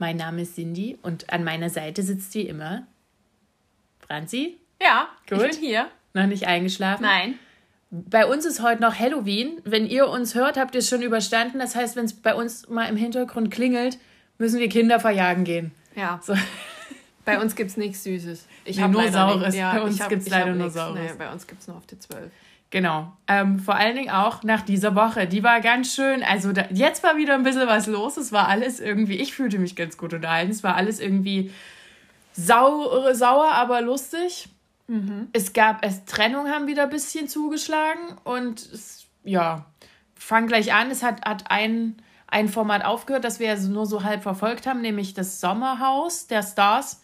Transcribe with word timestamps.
Mein 0.00 0.16
Name 0.16 0.42
ist 0.42 0.54
Cindy 0.54 0.98
und 1.02 1.30
an 1.30 1.44
meiner 1.44 1.68
Seite 1.68 2.02
sitzt 2.02 2.32
wie 2.34 2.48
immer 2.48 2.86
Franzi. 4.00 4.56
Ja, 4.80 5.08
Gut. 5.28 5.42
ich 5.42 5.50
bin 5.50 5.58
hier. 5.60 5.88
Noch 6.14 6.26
nicht 6.26 6.46
eingeschlafen? 6.46 7.02
Nein. 7.02 7.38
Bei 7.90 8.24
uns 8.24 8.46
ist 8.46 8.62
heute 8.62 8.80
noch 8.80 8.98
Halloween. 8.98 9.60
Wenn 9.64 9.86
ihr 9.86 10.08
uns 10.08 10.34
hört, 10.34 10.56
habt 10.56 10.74
ihr 10.74 10.78
es 10.78 10.88
schon 10.88 11.02
überstanden. 11.02 11.58
Das 11.58 11.76
heißt, 11.76 11.96
wenn 11.96 12.06
es 12.06 12.14
bei 12.14 12.34
uns 12.34 12.66
mal 12.70 12.86
im 12.88 12.96
Hintergrund 12.96 13.50
klingelt, 13.50 13.98
müssen 14.38 14.58
wir 14.58 14.70
Kinder 14.70 15.00
verjagen 15.00 15.44
gehen. 15.44 15.72
Ja, 15.94 16.18
So. 16.22 16.34
bei 17.26 17.38
uns 17.38 17.54
gibt's 17.54 17.76
nichts 17.76 18.02
Süßes. 18.02 18.46
Ich 18.64 18.76
Nee, 18.78 18.82
hab 18.82 18.90
nur 18.92 19.06
Saures. 19.12 19.54
Ja, 19.54 19.74
Bei 19.74 19.82
uns 19.82 20.08
gibt's 20.08 20.24
ich 20.26 20.32
leider 20.32 20.46
nur 20.54 20.64
nichts. 20.64 20.74
Saures. 20.74 20.98
Nee, 20.98 21.10
bei 21.18 21.30
uns 21.30 21.46
gibt's 21.46 21.68
nur 21.68 21.76
auf 21.76 21.86
die 21.86 21.98
12. 21.98 22.30
Genau. 22.70 23.12
Ähm, 23.26 23.58
vor 23.58 23.74
allen 23.74 23.96
Dingen 23.96 24.10
auch 24.10 24.44
nach 24.44 24.62
dieser 24.62 24.94
Woche. 24.94 25.26
Die 25.26 25.42
war 25.42 25.60
ganz 25.60 25.94
schön. 25.94 26.22
Also 26.22 26.52
da, 26.52 26.66
jetzt 26.70 27.02
war 27.02 27.16
wieder 27.16 27.34
ein 27.34 27.42
bisschen 27.42 27.66
was 27.66 27.86
los. 27.88 28.16
Es 28.16 28.30
war 28.30 28.48
alles 28.48 28.78
irgendwie, 28.78 29.16
ich 29.16 29.34
fühlte 29.34 29.58
mich 29.58 29.74
ganz 29.74 29.96
gut 29.96 30.14
unterhalten. 30.14 30.52
Es 30.52 30.62
war 30.62 30.76
alles 30.76 31.00
irgendwie 31.00 31.50
sau, 32.32 33.12
sauer, 33.12 33.52
aber 33.52 33.80
lustig. 33.80 34.48
Es 35.32 35.52
gab, 35.52 35.84
es 35.84 36.04
Trennung 36.04 36.48
haben 36.48 36.66
wieder 36.66 36.84
ein 36.84 36.90
bisschen 36.90 37.28
zugeschlagen 37.28 38.16
und 38.24 38.60
es, 38.60 39.06
ja, 39.24 39.66
fang 40.14 40.46
gleich 40.46 40.72
an. 40.72 40.90
Es 40.90 41.02
hat, 41.02 41.24
hat 41.24 41.50
ein, 41.50 41.96
ein 42.26 42.48
Format 42.48 42.84
aufgehört, 42.84 43.24
das 43.24 43.40
wir 43.40 43.56
nur 43.56 43.86
so 43.86 44.04
halb 44.04 44.22
verfolgt 44.22 44.66
haben, 44.66 44.80
nämlich 44.80 45.14
das 45.14 45.40
Sommerhaus 45.40 46.26
der 46.26 46.42
Stars. 46.42 47.02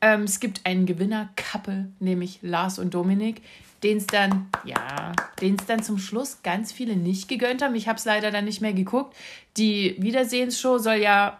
Ähm, 0.00 0.22
es 0.22 0.38
gibt 0.38 0.64
einen 0.64 0.86
Gewinner-Couple, 0.86 1.92
nämlich 1.98 2.40
Lars 2.42 2.78
und 2.78 2.94
Dominik, 2.94 3.42
den 3.84 3.98
es 3.98 4.06
dann, 4.06 4.48
ja, 4.64 5.12
den 5.40 5.56
es 5.56 5.66
dann 5.66 5.82
zum 5.82 5.98
Schluss 5.98 6.42
ganz 6.42 6.72
viele 6.72 6.96
nicht 6.96 7.28
gegönnt 7.28 7.62
haben. 7.62 7.74
Ich 7.76 7.86
habe 7.86 7.98
es 7.98 8.04
leider 8.04 8.30
dann 8.30 8.46
nicht 8.46 8.60
mehr 8.60 8.72
geguckt. 8.72 9.14
Die 9.56 9.94
Wiedersehensshow 10.00 10.78
soll 10.78 10.96
ja 10.96 11.38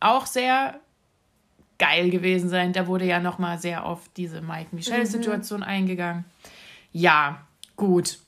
auch 0.00 0.26
sehr 0.26 0.80
geil 1.78 2.10
gewesen 2.10 2.48
sein. 2.50 2.72
Da 2.72 2.86
wurde 2.86 3.06
ja 3.06 3.20
noch 3.20 3.38
mal 3.38 3.58
sehr 3.58 3.86
auf 3.86 4.08
diese 4.16 4.40
Mike-Michelle-Situation 4.42 5.62
eingegangen. 5.62 6.24
Ja, 6.92 7.46
gut, 7.76 8.18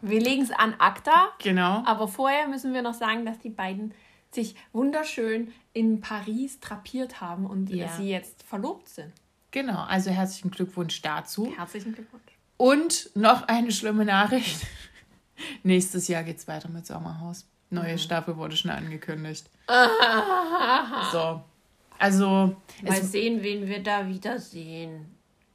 Wir 0.00 0.20
legen 0.20 0.42
es 0.42 0.50
an 0.50 0.74
ACTA, 0.78 1.30
genau. 1.42 1.82
aber 1.86 2.08
vorher 2.08 2.46
müssen 2.48 2.74
wir 2.74 2.82
noch 2.82 2.94
sagen, 2.94 3.24
dass 3.24 3.38
die 3.38 3.48
beiden 3.50 3.94
sich 4.30 4.54
wunderschön 4.72 5.52
in 5.72 6.00
Paris 6.00 6.60
drapiert 6.60 7.20
haben 7.22 7.46
und 7.46 7.70
Ja. 7.70 7.88
sie 7.88 8.10
jetzt 8.10 8.42
verlobt 8.42 8.88
sind. 8.88 9.12
Genau, 9.50 9.82
also 9.84 10.10
herzlichen 10.10 10.50
Glückwunsch 10.50 11.00
dazu. 11.00 11.52
Herzlichen 11.56 11.94
Glückwunsch. 11.94 12.33
Und 12.56 13.10
noch 13.14 13.48
eine 13.48 13.72
schlimme 13.72 14.04
Nachricht. 14.04 14.66
Nächstes 15.62 16.08
Jahr 16.08 16.22
geht's 16.22 16.46
weiter 16.46 16.68
mit 16.68 16.86
Sommerhaus. 16.86 17.46
Neue 17.70 17.98
Staffel 17.98 18.36
wurde 18.36 18.56
schon 18.56 18.70
angekündigt. 18.70 19.50
so. 21.12 21.42
Also, 21.98 22.56
Mal 22.82 23.02
sehen, 23.02 23.42
wen 23.42 23.66
wir 23.68 23.82
da 23.82 24.06
wiedersehen. 24.08 25.06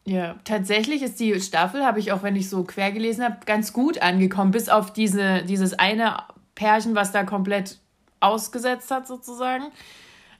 ja, 0.05 0.35
tatsächlich 0.43 1.01
ist 1.01 1.19
die 1.19 1.39
Staffel, 1.39 1.85
habe 1.85 1.99
ich 1.99 2.11
auch, 2.11 2.23
wenn 2.23 2.35
ich 2.35 2.49
so 2.49 2.63
quer 2.63 2.91
gelesen 2.91 3.23
habe, 3.23 3.37
ganz 3.45 3.73
gut 3.73 4.01
angekommen. 4.01 4.51
Bis 4.51 4.69
auf 4.69 4.91
diese, 4.91 5.43
dieses 5.43 5.73
eine 5.73 6.17
Pärchen, 6.55 6.95
was 6.95 7.11
da 7.11 7.23
komplett 7.23 7.77
ausgesetzt 8.19 8.91
hat, 8.91 9.07
sozusagen. 9.07 9.65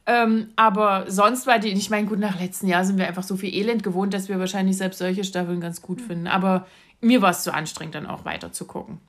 Ähm, 0.09 0.49
aber 0.55 1.05
sonst 1.07 1.45
war 1.45 1.59
die, 1.59 1.69
ich 1.69 1.91
meine, 1.91 2.07
gut, 2.07 2.17
nach 2.17 2.39
letzten 2.39 2.67
Jahr 2.67 2.83
sind 2.83 2.97
wir 2.97 3.07
einfach 3.07 3.21
so 3.21 3.37
viel 3.37 3.53
Elend 3.53 3.83
gewohnt, 3.83 4.11
dass 4.11 4.27
wir 4.27 4.39
wahrscheinlich 4.39 4.75
selbst 4.75 4.97
solche 4.97 5.23
Staffeln 5.23 5.61
ganz 5.61 5.83
gut 5.83 6.01
finden. 6.01 6.25
Aber 6.25 6.65
mir 6.99 7.21
war 7.21 7.29
es 7.29 7.43
zu 7.43 7.53
anstrengend, 7.53 7.93
dann 7.93 8.07
auch 8.07 8.25
weiter 8.25 8.51
zu 8.51 8.65
gucken. 8.65 8.99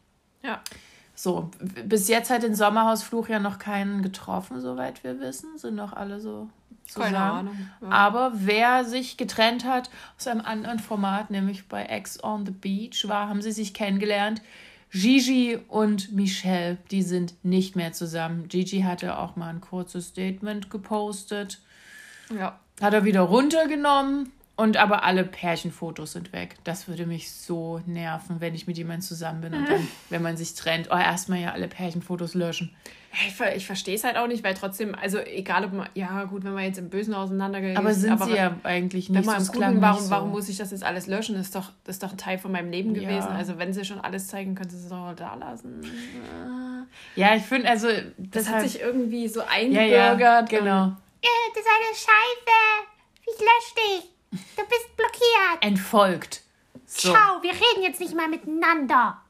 Ja. 0.43 0.60
So, 1.15 1.50
bis 1.87 2.09
jetzt 2.09 2.28
hat 2.28 2.43
den 2.43 2.55
Sommerhausfluch 2.55 3.31
ja 3.31 3.39
noch 3.39 3.59
keinen 3.59 4.03
getroffen, 4.03 4.60
soweit 4.60 5.03
wir 5.03 5.21
wissen. 5.21 5.56
Sind 5.56 5.75
noch 5.75 5.94
alle 5.94 6.21
so 6.21 6.50
zusammen. 6.87 7.15
Keine 7.15 7.33
Ahnung. 7.33 7.69
Ja. 7.81 7.89
Aber 7.89 8.33
wer 8.34 8.84
sich 8.84 9.16
getrennt 9.16 9.65
hat 9.65 9.89
aus 10.19 10.27
einem 10.27 10.43
anderen 10.43 10.81
Format, 10.81 11.31
nämlich 11.31 11.66
bei 11.66 11.84
Ex 11.84 12.22
on 12.22 12.44
the 12.44 12.53
Beach, 12.53 13.09
war, 13.09 13.31
haben 13.31 13.41
sie 13.41 13.53
sich 13.53 13.72
kennengelernt. 13.72 14.43
Gigi 14.93 15.59
und 15.69 16.12
Michelle, 16.12 16.78
die 16.91 17.03
sind 17.03 17.34
nicht 17.45 17.77
mehr 17.77 17.93
zusammen. 17.93 18.49
Gigi 18.49 18.83
hatte 18.83 19.19
auch 19.19 19.37
mal 19.37 19.49
ein 19.49 19.61
kurzes 19.61 20.09
Statement 20.09 20.71
gepostet. 20.71 21.61
ja. 22.37 22.59
Hat 22.81 22.95
er 22.95 23.05
wieder 23.05 23.21
runtergenommen 23.21 24.33
und 24.56 24.78
aber 24.78 25.05
alle 25.05 25.23
Pärchenfotos 25.23 26.12
sind 26.12 26.33
weg. 26.33 26.56
Das 26.65 26.89
würde 26.89 27.05
mich 27.05 27.31
so 27.31 27.83
nerven, 27.87 28.41
wenn 28.41 28.55
ich 28.55 28.67
mit 28.67 28.78
jemandem 28.78 29.03
zusammen 29.03 29.43
bin 29.43 29.55
und 29.55 29.69
dann, 29.69 29.87
wenn 30.09 30.23
man 30.23 30.39
sich 30.39 30.55
trennt, 30.55 30.89
oh, 30.91 30.97
erstmal 30.97 31.41
ja 31.41 31.53
alle 31.53 31.69
Pärchenfotos 31.69 32.34
löschen. 32.34 32.71
Ich, 33.12 33.34
ver- 33.34 33.56
ich 33.56 33.66
verstehe 33.66 33.97
es 33.97 34.04
halt 34.04 34.16
auch 34.16 34.28
nicht, 34.28 34.44
weil 34.44 34.54
trotzdem, 34.54 34.94
also 34.94 35.19
egal 35.19 35.65
ob 35.65 35.72
man, 35.72 35.88
ja 35.94 36.22
gut, 36.25 36.44
wenn 36.44 36.54
man 36.54 36.62
jetzt 36.62 36.78
im 36.78 36.91
Bösen 36.91 37.12
auseinandergeht. 37.12 37.76
Aber 37.76 37.93
sind 37.93 38.22
sie 38.22 38.37
ja 38.37 38.54
eigentlich 38.62 39.10
nicht 39.10 39.19
Wenn 39.19 39.26
man 39.26 39.41
so. 39.41 39.41
im 39.41 39.43
es 39.43 39.53
klang 39.53 39.71
Guten, 39.75 39.82
warum, 39.82 39.97
nicht 39.97 40.04
so. 40.04 40.10
warum 40.12 40.31
muss 40.31 40.48
ich 40.48 40.56
das 40.59 40.71
jetzt 40.71 40.84
alles 40.84 41.09
löschen? 41.09 41.34
Das 41.34 41.47
ist 41.47 41.56
doch, 41.56 41.72
das 41.82 41.97
ist 41.97 42.03
doch 42.04 42.12
ein 42.12 42.19
Teil 42.19 42.38
von 42.38 42.53
meinem 42.53 42.71
Leben 42.71 42.94
Ja. 42.94 43.03
gewesen. 43.09 43.28
Also 43.31 43.59
wenn 43.59 43.72
sie 43.72 43.84
schon 43.84 44.00
alles 44.00 44.28
zeigen, 44.28 44.54
können 44.54 44.71
sie 44.71 44.76
es 44.76 44.88
doch 44.88 45.12
da 45.16 45.34
lassen. 45.34 45.81
Ja, 47.16 47.34
ich 47.34 47.43
finde, 47.43 47.69
also 47.69 47.88
Das 47.88 48.44
deshalb- 48.44 48.56
hat 48.59 48.69
sich 48.69 48.81
irgendwie 48.81 49.27
so 49.27 49.41
ja, 49.41 49.47
eingebürgert. 49.48 50.21
ja, 50.21 50.38
und- 50.41 50.48
genau. 50.48 50.87
Äh, 51.22 51.27
das 51.54 51.62
ist 51.62 51.69
eine 51.69 51.97
Scheiße. 51.97 52.87
Ich 53.22 53.38
lösche 53.41 53.75
dich. 54.03 54.10
Du 54.56 54.62
bist 54.69 54.97
blockiert. 54.97 55.62
Entfolgt. 55.62 56.42
So, 56.87 57.10
Ciao, 57.10 57.42
wir 57.42 57.50
reden 57.50 57.82
jetzt 57.82 58.00
nicht 58.00 58.15
mal 58.15 58.28
miteinander. 58.28 59.21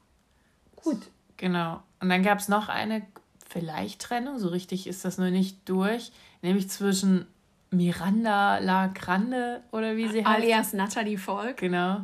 Gut. 0.75 0.99
genau. 1.37 1.81
Und 1.99 2.09
dann 2.09 2.23
gab 2.23 2.39
es 2.39 2.47
noch 2.47 2.69
eine 2.69 3.05
vielleicht 3.51 4.01
Trennung, 4.01 4.39
so 4.39 4.47
richtig 4.49 4.87
ist 4.87 5.03
das 5.05 5.17
noch 5.17 5.29
nicht 5.29 5.57
durch, 5.69 6.11
nämlich 6.41 6.69
zwischen 6.69 7.27
Miranda 7.69 8.57
La 8.59 8.87
Grande 8.87 9.61
oder 9.71 9.95
wie 9.95 10.07
sie 10.09 10.25
heißt. 10.25 10.37
Alias 10.41 10.73
Natalie 10.73 11.17
Volk 11.17 11.57
Genau. 11.57 12.01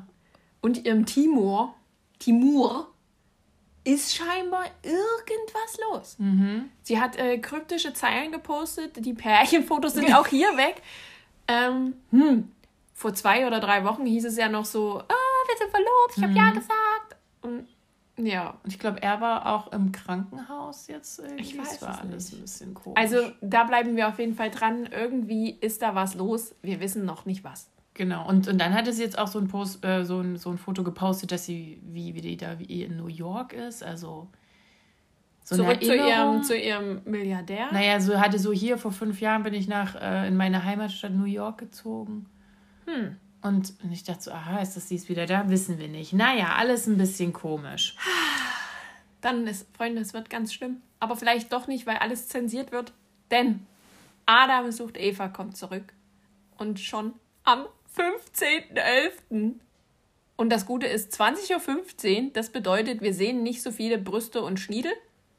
und 0.61 0.85
ihrem 0.85 1.05
Timur, 1.05 1.73
Timur, 2.19 2.87
ist 3.83 4.13
scheinbar 4.15 4.65
irgendwas 4.83 5.77
los. 5.91 6.15
Mhm. 6.19 6.69
Sie 6.83 6.99
hat 6.99 7.15
äh, 7.17 7.37
kryptische 7.37 7.93
Zeilen 7.93 8.31
gepostet, 8.33 9.05
die 9.05 9.13
Pärchenfotos 9.13 9.93
sind 9.93 10.13
auch 10.13 10.27
hier 10.27 10.49
weg. 10.57 10.81
Ähm, 11.47 11.93
hm, 12.11 12.51
vor 12.93 13.13
zwei 13.13 13.47
oder 13.47 13.61
drei 13.61 13.85
Wochen 13.85 14.05
hieß 14.05 14.25
es 14.25 14.35
ja 14.37 14.49
noch 14.49 14.65
so, 14.65 14.99
ah, 14.99 15.07
wir 15.47 15.57
sind 15.57 15.69
verlobt, 15.71 16.17
ich 16.17 16.23
habe 16.23 16.31
Mhm. 16.33 16.37
ja 16.37 16.49
gesagt. 16.51 17.15
Und 17.43 17.67
ja, 18.17 18.57
Und 18.63 18.73
ich 18.73 18.79
glaube, 18.79 19.01
er 19.01 19.21
war 19.21 19.45
auch 19.45 19.71
im 19.71 19.91
Krankenhaus 19.91 20.87
jetzt 20.87 21.19
irgendwie. 21.19 21.41
Ich 21.41 21.57
weiß 21.57 21.73
Es 21.73 21.81
war 21.81 21.93
es 21.95 21.99
alles 21.99 22.31
nicht. 22.31 22.39
ein 22.39 22.41
bisschen 22.41 22.73
komisch. 22.73 22.99
also 22.99 23.31
da 23.41 23.63
bleiben 23.63 23.95
wir 23.95 24.07
auf 24.07 24.19
jeden 24.19 24.33
Fall 24.33 24.49
dran. 24.49 24.87
Irgendwie 24.91 25.51
ist 25.51 25.81
da 25.81 25.93
was 25.95 26.15
los. 26.15 26.55
Wir 26.61 26.79
wissen 26.79 27.05
noch 27.05 27.25
nicht 27.25 27.43
was. 27.43 27.69
Genau, 27.93 28.27
und, 28.27 28.47
und 28.47 28.59
dann 28.59 28.73
hat 28.73 28.87
es 28.87 28.99
jetzt 28.99 29.17
auch 29.17 29.27
so 29.27 29.39
ein, 29.39 29.47
Post, 29.47 29.83
äh, 29.83 30.05
so, 30.05 30.19
ein, 30.19 30.37
so 30.37 30.51
ein 30.51 30.57
Foto 30.59 30.83
gepostet, 30.83 31.31
dass 31.31 31.45
sie, 31.45 31.81
wie, 31.83 32.13
wie 32.13 32.21
die 32.21 32.37
da 32.37 32.59
wie 32.59 32.83
in 32.83 32.95
New 32.97 33.07
York 33.07 33.53
ist. 33.53 33.83
Also 33.83 34.29
so 35.43 35.55
Zurück 35.55 35.81
zu 35.81 35.95
ihrem, 35.95 36.43
zu 36.43 36.57
ihrem 36.57 37.01
Milliardär. 37.05 37.71
Naja, 37.71 37.99
so 37.99 38.19
hatte 38.19 38.37
so 38.37 38.51
hier 38.51 38.77
vor 38.77 38.91
fünf 38.91 39.21
Jahren 39.21 39.43
bin 39.43 39.53
ich 39.53 39.67
nach 39.67 39.95
äh, 39.95 40.27
in 40.27 40.37
meine 40.37 40.63
Heimatstadt 40.63 41.13
New 41.13 41.23
York 41.23 41.57
gezogen. 41.57 42.25
Hm. 42.85 43.15
Und, 43.41 43.73
und 43.83 43.91
ich 43.91 44.03
dachte 44.03 44.23
so, 44.23 44.31
aha, 44.31 44.59
ist 44.59 44.75
das 44.75 44.87
dies 44.87 45.09
wieder 45.09 45.25
da? 45.25 45.49
Wissen 45.49 45.79
wir 45.79 45.87
nicht. 45.87 46.13
Naja, 46.13 46.55
alles 46.55 46.87
ein 46.87 46.97
bisschen 46.97 47.33
komisch. 47.33 47.95
Dann 49.21 49.47
ist, 49.47 49.67
Freunde, 49.75 50.01
es 50.01 50.13
wird 50.13 50.29
ganz 50.29 50.53
schlimm. 50.53 50.81
Aber 50.99 51.15
vielleicht 51.15 51.53
doch 51.53 51.67
nicht, 51.67 51.85
weil 51.85 51.97
alles 51.97 52.27
zensiert 52.27 52.71
wird. 52.71 52.93
Denn 53.31 53.65
Adam 54.25 54.71
sucht 54.71 54.97
Eva 54.97 55.27
kommt 55.27 55.57
zurück. 55.57 55.93
Und 56.57 56.79
schon 56.79 57.13
am 57.43 57.65
15.11. 57.95 59.53
Und 60.35 60.49
das 60.49 60.65
Gute 60.65 60.87
ist 60.87 61.19
20.15 61.19 62.25
Uhr. 62.25 62.31
Das 62.33 62.51
bedeutet, 62.51 63.01
wir 63.01 63.13
sehen 63.13 63.43
nicht 63.43 63.61
so 63.61 63.71
viele 63.71 63.97
Brüste 63.97 64.43
und 64.43 64.59
Schniedel. 64.59 64.91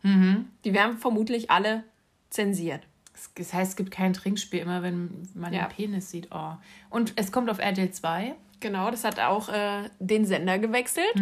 Mhm. 0.03 0.51
Die 0.65 0.75
werden 0.75 0.99
vermutlich 0.99 1.51
alle 1.51 1.85
zensiert. 2.31 2.88
Das- 3.35 3.53
heißt, 3.53 3.71
es 3.71 3.77
gibt 3.77 3.91
kein 3.91 4.13
Trinkspiel, 4.13 4.61
immer 4.61 4.83
wenn 4.83 5.29
man 5.35 5.53
Ja. 5.53 5.67
den 5.67 5.75
Penis 5.77 6.11
sieht. 6.11 6.29
Oh. 6.31 6.53
Und 6.91 7.13
es 7.17 7.33
kommt 7.33 7.51
auf 7.51 7.59
RTL 7.59 7.91
2. 7.91 8.35
Genau, 8.61 8.91
das 8.91 9.05
hat 9.05 9.21
auch 9.21 9.49
äh, 9.49 9.89
den 10.01 10.25
Sender 10.25 10.59
gewechselt. 10.59 11.15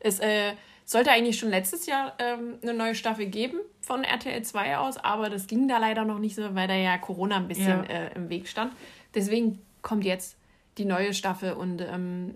Es, 0.00 0.18
äh, 0.20 0.52
sollte 0.86 1.10
eigentlich 1.12 1.38
schon 1.38 1.50
letztes 1.50 1.86
Jahr 1.86 2.14
ähm, 2.18 2.54
eine 2.62 2.74
neue 2.74 2.94
Staffel 2.96 3.26
geben 3.26 3.58
von 3.80 4.02
RTL 4.02 4.42
2 4.42 4.78
aus, 4.78 4.96
aber 4.96 5.30
das 5.30 5.46
ging 5.46 5.68
da 5.68 5.78
leider 5.78 6.04
noch 6.04 6.18
nicht 6.18 6.34
so, 6.34 6.54
weil 6.54 6.66
da 6.68 6.74
ja 6.74 6.98
Corona 6.98 7.36
ein 7.36 7.46
bisschen 7.48 7.84
Ja. 7.84 7.90
äh, 7.90 8.14
im 8.16 8.28
Weg 8.28 8.48
stand. 8.48 8.72
Deswegen 9.14 9.60
kommt 9.82 10.04
jetzt 10.04 10.36
die 10.78 10.84
neue 10.86 11.14
Staffel 11.14 11.52
und 11.52 11.80
ähm, 11.82 12.34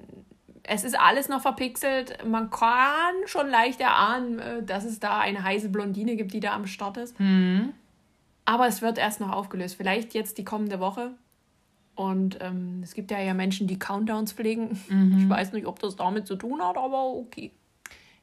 es 0.63 0.85
ist 0.85 0.99
alles 0.99 1.29
noch 1.29 1.43
verpixelt. 1.43 2.25
Man 2.25 2.49
kann 2.51 3.15
schon 3.27 3.49
leicht 3.51 3.81
erahnen, 3.81 4.39
äh, 4.39 4.63
dass 4.63 4.85
es 4.85 5.01
da 5.01 5.19
eine 5.19 5.43
heiße 5.43 5.69
Blondine 5.71 6.15
gibt, 6.17 6.33
die 6.33 6.41
da 6.41 6.53
am 6.55 6.67
Start 6.67 6.97
ist. 6.99 7.17
Aber 8.45 8.67
es 8.67 8.83
wird 8.83 8.99
erst 8.99 9.21
noch 9.21 9.31
aufgelöst. 9.31 9.77
Vielleicht 9.77 10.15
jetzt 10.15 10.39
die 10.39 10.45
kommende 10.45 10.81
Woche. 10.81 11.13
Und 11.95 12.39
ähm, 12.41 12.81
es 12.83 12.95
gibt 12.95 13.11
ja 13.11 13.21
ja 13.21 13.35
Menschen, 13.35 13.67
die 13.67 13.79
Countdowns 13.79 14.33
pflegen. 14.33 14.79
Ich 15.19 15.29
weiß 15.29 15.53
nicht, 15.53 15.67
ob 15.67 15.79
das 15.79 15.97
damit 15.97 16.27
zu 16.27 16.37
tun 16.37 16.61
hat, 16.63 16.77
aber 16.77 17.05
okay. 17.07 17.53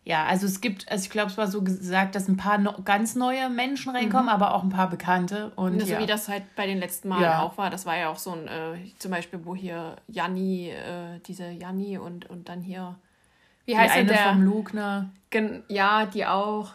Ja, 0.03 0.25
also 0.25 0.47
es 0.47 0.61
gibt, 0.61 0.91
also 0.91 1.03
ich 1.03 1.11
glaube, 1.11 1.29
es 1.29 1.37
war 1.37 1.47
so 1.47 1.61
gesagt, 1.61 2.15
dass 2.15 2.27
ein 2.27 2.35
paar 2.35 2.57
no 2.57 2.73
ganz 2.83 3.15
neue 3.15 3.49
Menschen 3.49 3.95
reinkommen, 3.95 4.29
aber 4.29 4.55
auch 4.55 4.63
ein 4.63 4.69
paar 4.69 4.89
bekannte. 4.89 5.51
Und 5.55 5.79
so 5.79 5.85
ja. 5.93 5.99
wie 5.99 6.07
das 6.07 6.27
halt 6.27 6.43
bei 6.55 6.65
den 6.65 6.79
letzten 6.79 7.09
Malen 7.09 7.23
Ja. 7.23 7.43
auch 7.43 7.57
war. 7.57 7.69
Das 7.69 7.85
war 7.85 7.95
ja 7.95 8.09
auch 8.09 8.17
so 8.17 8.31
ein, 8.31 8.47
äh, 8.47 8.77
zum 8.97 9.11
Beispiel, 9.11 9.45
wo 9.45 9.55
hier 9.55 9.97
Janni, 10.07 10.69
äh, 10.69 11.19
diese 11.27 11.51
Janni 11.51 11.99
und, 11.99 12.27
und 12.29 12.49
dann 12.49 12.61
hier, 12.61 12.95
wie 13.65 13.73
die 13.73 13.77
heißt 13.77 13.95
denn 13.95 14.09
eine 14.09 14.17
der? 14.17 14.29
vom 14.29 14.41
Lugner. 14.41 15.11
Gen 15.29 15.63
ja, 15.67 16.07
die 16.07 16.25
auch. 16.25 16.71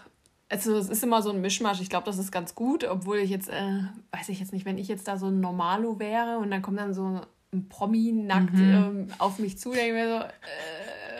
Also 0.48 0.76
es 0.76 0.88
ist 0.88 1.02
immer 1.02 1.22
so 1.22 1.30
ein 1.30 1.40
Mischmasch. 1.40 1.80
Ich 1.80 1.90
glaube, 1.90 2.06
das 2.06 2.18
ist 2.18 2.30
ganz 2.30 2.54
gut, 2.54 2.84
obwohl 2.84 3.18
ich 3.18 3.30
jetzt, 3.30 3.48
äh, 3.48 3.80
weiß 4.12 4.28
ich 4.28 4.38
jetzt 4.40 4.52
nicht, 4.52 4.64
wenn 4.64 4.78
ich 4.78 4.86
jetzt 4.88 5.08
da 5.08 5.16
so 5.18 5.26
ein 5.26 5.40
Normalo 5.40 5.98
wäre 5.98 6.38
und 6.38 6.50
dann 6.50 6.62
kommt 6.62 6.78
dann 6.78 6.94
so 6.94 7.20
ein 7.52 7.68
Promi 7.68 8.12
nackt 8.12 8.52
Mhm. 8.54 8.74
ähm, 8.74 9.08
auf 9.18 9.38
mich 9.38 9.58
zu, 9.58 9.72
denke 9.72 9.86
ich 9.88 9.92
mir 9.92 10.08
so, 10.08 10.24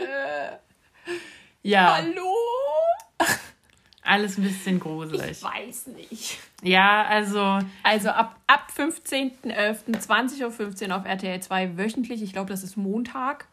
äh, 0.04 0.56
Ja, 1.62 1.96
hallo? 1.96 2.34
alles 4.02 4.38
ein 4.38 4.44
bisschen 4.44 4.78
gruselig. 4.78 5.30
Ich 5.32 5.42
weiß 5.42 5.86
nicht. 5.88 6.38
Ja, 6.62 7.04
also 7.06 7.58
Also 7.82 8.10
ab, 8.10 8.38
ab 8.46 8.70
15.11. 8.76 9.78
20.15 9.88 10.88
Uhr 10.90 10.96
auf 10.96 11.04
RTL 11.04 11.40
2 11.40 11.76
wöchentlich. 11.76 12.22
Ich 12.22 12.32
glaube, 12.32 12.48
das 12.50 12.62
ist 12.62 12.76
Montag. 12.76 13.48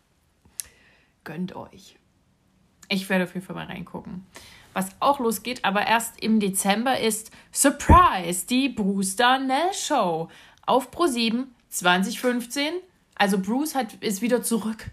Gönnt 1.24 1.56
euch. 1.56 1.96
ich 2.90 3.10
werde 3.10 3.24
auf 3.24 3.34
jeden 3.34 3.44
Fall 3.46 3.56
mal 3.56 3.66
reingucken. 3.66 4.28
Was 4.74 4.90
auch 5.00 5.20
losgeht, 5.20 5.64
aber 5.64 5.86
erst 5.86 6.20
im 6.22 6.40
Dezember 6.40 7.00
ist 7.00 7.32
Surprise, 7.52 8.46
die 8.48 8.70
Bruce 8.70 9.16
Darnell 9.16 9.74
Show 9.74 10.30
auf 10.66 10.90
Pro7 10.92 11.46
2015. 11.70 12.74
Also 13.16 13.40
Bruce 13.40 13.76
hat, 13.76 13.94
ist 14.02 14.22
wieder 14.22 14.42
zurück 14.42 14.86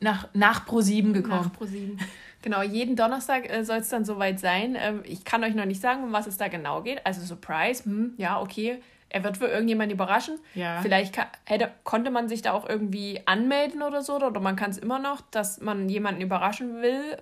nach, 0.00 0.28
nach 0.34 0.66
Pro7 0.66 1.12
gekommen. 1.12 1.42
Nach 1.42 1.52
ProSieben. 1.52 1.98
Genau, 2.42 2.62
jeden 2.62 2.94
Donnerstag 2.94 3.50
äh, 3.50 3.64
soll 3.64 3.78
es 3.78 3.88
dann 3.88 4.04
soweit 4.04 4.38
sein. 4.38 4.76
Ähm, 4.78 5.02
ich 5.04 5.24
kann 5.24 5.42
euch 5.42 5.54
noch 5.54 5.64
nicht 5.64 5.80
sagen, 5.80 6.04
um 6.04 6.12
was 6.12 6.26
es 6.26 6.36
da 6.36 6.48
genau 6.48 6.82
geht. 6.82 7.04
Also 7.04 7.20
Surprise, 7.20 7.84
hm, 7.84 8.14
ja, 8.16 8.40
okay. 8.40 8.80
Er 9.10 9.24
wird 9.24 9.38
für 9.38 9.46
irgendjemanden 9.46 9.94
überraschen. 9.94 10.38
Ja. 10.54 10.80
Vielleicht 10.82 11.18
hätte, 11.46 11.70
konnte 11.82 12.10
man 12.10 12.28
sich 12.28 12.42
da 12.42 12.52
auch 12.52 12.68
irgendwie 12.68 13.22
anmelden 13.24 13.82
oder 13.82 14.02
so. 14.02 14.16
Oder 14.16 14.38
man 14.38 14.54
kann 14.54 14.70
es 14.70 14.78
immer 14.78 14.98
noch, 14.98 15.22
dass 15.30 15.60
man 15.60 15.88
jemanden 15.88 16.20
überraschen 16.20 16.82
will. 16.82 17.16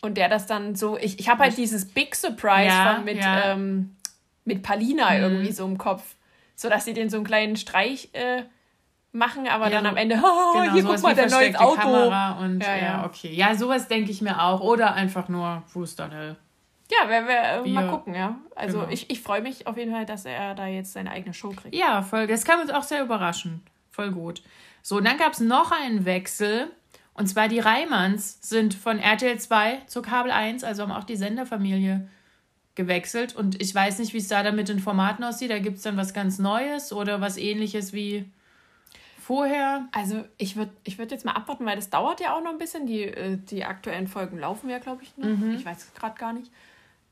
Und 0.00 0.16
der 0.16 0.28
das 0.28 0.46
dann 0.46 0.74
so. 0.76 0.96
Ich, 0.98 1.18
ich 1.18 1.28
habe 1.28 1.42
halt 1.42 1.56
dieses 1.56 1.86
Big 1.92 2.14
Surprise 2.14 2.66
Ja, 2.68 2.94
von 2.96 3.04
mit, 3.04 3.18
ja. 3.18 3.52
ähm, 3.52 3.96
mit 4.44 4.62
Palina 4.62 5.18
irgendwie 5.18 5.52
so 5.52 5.64
im 5.66 5.76
Kopf. 5.78 6.14
So 6.54 6.68
dass 6.68 6.84
sie 6.84 6.94
den 6.94 7.08
so 7.10 7.16
einen 7.18 7.26
kleinen 7.26 7.56
Streich 7.56 8.08
äh, 8.14 8.42
machen, 9.12 9.48
aber 9.48 9.66
Ja, 9.66 9.70
dann 9.70 9.86
am 9.86 9.96
Ende, 9.96 10.16
oh, 10.22 10.52
Genau, 10.60 10.72
hier 10.72 10.84
guck 10.84 11.02
mal, 11.02 11.14
der 11.14 11.28
neue 11.30 11.58
Auto. 11.58 11.76
Kamera 11.80 12.32
und 12.40 12.60
Ja, 12.62 12.76
ja, 12.76 12.82
ja. 12.82 13.06
okay. 13.06 13.32
Ja, 13.32 13.54
sowas 13.54 13.88
denke 13.88 14.10
ich 14.10 14.20
mir 14.22 14.40
auch. 14.42 14.60
Oder 14.60 14.94
einfach 14.94 15.28
nur 15.28 15.62
Bruce 15.72 15.96
Darnell. 15.96 16.36
Ja, 16.90 17.08
wir, 17.08 17.26
wir, 17.28 17.36
äh, 17.66 17.68
mal 17.68 17.84
Wir- 17.84 17.90
gucken, 17.90 18.14
ja. 18.14 18.36
Also 18.56 18.78
genau. 18.80 18.90
ich, 18.92 19.10
ich 19.10 19.20
freue 19.20 19.42
mich 19.42 19.66
auf 19.66 19.76
jeden 19.76 19.92
Fall, 19.92 20.06
dass 20.06 20.24
er 20.24 20.54
da 20.54 20.66
jetzt 20.66 20.92
seine 20.94 21.10
eigene 21.10 21.34
Show 21.34 21.50
kriegt. 21.50 21.74
Ja, 21.74 22.02
voll. 22.02 22.26
Das 22.26 22.44
kam 22.44 22.60
uns 22.60 22.70
auch 22.70 22.82
sehr 22.82 23.02
überraschen. 23.02 23.62
Voll 23.90 24.10
gut. 24.12 24.42
So, 24.82 24.96
und 24.96 25.04
dann 25.04 25.18
gab 25.18 25.32
es 25.32 25.40
noch 25.40 25.70
einen 25.72 26.04
Wechsel. 26.06 26.70
Und 27.18 27.26
zwar 27.26 27.48
die 27.48 27.58
Reimanns 27.58 28.38
sind 28.42 28.74
von 28.74 29.00
RTL 29.00 29.40
2 29.40 29.82
zu 29.88 30.02
Kabel 30.02 30.30
1, 30.30 30.62
also 30.62 30.82
haben 30.84 30.92
auch 30.92 31.02
die 31.02 31.16
Senderfamilie 31.16 32.08
gewechselt. 32.76 33.34
Und 33.34 33.60
ich 33.60 33.74
weiß 33.74 33.98
nicht, 33.98 34.14
wie 34.14 34.18
es 34.18 34.28
da 34.28 34.44
dann 34.44 34.54
mit 34.54 34.68
den 34.68 34.78
Formaten 34.78 35.24
aussieht. 35.24 35.50
Da 35.50 35.58
gibt 35.58 35.78
es 35.78 35.82
dann 35.82 35.96
was 35.96 36.14
ganz 36.14 36.38
Neues 36.38 36.92
oder 36.92 37.20
was 37.20 37.36
ähnliches 37.36 37.92
wie 37.92 38.30
vorher. 39.20 39.88
Also 39.90 40.24
ich 40.36 40.54
würde 40.54 40.70
ich 40.84 40.96
würd 40.98 41.10
jetzt 41.10 41.24
mal 41.24 41.32
abwarten, 41.32 41.66
weil 41.66 41.74
das 41.74 41.90
dauert 41.90 42.20
ja 42.20 42.36
auch 42.36 42.40
noch 42.40 42.52
ein 42.52 42.58
bisschen. 42.58 42.86
Die, 42.86 43.02
äh, 43.02 43.36
die 43.36 43.64
aktuellen 43.64 44.06
Folgen 44.06 44.38
laufen 44.38 44.70
ja, 44.70 44.78
glaube 44.78 45.02
ich, 45.02 45.16
noch. 45.16 45.26
Mhm. 45.26 45.56
Ich 45.56 45.64
weiß 45.64 45.76
es 45.76 45.94
gerade 45.94 46.16
gar 46.16 46.32
nicht. 46.32 46.52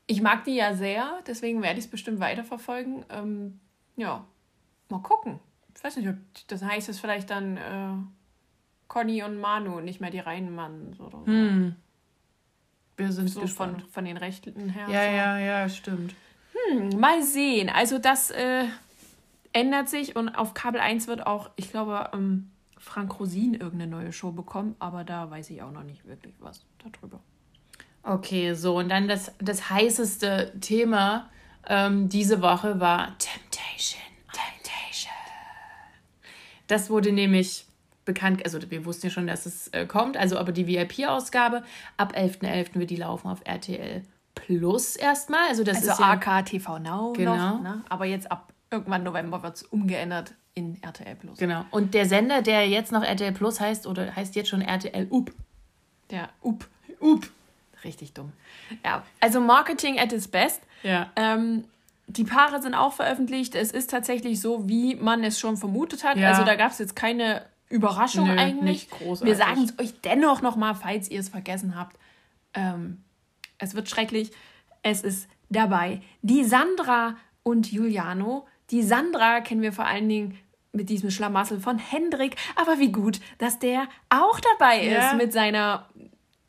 Ich 0.05 0.21
mag 0.21 0.45
die 0.45 0.55
ja 0.55 0.73
sehr, 0.73 1.19
deswegen 1.27 1.61
werde 1.61 1.79
ich 1.79 1.85
es 1.85 1.91
bestimmt 1.91 2.21
weiterverfolgen. 2.21 3.03
Ähm, 3.09 3.59
ja, 3.97 4.23
mal 4.87 5.01
gucken. 5.01 5.41
Ich 5.75 5.83
weiß 5.83 5.97
nicht, 5.97 6.07
ob 6.07 6.15
das 6.47 6.63
heißt 6.63 6.87
es 6.87 6.97
vielleicht 6.97 7.29
dann 7.29 7.57
äh, 7.57 8.16
Conny 8.87 9.23
und 9.23 9.37
Manu, 9.37 9.79
nicht 9.81 9.99
mehr 9.99 10.11
die 10.11 10.19
Reihenmanns 10.19 10.99
oder 10.99 11.19
so. 11.19 11.25
Hm. 11.25 11.75
Wir 12.95 13.11
sind 13.11 13.29
so 13.29 13.41
gespannt. 13.41 13.81
von, 13.81 13.89
von 13.91 14.05
den 14.05 14.17
Rechten 14.17 14.69
her. 14.69 14.87
Ja, 14.89 15.03
so. 15.03 15.15
ja, 15.15 15.37
ja, 15.37 15.69
stimmt. 15.69 16.15
Mal 16.95 17.23
sehen. 17.23 17.69
Also 17.69 17.99
das 17.99 18.31
äh, 18.31 18.65
ändert 19.53 19.89
sich 19.89 20.15
und 20.15 20.29
auf 20.29 20.53
Kabel 20.53 20.81
1 20.81 21.07
wird 21.07 21.25
auch, 21.25 21.51
ich 21.55 21.69
glaube, 21.69 22.09
ähm, 22.13 22.51
Frank 22.77 23.19
Rosin 23.19 23.53
irgendeine 23.53 23.87
neue 23.87 24.13
Show 24.13 24.31
bekommen, 24.31 24.75
aber 24.79 25.03
da 25.03 25.29
weiß 25.29 25.49
ich 25.51 25.61
auch 25.61 25.71
noch 25.71 25.83
nicht 25.83 26.05
wirklich 26.05 26.35
was 26.39 26.65
darüber. 26.79 27.19
Okay, 28.03 28.53
so 28.53 28.77
und 28.77 28.89
dann 28.89 29.07
das, 29.07 29.33
das 29.39 29.69
heißeste 29.69 30.53
Thema 30.61 31.29
ähm, 31.67 32.09
diese 32.09 32.41
Woche 32.41 32.79
war 32.79 33.17
Temptation. 33.17 34.01
Temptation. 34.31 35.13
Das 36.67 36.89
wurde 36.89 37.11
nämlich 37.11 37.66
bekannt, 38.07 38.43
also 38.43 38.59
wir 38.71 38.85
wussten 38.85 39.05
ja 39.07 39.11
schon, 39.11 39.27
dass 39.27 39.45
es 39.45 39.67
äh, 39.67 39.85
kommt, 39.85 40.17
also 40.17 40.39
aber 40.39 40.51
die 40.51 40.65
VIP-Ausgabe 40.65 41.61
ab 41.97 42.13
11.11. 42.17 42.73
wird 42.79 42.89
die 42.89 42.95
laufen 42.95 43.27
auf 43.29 43.41
RTL 43.45 44.01
Plus 44.33 44.95
erstmal. 44.95 45.47
Also 45.49 45.63
das 45.63 45.77
Also 45.77 45.91
ist 45.91 45.99
ja, 45.99 46.11
AK 46.11 46.45
TV 46.47 46.79
Now 46.79 47.13
Genau. 47.13 47.35
noch, 47.35 47.61
ne? 47.61 47.83
aber 47.89 48.05
jetzt 48.05 48.31
ab 48.31 48.51
irgendwann 48.71 49.03
November 49.03 49.43
wird 49.43 49.57
es 49.57 49.63
umgeändert 49.63 50.33
in 50.55 50.81
RTL 50.81 51.15
Plus. 51.15 51.37
genau. 51.37 51.65
Und 51.71 51.93
der 51.93 52.07
Sender, 52.07 52.41
der 52.41 52.67
jetzt 52.67 52.91
noch 52.91 53.03
RTL 53.03 53.31
Plus 53.31 53.59
heißt 53.59 53.85
oder 53.85 54.15
heißt 54.15 54.35
jetzt 54.35 54.49
schon 54.49 54.61
RTL 54.61 55.07
UP. 55.11 55.31
Der 56.09 56.29
UP. 56.41 56.65
UP. 56.99 57.27
Richtig 57.83 58.13
dumm. 58.13 58.31
Ja, 58.83 59.03
also 59.19 59.39
Marketing 59.39 59.99
at 59.99 60.11
its 60.11 60.27
best. 60.27 60.61
Ja. 60.83 61.11
Ähm, 61.15 61.65
die 62.07 62.23
Paare 62.23 62.61
sind 62.61 62.73
auch 62.73 62.93
veröffentlicht. 62.93 63.53
Es 63.53 63.71
ist 63.71 63.89
tatsächlich 63.91 64.39
so, 64.39 64.67
wie 64.69 64.95
man 64.95 65.23
es 65.23 65.39
schon 65.39 65.57
vermutet 65.57 66.03
hat. 66.03 66.17
Ja. 66.17 66.29
Also 66.29 66.43
da 66.43 66.55
gab 66.55 66.71
es 66.71 66.79
jetzt 66.79 66.95
keine 66.95 67.43
Überraschung 67.69 68.27
Nö, 68.27 68.37
eigentlich. 68.37 68.87
Wir 69.21 69.35
sagen 69.35 69.63
es 69.63 69.77
euch 69.79 69.99
dennoch 70.01 70.41
nochmal, 70.41 70.75
falls 70.75 71.09
ihr 71.09 71.19
es 71.19 71.29
vergessen 71.29 71.75
habt. 71.75 71.97
Ähm, 72.53 73.03
es 73.57 73.75
wird 73.75 73.89
schrecklich. 73.89 74.31
Es 74.83 75.01
ist 75.01 75.27
dabei 75.49 76.01
die 76.21 76.43
Sandra 76.43 77.15
und 77.43 77.71
Juliano. 77.71 78.47
Die 78.71 78.83
Sandra 78.83 79.41
kennen 79.41 79.61
wir 79.61 79.73
vor 79.73 79.85
allen 79.85 80.07
Dingen 80.07 80.37
mit 80.71 80.89
diesem 80.89 81.09
Schlamassel 81.11 81.59
von 81.59 81.77
Hendrik. 81.77 82.35
Aber 82.55 82.79
wie 82.79 82.91
gut, 82.91 83.19
dass 83.37 83.59
der 83.59 83.87
auch 84.09 84.39
dabei 84.39 84.85
Ja. 84.85 85.09
ist 85.09 85.15
mit 85.17 85.33
seiner 85.33 85.87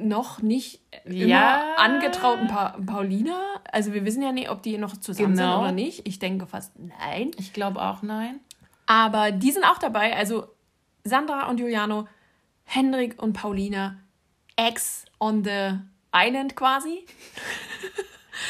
noch 0.00 0.40
nicht 0.42 0.80
immer 1.04 1.16
Ja. 1.26 1.75
angetrauten 1.76 2.46
pa 2.46 2.76
Paulina. 2.87 3.40
Also 3.72 3.92
wir 3.92 4.04
wissen 4.04 4.22
ja 4.22 4.30
nicht, 4.30 4.50
ob 4.50 4.62
die 4.62 4.78
noch 4.78 4.96
zusammen 4.96 5.34
Genau. 5.34 5.54
sind 5.54 5.60
oder 5.62 5.72
nicht. 5.72 6.06
Ich 6.06 6.20
denke 6.20 6.46
fast 6.46 6.72
nein. 6.78 7.32
Ich 7.38 7.52
glaube 7.52 7.80
auch 7.82 8.02
nein. 8.02 8.38
Aber 8.87 9.32
die 9.32 9.50
sind 9.50 9.64
auch 9.64 9.78
dabei. 9.78 10.14
Also 10.16 10.46
Sandra 11.05 11.49
und 11.49 11.59
Juliano, 11.61 12.09
Hendrik 12.64 13.23
und 13.23 13.33
Paulina, 13.33 13.97
ex 14.57 15.05
on 15.21 15.45
the 15.45 15.78
island 16.14 16.57
quasi. 16.57 17.05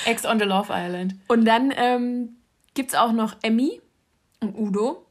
Ex 0.05 0.27
on 0.27 0.39
the 0.39 0.45
Love 0.45 0.71
Island. 0.71 1.15
Und 1.29 1.47
dann 1.47 1.73
ähm, 1.75 2.37
gibt 2.75 2.91
es 2.91 2.95
auch 2.95 3.13
noch 3.13 3.37
Emmy 3.43 3.81
und 4.41 4.55
Udo. 4.55 5.07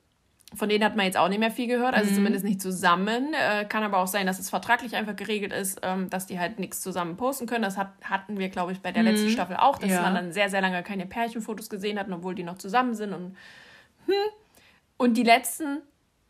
Von 0.55 0.69
denen 0.69 0.83
hat 0.83 0.95
man 0.95 1.05
jetzt 1.05 1.17
auch 1.17 1.27
nicht 1.27 1.39
mehr 1.39 1.51
viel 1.51 1.67
gehört, 1.67 1.93
also 1.93 2.13
zumindest 2.13 2.45
nicht 2.45 2.61
zusammen. 2.61 3.33
Äh, 3.33 3.65
kann 3.65 3.83
aber 3.83 3.97
auch 3.97 4.07
sein, 4.07 4.25
dass 4.27 4.39
es 4.39 4.49
vertraglich 4.49 4.95
einfach 4.95 5.15
geregelt 5.15 5.51
ist, 5.51 5.79
ähm, 5.83 6.09
dass 6.09 6.25
die 6.25 6.39
halt 6.39 6.57
nichts 6.59 6.79
zusammen 6.81 7.17
posten 7.17 7.47
können. 7.47 7.63
Das 7.63 7.75
hat, 7.75 7.89
hatten 8.03 8.37
wir, 8.37 8.49
glaube 8.49 8.71
ich, 8.71 8.79
bei 8.81 8.91
der 8.91 9.03
letzten 9.03 9.29
Staffel 9.29 9.57
auch, 9.57 9.77
dass 9.77 9.89
Ja. 9.89 10.01
man 10.03 10.15
dann 10.15 10.31
sehr, 10.31 10.49
sehr 10.49 10.61
lange 10.61 10.83
keine 10.83 11.05
Pärchenfotos 11.05 11.69
gesehen 11.69 11.99
hat, 11.99 12.07
obwohl 12.09 12.33
die 12.35 12.43
noch 12.43 12.57
zusammen 12.59 12.93
sind. 12.95 13.13
Und, 13.13 13.35
hm. 14.05 14.13
und 14.97 15.15
die 15.17 15.23
letzten, 15.23 15.81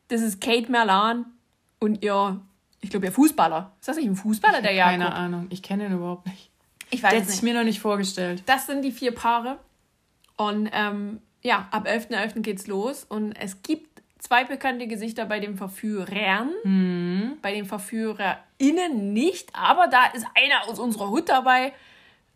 das 0.09 0.21
ist 0.21 0.41
Kate 0.41 0.71
Merlan 0.71 1.25
und 1.79 2.03
ihr, 2.03 2.39
ich 2.81 2.89
glaube, 2.89 3.05
ihr 3.07 3.11
Fußballer. 3.11 3.73
Ist 3.79 3.87
das 3.87 3.97
nicht 3.97 4.07
ein 4.07 4.15
Fußballer, 4.15 4.61
der 4.61 4.75
Keine 4.77 5.03
Jakob? 5.05 5.17
Ahnung. 5.19 5.47
Ich 5.49 5.61
kenne 5.63 5.85
ihn 5.87 5.93
überhaupt 5.93 6.27
nicht. 6.27 6.49
Ich 6.89 7.03
weiß 7.03 7.11
Der 7.11 7.19
nicht. 7.19 7.31
sich 7.31 7.41
mir 7.41 7.53
noch 7.53 7.63
nicht 7.63 7.79
vorgestellt. 7.79 8.43
Das 8.45 8.65
sind 8.67 8.81
die 8.83 8.91
vier 8.91 9.13
Paare. 9.13 9.59
Und 10.37 10.69
ähm, 10.71 11.19
ja, 11.41 11.67
ab 11.71 11.85
11.11. 11.87 12.41
geht's 12.41 12.67
los. 12.67 13.03
Und 13.03 13.33
es 13.33 13.61
gibt 13.61 14.01
zwei 14.19 14.45
bekannte 14.45 14.87
Gesichter 14.87 15.25
bei 15.25 15.39
den 15.39 15.57
Verführern. 15.57 16.51
Mhm. 16.63 17.37
Bei 17.41 17.53
den 17.53 17.65
VerführerInnen 17.65 19.13
nicht, 19.13 19.49
aber 19.53 19.87
da 19.87 20.05
ist 20.07 20.25
einer 20.35 20.67
aus 20.69 20.79
unserer 20.79 21.09
Hut 21.09 21.29
dabei. 21.29 21.73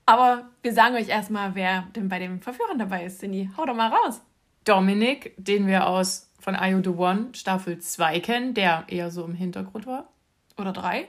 Aber 0.05 0.49
wir 0.61 0.73
sagen 0.73 0.95
euch 0.95 1.07
erstmal, 1.09 1.55
wer 1.55 1.87
denn 1.95 2.09
bei 2.09 2.19
den 2.19 2.41
Verführern 2.41 2.77
dabei 2.79 3.05
ist, 3.05 3.19
Cindy. 3.19 3.49
Hau 3.55 3.65
doch 3.65 3.75
mal 3.75 3.89
raus. 3.93 4.21
Dominik, 4.65 5.33
den 5.37 5.67
wir 5.67 5.87
aus 5.87 6.29
von 6.39 6.55
You 6.55 6.81
the 6.83 6.89
One 6.89 7.29
Staffel 7.33 7.79
2 7.79 8.19
kennen, 8.19 8.53
der 8.53 8.85
eher 8.87 9.11
so 9.11 9.23
im 9.25 9.33
Hintergrund 9.33 9.85
war. 9.85 10.09
Oder 10.57 10.71
drei? 10.73 11.07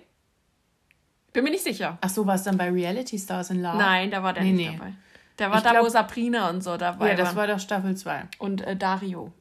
Bin 1.32 1.44
mir 1.44 1.50
nicht 1.50 1.64
sicher. 1.64 1.96
Ach 2.00 2.08
so, 2.10 2.26
war 2.26 2.34
es 2.34 2.42
dann 2.42 2.58
bei 2.58 2.70
Reality 2.70 3.18
Stars 3.18 3.50
in 3.50 3.62
Love? 3.62 3.78
Nein, 3.78 4.10
da 4.10 4.22
war 4.22 4.32
der 4.34 4.42
Nee, 4.42 4.52
nicht 4.52 4.70
nee. 4.72 4.76
dabei. 4.78 4.92
Der 5.38 5.50
war 5.50 5.56
Ich 5.58 5.62
da, 5.64 5.70
glaub- 5.72 5.84
wo 5.86 5.88
Sabrina 5.88 6.50
und 6.50 6.62
so 6.62 6.76
dabei 6.76 7.10
Ja, 7.10 7.14
das 7.16 7.28
waren. 7.28 7.36
war 7.36 7.46
doch 7.46 7.58
Staffel 7.58 7.96
2. 7.96 8.24
Und 8.38 8.60
äh, 8.62 8.76
Dario. 8.76 9.32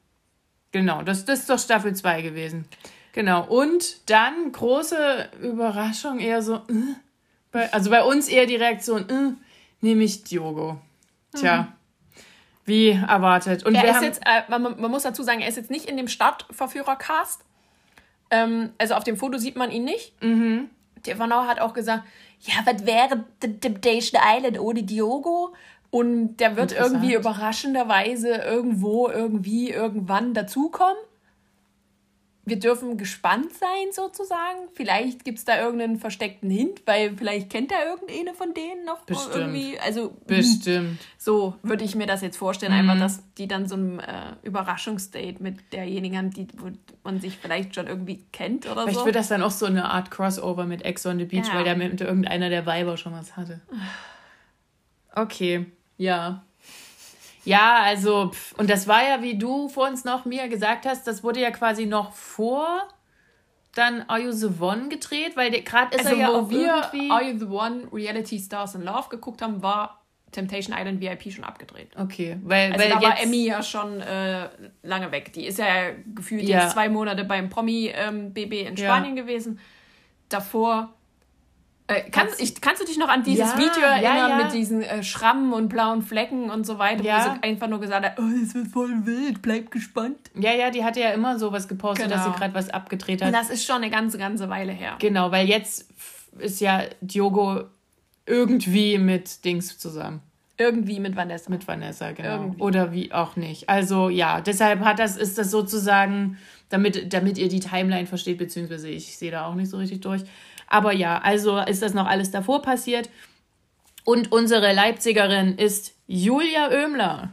Genau, 0.72 1.02
das, 1.02 1.26
das 1.26 1.40
ist 1.40 1.50
doch 1.50 1.58
Staffel 1.58 1.94
2 1.94 2.22
gewesen. 2.22 2.64
Genau. 3.12 3.44
Und 3.44 4.08
dann 4.10 4.52
große 4.52 5.28
Überraschung, 5.42 6.18
eher 6.18 6.40
so, 6.40 6.56
äh, 6.56 6.94
bei, 7.50 7.70
also 7.74 7.90
bei 7.90 8.02
uns 8.02 8.28
eher 8.28 8.46
die 8.46 8.56
Reaktion, 8.56 9.06
äh, 9.10 9.32
nämlich 9.82 10.24
Diogo. 10.24 10.80
Tja, 11.38 11.68
wie 12.64 12.90
erwartet. 12.90 13.64
Und 13.64 13.74
Er 13.74 13.84
ist 13.84 13.94
haben, 13.96 14.04
jetzt, 14.04 14.22
äh, 14.24 14.42
man, 14.48 14.62
man 14.62 14.90
muss 14.90 15.02
dazu 15.02 15.22
sagen, 15.22 15.40
er 15.40 15.48
ist 15.48 15.56
jetzt 15.56 15.70
nicht 15.70 15.86
in 15.86 15.96
dem 15.96 16.08
Startverführer-Cast. 16.08 17.44
Ähm, 18.30 18.70
also 18.78 18.94
auf 18.94 19.04
dem 19.04 19.16
Foto 19.16 19.38
sieht 19.38 19.56
man 19.56 19.70
ihn 19.70 19.84
nicht. 19.84 20.20
Mhm. 20.22 20.70
Der 21.06 21.18
Vanau 21.18 21.46
hat 21.46 21.60
auch 21.60 21.74
gesagt, 21.74 22.04
ja, 22.40 22.54
was 22.64 22.86
wäre 22.86 23.24
The 23.40 23.58
Temptation 23.58 24.20
Island 24.24 24.58
ohne 24.60 24.82
Diogo? 24.82 25.54
Und 25.90 26.38
der 26.38 26.56
wird 26.56 26.72
irgendwie 26.72 27.14
überraschenderweise 27.14 28.28
irgendwo, 28.28 29.08
irgendwie, 29.08 29.70
irgendwann 29.70 30.32
dazukommen. 30.32 30.96
Wir 32.44 32.58
dürfen 32.58 32.96
gespannt 32.96 33.52
sein, 33.52 33.92
sozusagen. 33.92 34.68
Vielleicht 34.74 35.24
gibt 35.24 35.38
es 35.38 35.44
da 35.44 35.60
irgendeinen 35.62 35.96
versteckten 35.98 36.50
Hint, 36.50 36.82
weil 36.86 37.16
vielleicht 37.16 37.50
kennt 37.50 37.70
er 37.70 37.86
irgendeine 37.86 38.34
von 38.34 38.52
denen 38.52 38.84
noch 38.84 39.00
Bestimmt. 39.04 39.36
irgendwie. 39.36 39.78
Also 39.78 40.16
bestimmt. 40.26 40.98
so 41.18 41.54
würde 41.62 41.84
ich 41.84 41.94
mir 41.94 42.06
das 42.08 42.20
jetzt 42.20 42.36
vorstellen, 42.36 42.72
einfach, 42.72 42.98
dass 42.98 43.22
die 43.38 43.46
dann 43.46 43.68
so 43.68 43.76
ein 43.76 44.00
äh, 44.00 44.32
Überraschungsdate 44.42 45.40
mit 45.40 45.72
derjenigen 45.72 46.18
haben, 46.18 46.30
die 46.30 46.48
wo 46.56 46.70
man 47.04 47.20
sich 47.20 47.38
vielleicht 47.38 47.76
schon 47.76 47.86
irgendwie 47.86 48.24
kennt 48.32 48.66
oder 48.66 48.82
Vielleicht 48.82 48.98
so. 48.98 49.06
wird 49.06 49.14
das 49.14 49.28
dann 49.28 49.42
auch 49.44 49.50
so 49.52 49.66
eine 49.66 49.84
Art 49.90 50.10
Crossover 50.10 50.64
mit 50.64 50.84
Ex 50.84 51.06
on 51.06 51.18
the 51.20 51.24
Beach, 51.26 51.46
Ja. 51.46 51.54
weil 51.54 51.64
der 51.64 51.76
mit 51.76 52.00
irgendeiner 52.00 52.48
der 52.50 52.66
Weiber 52.66 52.96
schon 52.96 53.12
was 53.12 53.36
hatte. 53.36 53.60
Okay, 55.14 55.66
ja. 55.96 56.42
Ja, 57.44 57.80
also, 57.82 58.30
pff, 58.30 58.52
und 58.58 58.70
das 58.70 58.86
war 58.86 59.02
ja, 59.06 59.22
wie 59.22 59.36
du 59.36 59.68
vor 59.68 59.88
uns 59.88 60.04
noch 60.04 60.24
mir 60.24 60.48
gesagt 60.48 60.86
hast, 60.86 61.06
das 61.06 61.24
wurde 61.24 61.40
ja 61.40 61.50
quasi 61.50 61.86
noch 61.86 62.12
vor 62.12 62.88
dann 63.74 64.02
Are 64.08 64.20
You 64.20 64.32
the 64.32 64.48
One 64.60 64.88
gedreht, 64.88 65.36
weil 65.36 65.50
gerade 65.50 65.96
ist 65.96 66.06
also, 66.06 66.16
er 66.16 66.20
ja 66.20 66.28
wo 66.28 66.36
auch 66.40 66.50
wir 66.50 66.82
irgendwie... 66.92 67.10
Are 67.10 67.24
You 67.24 67.38
the 67.38 67.46
One 67.46 67.88
Reality 67.92 68.38
Stars 68.38 68.74
in 68.74 68.82
Love 68.82 69.08
geguckt 69.08 69.40
haben, 69.40 69.62
war 69.62 70.02
Temptation 70.30 70.76
Island 70.78 71.00
VIP 71.00 71.32
schon 71.32 71.44
abgedreht. 71.44 71.88
Okay, 71.96 72.38
weil, 72.42 72.72
Also 72.72 72.84
weil 72.84 72.90
da 72.90 73.00
jetzt... 73.00 73.04
war 73.04 73.20
Emmy 73.22 73.46
ja 73.46 73.62
schon 73.62 74.00
äh, 74.00 74.48
lange 74.82 75.10
weg. 75.12 75.32
Die 75.32 75.46
ist 75.46 75.58
ja 75.58 75.90
gefühlt 76.14 76.42
Ja. 76.42 76.62
jetzt 76.62 76.72
zwei 76.72 76.88
Monate 76.88 77.24
beim 77.24 77.48
Promi-BB 77.48 78.66
in 78.66 78.76
Ja. 78.76 78.84
Spanien 78.84 79.16
gewesen. 79.16 79.58
Davor. 80.28 80.92
Äh, 81.88 82.02
kannst, 82.10 82.40
ich, 82.40 82.60
kannst 82.60 82.80
du 82.80 82.86
dich 82.86 82.96
noch 82.96 83.08
an 83.08 83.24
dieses 83.24 83.50
Ja, 83.52 83.58
Video 83.58 83.80
ja, 83.82 83.96
erinnern 83.96 84.38
ja. 84.38 84.44
mit 84.44 84.52
diesen 84.54 84.82
äh, 84.82 85.02
Schrammen 85.02 85.52
und 85.52 85.68
blauen 85.68 86.02
Flecken 86.02 86.48
und 86.48 86.64
so 86.64 86.78
weiter, 86.78 87.02
Ja. 87.02 87.26
wo 87.26 87.34
sie 87.34 87.42
einfach 87.42 87.66
nur 87.68 87.80
gesagt 87.80 88.04
hat, 88.06 88.18
oh, 88.20 88.22
es 88.42 88.54
wird 88.54 88.68
voll 88.68 89.04
wild, 89.04 89.42
bleib 89.42 89.70
gespannt. 89.70 90.18
Ja, 90.38 90.52
ja, 90.52 90.70
die 90.70 90.84
hatte 90.84 91.00
ja 91.00 91.10
immer 91.10 91.38
sowas 91.38 91.66
gepostet, 91.68 92.10
dass 92.10 92.20
sie 92.22 92.26
Genau. 92.28 92.38
gerade 92.38 92.54
was 92.54 92.70
abgedreht 92.70 93.20
Und 93.20 93.28
hat. 93.28 93.34
das 93.34 93.50
ist 93.50 93.64
schon 93.66 93.76
eine 93.76 93.90
ganze, 93.90 94.16
ganze 94.16 94.48
Weile 94.48 94.72
her. 94.72 94.96
Genau, 95.00 95.30
weil 95.32 95.48
jetzt 95.48 95.90
ist 96.38 96.60
ja 96.60 96.82
Diogo 97.00 97.64
irgendwie 98.26 98.98
mit 98.98 99.44
Dings 99.44 99.76
zusammen. 99.78 100.20
Irgendwie 100.58 101.00
mit 101.00 101.16
Vanessa. 101.16 101.50
Mit 101.50 101.66
Vanessa, 101.66 102.12
genau. 102.12 102.28
Irgendwie. 102.42 102.62
Oder 102.62 102.92
wie 102.92 103.12
auch 103.12 103.34
nicht. 103.36 103.68
Also 103.68 104.08
ja, 104.08 104.40
deshalb 104.40 104.80
hat 104.80 104.98
das, 105.00 105.16
ist 105.16 105.36
das 105.38 105.50
sozusagen, 105.50 106.38
damit, 106.68 107.12
damit 107.12 107.36
ihr 107.38 107.48
die 107.48 107.58
Timeline 107.60 108.06
versteht, 108.06 108.38
beziehungsweise 108.38 108.88
ich 108.88 109.16
sehe 109.18 109.30
da 109.32 109.46
auch 109.46 109.54
nicht 109.54 109.70
so 109.70 109.78
richtig 109.78 110.00
durch. 110.02 110.22
Aber 110.72 110.92
ja, 110.92 111.18
also 111.18 111.58
ist 111.58 111.82
das 111.82 111.92
noch 111.92 112.06
alles 112.06 112.30
davor 112.30 112.62
passiert. 112.62 113.10
Und 114.04 114.32
unsere 114.32 114.72
Leipzigerin 114.72 115.56
ist 115.58 115.94
Julia 116.06 116.68
Oemler. 116.70 117.30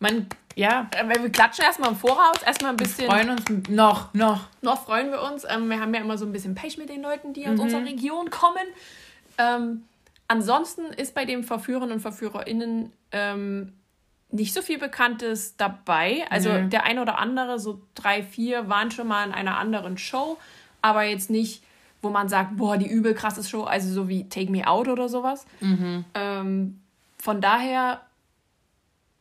Man, 0.00 0.26
ja, 0.56 0.90
Äh, 0.96 1.08
Wir 1.08 1.30
klatschen 1.30 1.64
erstmal 1.64 1.90
im 1.90 1.96
Voraus, 1.96 2.42
erstmal 2.44 2.72
ein 2.72 2.76
bisschen. 2.76 3.06
freuen 3.06 3.30
uns 3.30 3.44
noch, 3.68 4.12
noch. 4.14 4.48
Noch 4.62 4.84
freuen 4.84 5.10
wir 5.12 5.22
uns. 5.22 5.44
Ähm, 5.48 5.68
wir 5.70 5.80
haben 5.80 5.94
ja 5.94 6.00
immer 6.00 6.18
so 6.18 6.26
ein 6.26 6.32
bisschen 6.32 6.54
Pech 6.54 6.76
mit 6.76 6.88
den 6.88 7.02
Leuten, 7.02 7.32
die 7.32 7.46
aus 7.46 7.54
Mhm. 7.54 7.60
unserer 7.60 7.84
Region 7.84 8.30
kommen. 8.30 8.66
Ähm, 9.38 9.84
ansonsten 10.28 10.86
ist 10.86 11.14
bei 11.14 11.24
den 11.24 11.44
Verführern 11.44 11.92
und 11.92 12.00
VerführerInnen 12.00 12.92
ähm, 13.12 13.72
nicht 14.30 14.52
so 14.54 14.60
viel 14.62 14.78
Bekanntes 14.78 15.56
dabei. 15.56 16.24
Also 16.30 16.50
Nö. 16.52 16.68
der 16.68 16.84
ein 16.84 16.98
oder 16.98 17.18
andere, 17.18 17.58
so 17.58 17.80
drei, 17.94 18.22
vier, 18.22 18.68
waren 18.68 18.90
schon 18.90 19.06
mal 19.08 19.24
in 19.26 19.32
einer 19.32 19.56
anderen 19.58 19.98
Show, 19.98 20.36
aber 20.82 21.04
jetzt 21.04 21.30
nicht, 21.30 21.62
wo 22.02 22.10
man 22.10 22.28
sagt, 22.28 22.56
boah, 22.56 22.76
die 22.76 22.88
übel 22.88 23.14
krasse 23.14 23.44
Show, 23.44 23.64
also 23.64 23.92
so 23.92 24.08
wie 24.08 24.28
Take 24.28 24.50
Me 24.50 24.66
Out 24.66 24.88
oder 24.88 25.08
sowas. 25.08 25.44
Mhm. 25.60 26.04
Ähm, 26.14 26.80
von 27.18 27.40
daher 27.40 28.00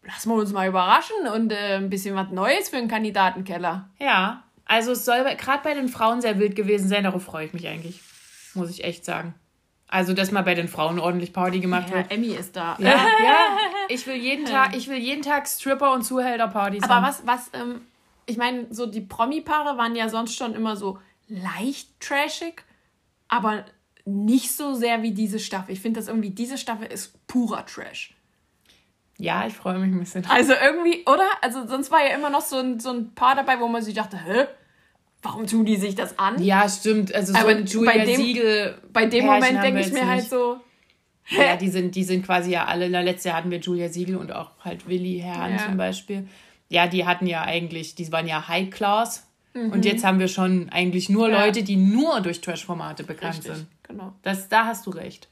lassen 0.03 0.29
wir 0.29 0.36
uns 0.36 0.53
mal 0.53 0.67
überraschen 0.67 1.27
und 1.33 1.51
äh, 1.51 1.75
ein 1.75 1.89
bisschen 1.89 2.15
was 2.15 2.29
Neues 2.31 2.69
für 2.69 2.77
den 2.77 2.88
Kandidatenkeller. 2.88 3.89
Ja, 4.00 4.43
also 4.65 4.91
es 4.93 5.03
soll 5.03 5.24
gerade 5.36 5.63
bei 5.63 5.74
den 5.74 5.89
Frauen 5.89 6.21
sehr 6.21 6.39
wild 6.39 6.55
gewesen 6.55 6.88
sein, 6.88 7.03
darauf 7.03 7.24
freue 7.24 7.45
ich 7.48 7.53
mich 7.53 7.67
eigentlich. 7.67 8.01
Muss 8.53 8.69
ich 8.69 8.83
echt 8.83 9.03
sagen. 9.03 9.33
Also, 9.91 10.13
dass 10.13 10.31
mal 10.31 10.43
bei 10.43 10.53
den 10.53 10.67
Frauen 10.67 11.00
ordentlich 11.00 11.33
Party 11.33 11.59
gemacht 11.59 11.89
Ja, 11.89 11.95
wird. 11.95 12.12
Emmy 12.12 12.27
ist 12.27 12.55
da. 12.55 12.75
Ja, 12.79 12.89
ja. 13.24 13.57
Ich 13.89 14.05
will 14.05 14.15
jeden 14.15 14.45
Tag, 14.45 14.75
ich 14.75 14.88
will 14.88 14.98
jeden 14.98 15.24
Tag 15.24 15.48
Stripper 15.48 15.93
und 15.93 16.03
Zuhälter-Partys 16.03 16.83
Aber 16.83 16.95
haben. 16.95 17.03
was, 17.07 17.25
was, 17.25 17.50
ähm, 17.53 17.81
ich 18.27 18.38
meine, 18.38 18.67
so 18.69 18.86
die 18.86 19.01
Promi-Paare 19.01 19.77
waren 19.79 19.95
ja 19.95 20.07
sonst 20.07 20.36
schon 20.36 20.53
immer 20.53 20.75
so 20.75 21.00
leicht 21.27 22.00
trashig, 22.00 22.63
aber 23.29 23.63
nicht 24.05 24.51
so 24.51 24.74
sehr 24.74 25.01
wie 25.01 25.12
diese 25.12 25.39
Staffel. 25.39 25.71
Ich 25.74 25.79
finde 25.81 26.00
das 26.00 26.09
irgendwie, 26.09 26.31
diese 26.31 26.57
Staffel 26.57 26.88
ist 26.88 27.25
purer 27.27 27.65
Trash. 27.65 28.13
Ja, 29.17 29.45
ich 29.48 29.53
freue 29.53 29.77
mich 29.79 29.93
ein 29.93 30.00
bisschen. 30.00 30.25
Also 30.29 30.53
irgendwie, 30.53 31.01
oder? 31.05 31.27
Also 31.41 31.67
sonst 31.67 31.91
war 31.91 32.01
ja 32.05 32.15
immer 32.15 32.29
noch 32.29 32.41
so 32.41 32.57
ein, 32.57 32.79
so 32.79 32.89
ein 32.91 33.13
Paar 33.15 33.36
dabei, 33.36 33.59
wo 33.59 33.67
man 33.67 33.81
sich 33.81 33.93
dachte, 33.93 34.17
hä? 34.17 34.45
Warum 35.21 35.45
tun 35.48 35.65
die 35.65 35.75
sich 35.75 35.95
das 35.95 36.17
an? 36.17 36.41
Ja, 36.41 36.69
stimmt. 36.69 37.13
Also 37.13 37.33
so 37.33 37.39
Aber 37.39 37.50
ein 37.50 37.65
Julia 37.65 37.91
bei 37.91 38.05
dem- 38.05 38.15
Siegel. 38.15 38.81
Bei 38.93 39.05
dem 39.05 39.25
Pärchen 39.25 39.27
Moment 39.27 39.63
denke 39.63 39.81
ich 39.81 39.91
mir 39.91 40.07
halt 40.07 40.19
nicht. 40.21 40.29
so, 40.29 40.62
Ja, 41.27 41.57
die 41.57 41.67
sind, 41.67 41.93
die 41.95 42.05
sind 42.05 42.25
quasi 42.25 42.51
ja 42.51 42.65
alle. 42.65 42.89
Na, 42.89 43.01
letztes 43.01 43.25
Jahr 43.25 43.36
hatten 43.36 43.51
wir 43.51 43.59
Julia 43.59 43.89
Siegel 43.89 44.15
und 44.15 44.31
auch 44.31 44.51
halt 44.63 44.88
Willi 44.88 45.19
Herrn 45.19 45.51
Ja. 45.51 45.65
zum 45.65 45.75
Beispiel. 45.75 46.27
Ja, 46.69 46.88
die 46.88 47.05
hatten 47.05 47.27
ja 47.27 47.41
eigentlich, 47.41 47.95
die 47.95 48.09
waren 48.13 48.27
ja 48.27 48.48
High 48.48 48.69
Class. 48.69 49.27
Mhm. 49.53 49.71
Und 49.71 49.85
jetzt 49.85 50.03
haben 50.03 50.19
wir 50.19 50.27
schon 50.27 50.69
eigentlich 50.69 51.09
nur 51.09 51.29
Ja. 51.29 51.45
Leute, 51.45 51.63
die 51.63 51.75
nur 51.75 52.21
durch 52.21 52.41
Trash-Formate 52.41 53.03
bekannt 53.03 53.37
richtig, 53.37 53.53
sind. 53.55 53.67
genau. 53.83 54.13
Das, 54.21 54.47
da 54.49 54.65
hast 54.65 54.85
du 54.85 54.91
recht. 54.91 55.27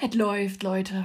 Es 0.00 0.14
läuft, 0.14 0.62
Leute. 0.62 1.04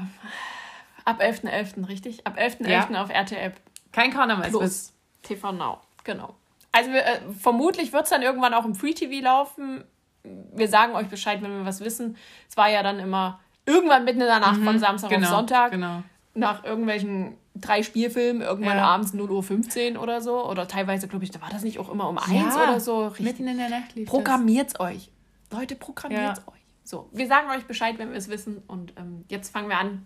Ab 1.06 1.22
11.11., 1.22 1.88
richtig? 1.88 2.26
Ab 2.26 2.38
11.11. 2.40 2.68
Ja. 2.94 3.02
auf 3.04 3.10
RTL 3.10 3.54
Kein 3.92 4.12
Karnevalswitz. 4.12 4.58
Plus. 4.58 4.94
TV 5.22 5.52
Now, 5.52 5.82
genau. 6.04 6.36
Also 6.72 6.92
wir, 6.92 7.06
äh, 7.06 7.20
vermutlich 7.40 7.94
wird 7.94 8.04
es 8.06 8.10
dann 8.10 8.22
irgendwann 8.22 8.54
auch 8.54 8.66
im 8.66 8.76
Free 8.76 8.94
TV 8.94 9.24
laufen. 9.24 9.84
Wir 10.24 10.68
sagen 10.68 10.94
euch 10.96 11.08
Bescheid, 11.08 11.42
wenn 11.42 11.52
wir 11.52 11.66
was 11.66 11.80
wissen. 11.82 12.18
Es 12.50 12.58
war 12.58 12.70
ja 12.70 12.82
dann 12.84 13.00
immer 13.00 13.40
irgendwann 13.66 14.04
mitten 14.06 14.22
in 14.22 14.28
der 14.28 14.40
Nacht 14.40 14.62
von 14.62 14.80
Samstag 14.80 15.10
Genau, 15.10 15.28
auf 15.28 15.34
Sonntag. 15.34 15.72
Genau. 15.72 16.04
Nach 16.38 16.64
irgendwelchen 16.64 17.36
drei 17.56 17.82
Spielfilmen, 17.82 18.42
irgendwann 18.44 18.78
Ja. 18.78 18.86
abends 18.86 19.14
0.15 19.14 19.96
Uhr 19.96 20.04
oder 20.04 20.22
so. 20.22 20.48
Oder 20.50 20.68
teilweise, 20.68 21.08
glaube 21.08 21.26
ich, 21.26 21.32
da 21.32 21.42
war 21.42 21.50
das 21.50 21.64
nicht 21.64 21.80
auch 21.80 21.90
immer 21.90 22.08
um 22.08 22.18
eins 22.18 22.32
Ja, 22.56 22.64
oder 22.64 22.80
so. 22.80 23.08
Richtig. 23.08 23.26
Mitten 23.26 23.48
in 23.48 23.58
der 23.58 23.70
Nacht 23.70 23.96
lief 23.96 24.08
Programmiert's 24.08 24.80
euch. 24.80 25.10
Leute, 25.52 25.76
programmiert's 25.76 26.40
Ja. 26.46 26.54
euch. 26.54 26.60
So, 26.84 27.10
wir 27.12 27.28
sagen 27.28 27.50
euch 27.50 27.66
Bescheid, 27.66 27.98
wenn 27.98 28.12
wir 28.12 28.18
es 28.18 28.30
wissen. 28.30 28.62
Und 28.68 28.94
ähm, 28.98 29.26
jetzt 29.30 29.52
fangen 29.52 29.68
wir 29.70 29.78
an, 29.80 30.06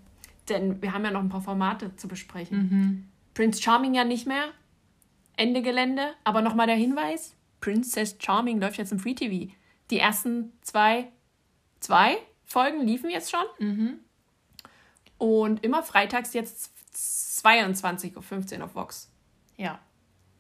denn 0.49 0.81
wir 0.81 0.93
haben 0.93 1.03
ja 1.03 1.11
noch 1.11 1.19
ein 1.19 1.29
paar 1.29 1.41
Formate 1.41 1.95
zu 1.97 2.07
besprechen. 2.07 2.57
Mhm. 2.57 3.07
Prince 3.33 3.61
Charming 3.61 3.93
ja 3.93 4.03
nicht 4.05 4.25
mehr. 4.25 4.45
Ende 5.37 5.61
Gelände. 5.61 6.13
Aber 6.23 6.41
nochmal 6.41 6.67
der 6.67 6.75
Hinweis: 6.75 7.35
Princess 7.59 8.15
Charming 8.19 8.59
läuft 8.59 8.77
jetzt 8.77 8.91
im 8.91 8.99
Free 8.99 9.13
TV. 9.15 9.51
Die 9.89 9.99
ersten 9.99 10.53
zwei, 10.61 11.09
zwei 11.81 12.17
Folgen 12.45 12.81
liefen 12.87 13.09
jetzt 13.09 13.31
schon. 13.31 13.45
Mhm. 13.59 13.99
Und 15.21 15.63
immer 15.63 15.83
freitags 15.83 16.33
jetzt 16.33 16.71
22.15 16.95 18.57
Uhr 18.57 18.65
auf 18.65 18.73
Vox. 18.73 19.07
Ja. 19.55 19.77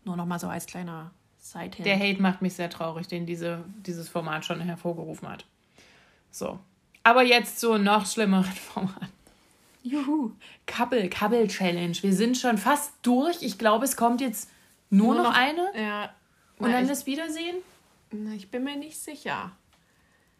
Nur 0.05 0.15
nochmal 0.15 0.39
so 0.39 0.47
als 0.47 0.65
kleiner 0.65 1.11
Side-Hint. 1.37 1.85
Der 1.85 1.99
Hate 1.99 2.19
macht 2.19 2.41
mich 2.41 2.55
sehr 2.55 2.67
traurig, 2.67 3.07
den 3.07 3.27
diese, 3.27 3.63
dieses 3.85 4.09
Format 4.09 4.43
schon 4.43 4.59
hervorgerufen 4.59 5.29
hat. 5.29 5.45
So. 6.31 6.57
Aber 7.03 7.21
jetzt 7.21 7.59
so 7.59 7.77
noch 7.77 8.07
schlimmeren 8.07 8.51
Format. 8.73 9.09
Juhu. 9.83 10.31
Couple, 10.65 11.11
Couple 11.11 11.47
Challenge. 11.47 11.95
Wir 12.01 12.13
sind 12.13 12.35
schon 12.35 12.57
fast 12.57 12.91
durch. 13.03 13.43
Ich 13.43 13.59
glaube, 13.59 13.85
es 13.85 13.95
kommt 13.95 14.19
jetzt 14.19 14.49
Nur, 14.89 15.13
noch, 15.13 15.31
eine? 15.31 15.69
Ja. 15.75 16.05
Und 16.57 16.69
Na, 16.69 16.71
dann 16.71 16.83
ich, 16.85 16.89
das 16.89 17.05
Wiedersehen? 17.05 17.57
na, 18.09 18.33
ich 18.33 18.49
bin 18.49 18.63
mir 18.63 18.77
nicht 18.77 18.97
sicher. 18.97 19.51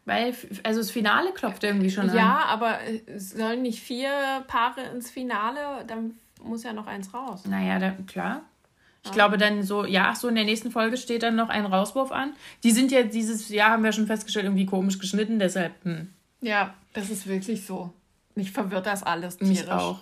Weil, 0.04 0.34
also 0.64 0.80
das 0.80 0.90
Finale 0.90 1.32
klopft 1.32 1.62
irgendwie 1.62 1.90
schon 1.90 2.10
an. 2.10 2.16
Ja, 2.16 2.44
aber 2.48 2.78
sollen 3.16 3.62
nicht 3.62 3.80
vier 3.80 4.10
Paare 4.48 4.82
ins 4.94 5.10
Finale, 5.10 5.84
dann 5.86 6.14
muss 6.42 6.64
ja 6.64 6.72
noch 6.72 6.86
eins 6.88 7.14
raus. 7.14 7.44
Naja, 7.46 7.78
da, 7.78 7.92
klar. 8.06 8.42
Ich 9.04 9.10
glaube 9.10 9.36
dann 9.36 9.64
so, 9.64 9.84
ja, 9.84 10.10
ach 10.10 10.16
so, 10.16 10.28
in 10.28 10.36
der 10.36 10.44
nächsten 10.44 10.70
Folge 10.70 10.96
steht 10.96 11.24
dann 11.24 11.34
noch 11.34 11.48
ein 11.48 11.66
Rauswurf 11.66 12.12
an. 12.12 12.34
Die 12.62 12.70
sind 12.70 12.92
ja 12.92 13.02
dieses 13.02 13.48
Jahr, 13.48 13.70
haben 13.70 13.82
wir 13.82 13.92
schon 13.92 14.06
festgestellt, 14.06 14.44
irgendwie 14.46 14.66
komisch 14.66 14.98
geschnitten, 14.98 15.38
deshalb, 15.40 15.72
hm, 15.84 16.08
Ja, 16.40 16.74
das 16.92 17.10
ist 17.10 17.26
wirklich 17.26 17.66
so. 17.66 17.92
Mich 18.34 18.52
verwirrt 18.52 18.86
das 18.86 19.02
alles 19.02 19.40
mich 19.40 19.58
tierisch. 19.62 19.70
auch. 19.72 20.00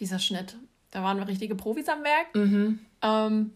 Dieser 0.00 0.18
Schnitt. 0.18 0.56
Da 0.90 1.02
waren 1.02 1.18
wir 1.18 1.28
richtige 1.28 1.54
Profis 1.54 1.88
am 1.88 2.02
Werk. 2.02 2.34
Mhm. 2.34 2.78
Ähm, 3.02 3.52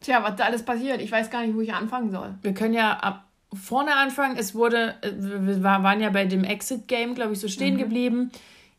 tja, 0.00 0.22
was 0.22 0.36
da 0.36 0.44
alles 0.44 0.64
passiert, 0.64 1.00
ich 1.00 1.10
weiß 1.10 1.30
gar 1.30 1.44
nicht, 1.44 1.56
wo 1.56 1.60
ich 1.60 1.72
anfangen 1.74 2.12
soll. 2.12 2.34
Wir 2.42 2.54
können 2.54 2.74
ja 2.74 2.92
ab 2.98 3.23
vorne 3.54 3.96
anfangen. 3.96 4.36
Es 4.36 4.54
wurde, 4.54 4.94
äh, 5.02 5.10
wir 5.18 5.62
war- 5.62 5.82
waren 5.82 6.00
ja 6.00 6.10
bei 6.10 6.24
dem 6.26 6.44
Exit-Game, 6.44 7.14
glaube 7.14 7.32
ich, 7.32 7.40
so 7.40 7.48
stehen 7.48 7.78
geblieben. 7.78 8.30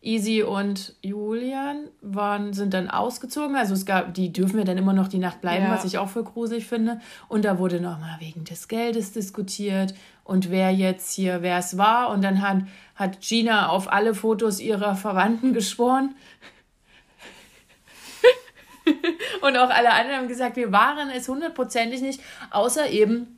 Easy 0.02 0.44
und 0.44 0.94
Julian 1.02 1.88
waren, 2.02 2.54
sind 2.54 2.76
dann 2.76 2.92
ausgezogen. 2.92 3.56
Also 3.56 3.74
es 3.74 3.88
gab, 3.88 4.14
die 4.14 4.32
dürfen 4.32 4.60
ja 4.60 4.64
dann 4.64 4.78
immer 4.78 4.94
noch 4.94 5.08
die 5.08 5.18
Nacht 5.18 5.42
bleiben, 5.42 5.66
Ja. 5.66 5.72
was 5.72 5.84
ich 5.84 5.98
auch 5.98 6.10
für 6.10 6.24
gruselig 6.24 6.68
finde. 6.68 7.02
Und 7.28 7.44
da 7.44 7.58
wurde 7.58 7.82
nochmal 7.82 8.18
wegen 8.20 8.44
des 8.44 8.68
Geldes 8.68 9.14
diskutiert 9.14 9.96
und 10.24 10.52
wer 10.52 10.70
jetzt 10.72 11.12
hier, 11.16 11.42
wer 11.42 11.58
es 11.58 11.80
war. 11.80 12.12
Und 12.12 12.24
dann 12.24 12.42
hat, 12.44 12.58
hat 12.94 13.20
Gina 13.22 13.70
auf 13.70 13.92
alle 13.92 14.14
Fotos 14.14 14.60
ihrer 14.60 14.96
Verwandten 14.96 15.54
geschworen. 15.54 16.14
und 19.42 19.58
auch 19.58 19.70
alle 19.72 19.92
anderen 19.92 20.18
haben 20.20 20.28
gesagt, 20.28 20.56
wir 20.56 20.72
waren 20.72 21.10
es 21.10 21.28
hundertprozentig 21.28 22.02
nicht, 22.02 22.22
außer 22.52 22.90
eben 22.92 23.35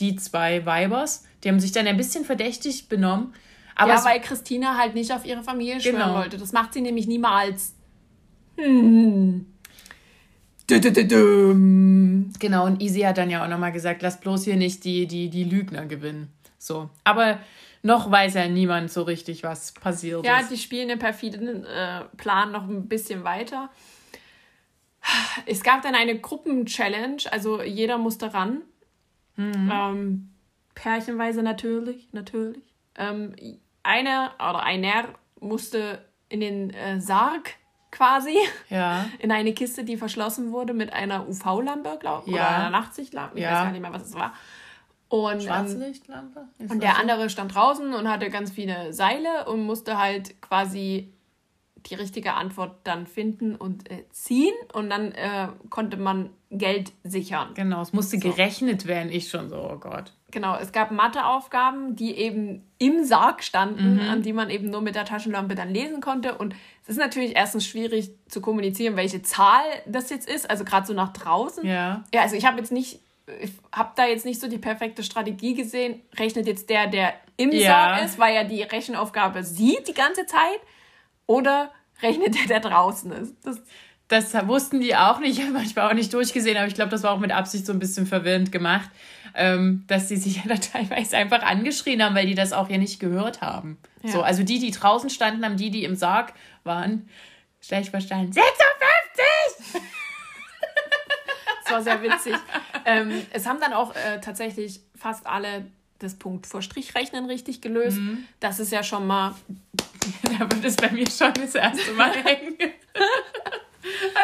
die 0.00 0.16
zwei 0.16 0.64
Weibers. 0.66 1.24
Die 1.42 1.48
haben 1.48 1.60
sich 1.60 1.72
dann 1.72 1.86
ein 1.86 1.96
bisschen 1.96 2.24
verdächtig 2.24 2.88
benommen. 2.88 3.34
Aber 3.76 3.94
ja, 3.94 4.04
weil 4.04 4.20
Christina 4.20 4.76
halt 4.78 4.94
nicht 4.94 5.12
auf 5.12 5.24
ihre 5.24 5.42
Familie 5.42 5.80
schwören 5.80 5.96
Genau. 5.96 6.14
wollte. 6.14 6.38
Das 6.38 6.52
macht 6.52 6.72
sie 6.74 6.80
nämlich 6.80 7.06
niemals. 7.06 7.74
Hm. 8.56 9.46
-dü 10.68 10.78
-dü 10.80 11.08
-düm. 11.08 12.38
Genau, 12.38 12.66
und 12.66 12.80
Easy 12.80 13.00
hat 13.00 13.18
dann 13.18 13.30
ja 13.30 13.44
auch 13.44 13.48
nochmal 13.48 13.72
gesagt, 13.72 14.02
lass 14.02 14.20
bloß 14.20 14.44
hier 14.44 14.56
nicht 14.56 14.84
die, 14.84 15.06
die, 15.06 15.28
die 15.28 15.44
Lügner 15.44 15.86
gewinnen. 15.86 16.28
So. 16.58 16.88
Aber 17.02 17.38
noch 17.82 18.10
weiß 18.10 18.34
ja 18.34 18.48
niemand 18.48 18.90
so 18.90 19.02
richtig, 19.02 19.42
was 19.42 19.72
passiert 19.72 20.24
Ja, 20.24 20.38
ist. 20.38 20.50
die 20.50 20.56
spielen 20.56 20.88
den 20.88 20.98
perfiden 20.98 21.64
äh, 21.64 22.04
Plan 22.16 22.52
noch 22.52 22.68
ein 22.68 22.88
bisschen 22.88 23.24
weiter. 23.24 23.70
Es 25.44 25.62
gab 25.62 25.82
dann 25.82 25.94
eine 25.94 26.18
Gruppen-Challenge, 26.18 27.18
also 27.30 27.60
jeder 27.62 27.98
musste 27.98 28.32
ran. 28.32 28.62
Ähm, 29.36 30.30
pärchenweise 30.74 31.42
natürlich, 31.42 32.08
natürlich. 32.12 32.62
Ähm, 32.96 33.34
einer 33.82 34.32
oder 34.36 34.62
einer 34.62 35.04
musste 35.40 36.04
in 36.28 36.40
den 36.40 36.70
äh, 36.70 37.00
Sarg 37.00 37.50
quasi, 37.90 38.36
Ja. 38.70 39.06
in 39.18 39.30
eine 39.30 39.52
Kiste, 39.54 39.84
die 39.84 39.96
verschlossen 39.96 40.52
wurde 40.52 40.74
mit 40.74 40.92
einer 40.92 41.28
UV-Lampe, 41.28 41.98
glaube 42.00 42.24
ich, 42.26 42.34
Ja. 42.34 42.42
oder 42.42 42.48
einer 42.56 42.70
Nachtsichtlampe, 42.70 43.36
ich 43.38 43.42
Ja. 43.42 43.50
weiß 43.52 43.62
gar 43.64 43.72
nicht 43.72 43.82
mehr, 43.82 43.92
was 43.92 44.02
es 44.06 44.14
war. 44.14 44.32
Und, 45.08 45.34
ähm, 45.34 45.40
Schwarzlichtlampe? 45.40 46.48
Ist 46.58 46.72
und 46.72 46.82
der 46.82 46.94
so? 46.94 47.00
andere 47.00 47.30
stand 47.30 47.54
draußen 47.54 47.94
und 47.94 48.08
hatte 48.08 48.30
ganz 48.30 48.50
viele 48.50 48.92
Seile 48.92 49.44
und 49.48 49.62
musste 49.64 49.98
halt 49.98 50.40
quasi 50.42 51.12
die 51.86 51.94
richtige 51.94 52.32
Antwort 52.32 52.78
dann 52.84 53.06
finden 53.06 53.54
und 53.54 53.90
äh, 53.90 54.08
ziehen. 54.10 54.54
Und 54.72 54.88
dann 54.90 55.12
äh, 55.12 55.48
konnte 55.70 55.98
man 55.98 56.30
Geld 56.58 56.92
sichern. 57.04 57.50
Genau, 57.54 57.82
es 57.82 57.92
musste 57.92 58.18
gerechnet 58.18 58.86
werden. 58.86 59.10
Ich 59.12 59.28
schon 59.28 59.48
so, 59.48 59.56
oh 59.56 59.76
Gott. 59.78 60.12
Genau, 60.30 60.56
es 60.56 60.72
gab 60.72 60.90
Matheaufgaben, 60.90 61.94
die 61.96 62.12
eben 62.16 62.62
im 62.78 63.04
Sarg 63.04 63.42
standen, 63.44 63.94
Mhm. 63.94 64.00
an 64.10 64.22
die 64.22 64.32
man 64.32 64.50
eben 64.50 64.68
nur 64.70 64.80
mit 64.80 64.94
der 64.96 65.04
Taschenlampe 65.04 65.54
dann 65.54 65.70
lesen 65.70 66.00
konnte. 66.00 66.36
Und 66.36 66.54
es 66.82 66.88
ist 66.90 66.98
natürlich 66.98 67.36
erstens 67.36 67.66
schwierig 67.66 68.10
zu 68.28 68.40
kommunizieren, 68.40 68.96
welche 68.96 69.22
Zahl 69.22 69.62
das 69.86 70.10
jetzt 70.10 70.28
ist, 70.28 70.50
also 70.50 70.64
gerade 70.64 70.86
so 70.86 70.92
nach 70.92 71.12
draußen. 71.12 71.64
Ja. 71.64 72.02
Ja, 72.12 72.22
also 72.22 72.34
ich 72.36 72.46
habe 72.46 72.58
jetzt 72.58 72.72
nicht, 72.72 72.98
ich 73.40 73.52
habe 73.72 73.92
da 73.96 74.06
jetzt 74.06 74.24
nicht 74.24 74.40
so 74.40 74.48
die 74.48 74.58
perfekte 74.58 75.02
Strategie 75.04 75.54
gesehen. 75.54 76.00
Rechnet 76.18 76.46
jetzt 76.46 76.68
der, 76.68 76.88
der 76.88 77.14
im 77.36 77.52
Ja. 77.52 77.68
Sarg 77.68 78.04
ist, 78.04 78.18
weil 78.18 78.34
er 78.34 78.44
die 78.44 78.62
Rechenaufgabe 78.62 79.44
sieht 79.44 79.86
die 79.88 79.94
ganze 79.94 80.26
Zeit, 80.26 80.60
oder 81.26 81.70
rechnet 82.02 82.34
der, 82.34 82.46
der 82.46 82.70
draußen 82.70 83.12
ist? 83.12 83.34
Das, 83.44 83.60
Das 84.08 84.34
wussten 84.46 84.80
die 84.80 84.94
auch 84.96 85.18
nicht. 85.18 85.38
Ich 85.38 85.42
habe 85.42 85.52
manchmal 85.52 85.90
auch 85.90 85.94
nicht 85.94 86.12
durchgesehen, 86.12 86.56
aber 86.56 86.66
ich 86.66 86.74
glaube, 86.74 86.90
das 86.90 87.02
war 87.02 87.12
auch 87.12 87.18
mit 87.18 87.32
Absicht 87.32 87.66
so 87.66 87.72
ein 87.72 87.78
bisschen 87.78 88.06
verwirrend 88.06 88.52
gemacht, 88.52 88.90
ähm, 89.34 89.84
dass 89.86 90.08
die 90.08 90.16
sich 90.16 90.36
ja 90.44 90.44
da 90.46 90.56
teilweise 90.56 91.16
einfach 91.16 91.42
angeschrien 91.42 92.02
haben, 92.02 92.14
weil 92.14 92.26
die 92.26 92.34
das 92.34 92.52
auch 92.52 92.68
ja 92.68 92.78
nicht 92.78 93.00
gehört 93.00 93.40
haben. 93.40 93.78
Ja. 94.02 94.10
So, 94.12 94.22
also 94.22 94.42
die, 94.42 94.58
die 94.58 94.70
draußen 94.70 95.10
standen, 95.10 95.44
haben 95.44 95.56
die, 95.56 95.70
die 95.70 95.84
im 95.84 95.96
Sarg 95.96 96.34
waren, 96.62 97.08
schlecht 97.60 97.90
verstanden. 97.90 98.32
56! 98.32 99.82
das 101.64 101.72
war 101.72 101.82
sehr 101.82 102.02
witzig. 102.02 102.34
ähm, 102.84 103.22
es 103.30 103.46
haben 103.46 103.60
dann 103.60 103.72
auch 103.72 103.94
äh, 103.94 104.20
tatsächlich 104.20 104.80
fast 104.94 105.26
alle 105.26 105.66
das 105.98 106.14
Punkt 106.16 106.46
vor 106.46 106.62
Strichrechnen 106.62 107.24
richtig 107.26 107.60
gelöst. 107.60 107.98
Mhm. 107.98 108.26
Das 108.40 108.60
ist 108.60 108.70
ja 108.70 108.82
schon 108.82 109.06
mal, 109.06 109.34
da 110.22 110.40
wird 110.40 110.64
es 110.64 110.76
bei 110.76 110.90
mir 110.90 111.08
schon 111.10 111.32
das 111.34 111.54
erste 111.54 111.92
Mal 111.92 112.12
hängen. 112.24 112.56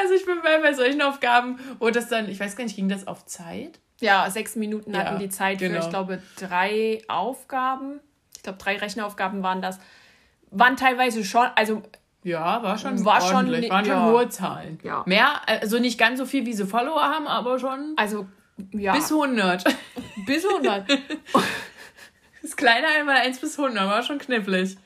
Also 0.00 0.14
ich 0.14 0.24
bin 0.24 0.38
bei, 0.42 0.72
solchen 0.72 1.02
Aufgaben, 1.02 1.58
wo 1.78 1.90
das 1.90 2.08
dann, 2.08 2.28
ich 2.28 2.40
weiß 2.40 2.56
gar 2.56 2.64
nicht, 2.64 2.76
ging 2.76 2.88
das 2.88 3.06
auf 3.06 3.26
Zeit? 3.26 3.78
ja, 4.00 4.30
sechs 4.30 4.56
Minuten 4.56 4.94
Ja, 4.94 5.00
hatten 5.00 5.18
die 5.18 5.28
Zeit 5.28 5.58
für, 5.58 5.68
genau. 5.68 5.80
ich 5.84 5.90
glaube, 5.90 6.22
drei 6.36 7.02
Aufgaben. 7.08 8.00
Ich 8.34 8.42
glaube, 8.42 8.58
drei 8.58 8.76
Rechenaufgaben 8.78 9.42
waren 9.42 9.60
das. 9.60 9.78
Waren 10.50 10.76
teilweise 10.76 11.22
schon, 11.24 11.46
also 11.54 11.82
Ja, 12.22 12.62
war 12.62 12.78
schon 12.78 13.04
War 13.04 13.20
schon 13.20 13.36
ordentlich, 13.36 13.70
waren 13.70 13.84
ja. 13.84 14.06
hohe 14.06 14.28
Zahlen. 14.30 14.78
Ja. 14.82 15.02
Mehr, 15.06 15.46
also 15.46 15.78
nicht 15.78 15.98
ganz 15.98 16.18
so 16.18 16.24
viel, 16.24 16.46
wie 16.46 16.54
sie 16.54 16.66
Follower 16.66 17.02
haben, 17.02 17.26
aber 17.26 17.58
schon 17.58 17.92
Also, 17.96 18.26
ja, 18.72 18.94
bis 18.94 19.10
100. 19.12 19.64
bis 20.26 20.46
100. 20.46 20.86
Das 22.42 22.56
kleine 22.56 22.86
einmal 22.98 23.16
1 23.16 23.38
bis 23.38 23.58
100 23.58 23.86
war 23.86 24.02
schon 24.02 24.18
knifflig. 24.18 24.76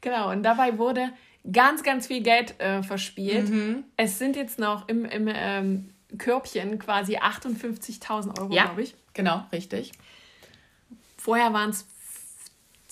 genau, 0.00 0.30
und 0.30 0.44
dabei 0.44 0.78
wurde 0.78 1.10
ganz, 1.50 1.82
ganz 1.82 2.06
viel 2.06 2.22
Geld 2.22 2.58
äh, 2.60 2.82
verspielt. 2.82 3.48
Mhm. 3.50 3.84
Es 3.96 4.18
sind 4.18 4.36
jetzt 4.36 4.58
noch 4.58 4.88
im, 4.88 5.04
im 5.04 5.28
ähm, 5.32 5.90
Körbchen 6.18 6.78
quasi 6.78 7.16
58.000 7.18 8.38
Euro, 8.40 8.52
Ja. 8.52 8.64
glaube 8.66 8.82
ich. 8.82 8.94
Genau, 9.12 9.44
richtig. 9.52 9.92
Vorher 11.16 11.52
waren 11.52 11.70
es 11.70 11.86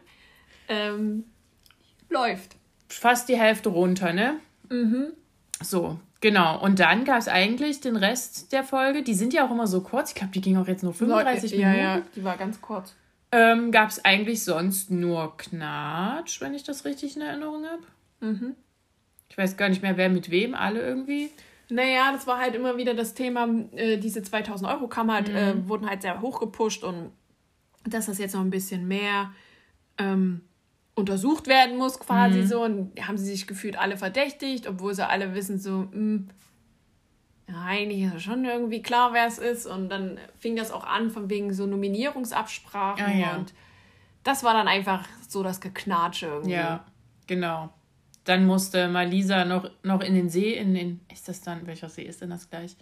Ähm, 0.69 1.25
läuft. 2.09 2.57
Fast 2.89 3.29
die 3.29 3.39
Hälfte 3.39 3.69
runter, 3.69 4.13
ne? 4.13 4.41
Mhm. 4.71 5.13
So, 5.63 5.99
genau. 6.23 6.59
Und 6.59 6.81
dann 6.81 7.05
gab 7.05 7.19
es 7.19 7.29
eigentlich 7.29 7.81
den 7.81 7.97
Rest 7.97 8.53
der 8.53 8.65
Folge. 8.65 9.03
Die 9.03 9.13
sind 9.13 9.35
ja 9.35 9.47
auch 9.47 9.51
immer 9.51 9.67
so 9.67 9.83
kurz. 9.83 10.11
Ich 10.11 10.15
glaube, 10.15 10.33
die 10.33 10.41
ging 10.41 10.57
auch 10.57 10.67
jetzt 10.67 10.83
nur 10.83 10.95
35 10.95 11.53
ja, 11.53 11.69
Minuten. 11.69 11.83
Ja, 11.83 12.03
die 12.17 12.25
war 12.25 12.39
ganz 12.39 12.63
kurz. 12.63 12.95
Ähm, 13.31 13.71
gab 13.73 13.91
es 13.91 14.03
eigentlich 14.05 14.45
sonst 14.45 14.91
nur 14.91 15.37
Knatsch, 15.37 16.41
wenn 16.41 16.55
ich 16.55 16.65
das 16.65 16.87
richtig 16.87 17.17
in 17.17 17.23
Erinnerung 17.23 17.65
habe. 17.67 17.83
Mhm. 18.21 18.57
Ich 19.29 19.39
weiß 19.39 19.57
gar 19.57 19.69
nicht 19.69 19.83
mehr, 19.83 19.97
wer 19.97 20.09
mit 20.11 20.31
wem, 20.31 20.55
alle 20.55 20.81
irgendwie. 20.81 21.31
Naja, 21.71 22.13
das 22.13 22.27
war 22.27 22.39
halt 22.39 22.55
immer 22.55 22.77
wieder 22.77 22.93
das 22.93 23.15
Thema, 23.15 23.49
äh, 23.75 23.97
diese 23.97 24.23
2000 24.23 24.71
Euro 24.71 24.89
kam 24.89 25.11
halt, 25.11 25.31
äh, 25.31 25.67
wurden 25.67 25.89
halt 25.89 26.03
sehr 26.03 26.21
hoch 26.21 26.41
gepusht 26.41 26.85
und 26.85 27.13
dass 27.85 28.07
das 28.07 28.19
jetzt 28.19 28.35
noch 28.35 28.43
ein 28.43 28.51
bisschen 28.51 28.87
mehr 28.87 29.33
ähm, 29.97 30.43
untersucht 30.95 31.47
werden 31.47 31.79
muss 31.79 31.99
quasi 31.99 32.43
so 32.47 32.63
und 32.63 32.93
haben 33.07 33.17
sie 33.17 33.25
sich 33.31 33.47
gefühlt 33.47 33.79
alle 33.79 33.97
verdächtigt, 33.97 34.67
obwohl 34.67 34.95
sie 34.95 35.07
alle 35.09 35.35
wissen 35.35 35.59
so, 35.59 35.89
mh, 35.91 36.25
ja, 37.49 37.63
eigentlich 37.65 38.03
ist 38.03 38.13
ja 38.13 38.21
schon 38.21 38.45
irgendwie 38.45 38.83
klar, 38.83 39.13
wer 39.13 39.27
es 39.27 39.39
ist 39.39 39.67
und 39.67 39.89
dann 39.89 40.19
fing 40.39 40.55
das 40.57 40.71
auch 40.71 40.85
an 40.85 41.11
von 41.11 41.29
wegen 41.31 41.53
so 41.53 41.67
Nominierungsabsprachen 41.67 43.05
Ah, 43.05 43.11
ja. 43.13 43.37
und 43.37 43.53
das 44.23 44.45
war 44.45 44.55
dann 44.55 44.69
einfach 44.69 45.07
so 45.29 45.43
das 45.43 45.61
Geknatsche 45.61 46.27
irgendwie. 46.27 46.53
Ja, 46.53 46.85
genau. 47.27 47.71
Dann 48.25 48.47
musste 48.47 48.87
Malisa 48.89 49.45
noch, 49.45 49.69
noch 49.83 50.01
in 50.01 50.15
den 50.15 50.29
See, 50.31 50.55
in 50.55 50.75
den, 50.75 51.01
ist 51.13 51.27
das 51.29 51.41
dann, 51.41 51.67
welcher 51.67 51.89
See 51.89 52.03
ist 52.03 52.21
denn 52.21 52.31
das 52.31 52.49
gleich? 52.49 52.77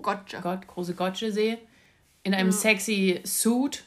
Gotcha. 0.00 0.40
Gott, 0.40 0.68
große 0.68 0.94
Gotche-See. 0.94 1.58
In 2.22 2.34
einem 2.34 2.52
sexy 2.52 3.20
Suit. 3.24 3.84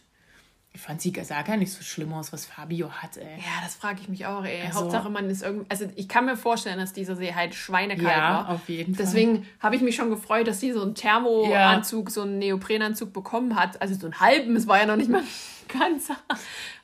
Ich 0.73 0.79
fand 0.79 1.01
sie 1.01 1.13
sah 1.23 1.41
gar 1.41 1.57
nicht 1.57 1.73
so 1.73 1.83
schlimm 1.83 2.13
aus, 2.13 2.31
was 2.31 2.45
Fabio 2.45 2.89
hat, 2.89 3.17
ey. 3.17 3.37
Ja, 3.37 3.61
das 3.63 3.75
frage 3.75 3.99
ich 4.01 4.07
mich 4.07 4.25
auch, 4.25 4.45
ey. 4.45 4.61
Also- 4.65 4.81
Hauptsache, 4.81 5.09
man 5.09 5.29
ist 5.29 5.43
irgendwie. 5.43 5.65
Also, 5.69 5.89
ich 5.95 6.07
kann 6.07 6.25
mir 6.25 6.37
vorstellen, 6.37 6.79
dass 6.79 6.93
dieser 6.93 7.17
See 7.17 7.33
halt 7.33 7.53
schweinekalt 7.55 8.07
Ja, 8.07 8.45
war. 8.47 8.49
auf 8.49 8.69
jeden 8.69 8.95
Fall. 8.95 9.05
Deswegen 9.05 9.45
habe 9.59 9.75
ich 9.75 9.81
mich 9.81 9.95
schon 9.97 10.09
gefreut, 10.09 10.47
dass 10.47 10.61
sie 10.61 10.71
so 10.71 10.81
einen 10.81 10.95
Thermoanzug, 10.95 12.09
so 12.09 12.21
einen 12.21 12.39
Neoprenanzug 12.39 13.11
bekommen 13.11 13.57
hat. 13.57 13.81
Also 13.81 13.95
so 13.95 14.05
einen 14.05 14.19
halben, 14.21 14.55
es 14.55 14.65
war 14.65 14.79
ja 14.79 14.85
noch 14.85 14.95
nicht 14.95 15.09
mal 15.09 15.21
ein 15.21 15.79
ganzer. 15.79 16.15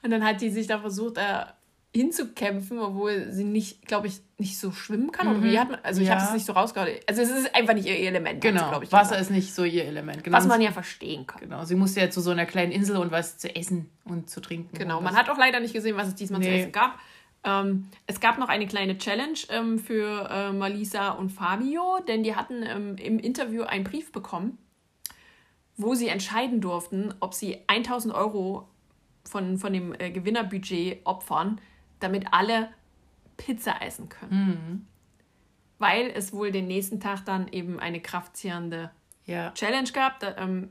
Und 0.01 0.11
dann 0.11 0.23
hat 0.25 0.41
die 0.41 0.49
sich 0.49 0.67
da 0.67 0.79
versucht, 0.79 1.17
äh, 1.17 1.45
hinzukämpfen, 1.97 2.79
obwohl 2.79 3.31
sie 3.31 3.43
nicht, 3.43 3.85
glaube 3.85 4.07
ich, 4.07 4.21
nicht 4.37 4.57
so 4.57 4.71
schwimmen 4.71 5.11
kann. 5.11 5.27
Oder 5.27 5.43
wie 5.43 5.59
hat 5.59 5.69
man, 5.69 5.79
also 5.83 5.99
ich 6.01 6.07
Mhm. 6.07 6.11
Ja. 6.11 6.15
habe 6.19 6.27
es 6.27 6.33
nicht 6.33 6.45
so 6.45 6.53
rausgehört. 6.53 6.89
Also 7.07 7.21
es 7.21 7.29
ist 7.29 7.53
einfach 7.55 7.73
nicht 7.73 7.87
ihr 7.87 7.97
Element. 7.97 8.39
Genau, 8.41 8.69
glaube 8.69 8.85
ich. 8.85 8.91
Wasser 8.91 9.09
gesagt. 9.15 9.21
ist 9.21 9.29
nicht 9.31 9.53
so 9.53 9.63
ihr 9.63 9.85
Element. 9.85 10.23
Genau. 10.23 10.37
Was 10.37 10.47
man 10.47 10.61
ja 10.61 10.71
verstehen 10.71 11.27
kann. 11.27 11.41
genau, 11.41 11.65
sie 11.65 11.75
musste 11.75 11.99
ja 12.01 12.09
zu 12.09 12.21
so 12.21 12.31
einer 12.31 12.45
kleinen 12.45 12.71
Insel 12.71 12.97
und 12.97 13.11
was 13.11 13.37
zu 13.37 13.53
essen 13.55 13.89
und 14.05 14.29
zu 14.29 14.39
trinken. 14.41 14.77
Genau, 14.77 15.01
man 15.01 15.15
hat 15.15 15.29
auch 15.29 15.37
leider 15.37 15.59
nicht 15.59 15.73
gesehen, 15.73 15.97
was 15.97 16.07
es 16.07 16.15
diesmal 16.15 16.41
zu 16.41 16.47
Nee. 16.49 16.61
essen 16.61 16.71
gab. 16.71 16.97
Ähm, 17.43 17.87
es 18.07 18.19
gab 18.19 18.39
noch 18.39 18.49
eine 18.49 18.67
kleine 18.67 18.97
Challenge 18.97 19.37
ähm, 19.49 19.77
für 19.79 20.27
äh, 20.29 20.51
Malisa 20.51 21.09
und 21.11 21.29
Fabio, 21.29 21.99
denn 22.07 22.23
die 22.23 22.35
hatten 22.35 22.63
ähm, 22.63 22.95
im 22.97 23.19
Interview 23.19 23.63
einen 23.63 23.83
Brief 23.83 24.11
bekommen, 24.11 24.57
wo 25.77 25.93
sie 25.93 26.07
entscheiden 26.07 26.61
durften, 26.61 27.13
ob 27.19 27.33
sie 27.33 27.57
1000 27.67 28.13
Euro 28.13 28.67
von, 29.23 29.57
von 29.57 29.71
dem 29.73 29.93
äh, 29.99 30.09
Gewinnerbudget 30.11 31.01
opfern, 31.05 31.59
damit 31.99 32.27
alle 32.31 32.69
Pizza 33.37 33.81
essen 33.81 34.09
können. 34.09 34.87
Weil 35.79 36.11
es 36.15 36.33
wohl 36.33 36.51
den 36.51 36.67
nächsten 36.67 36.99
Tag 36.99 37.25
dann 37.25 37.47
eben 37.49 37.79
eine 37.79 38.01
kraftzehrende 38.01 38.91
Ja. 39.25 39.51
Challenge 39.53 39.91
gab. 39.91 40.19
Da, 40.19 40.35
ähm, 40.37 40.69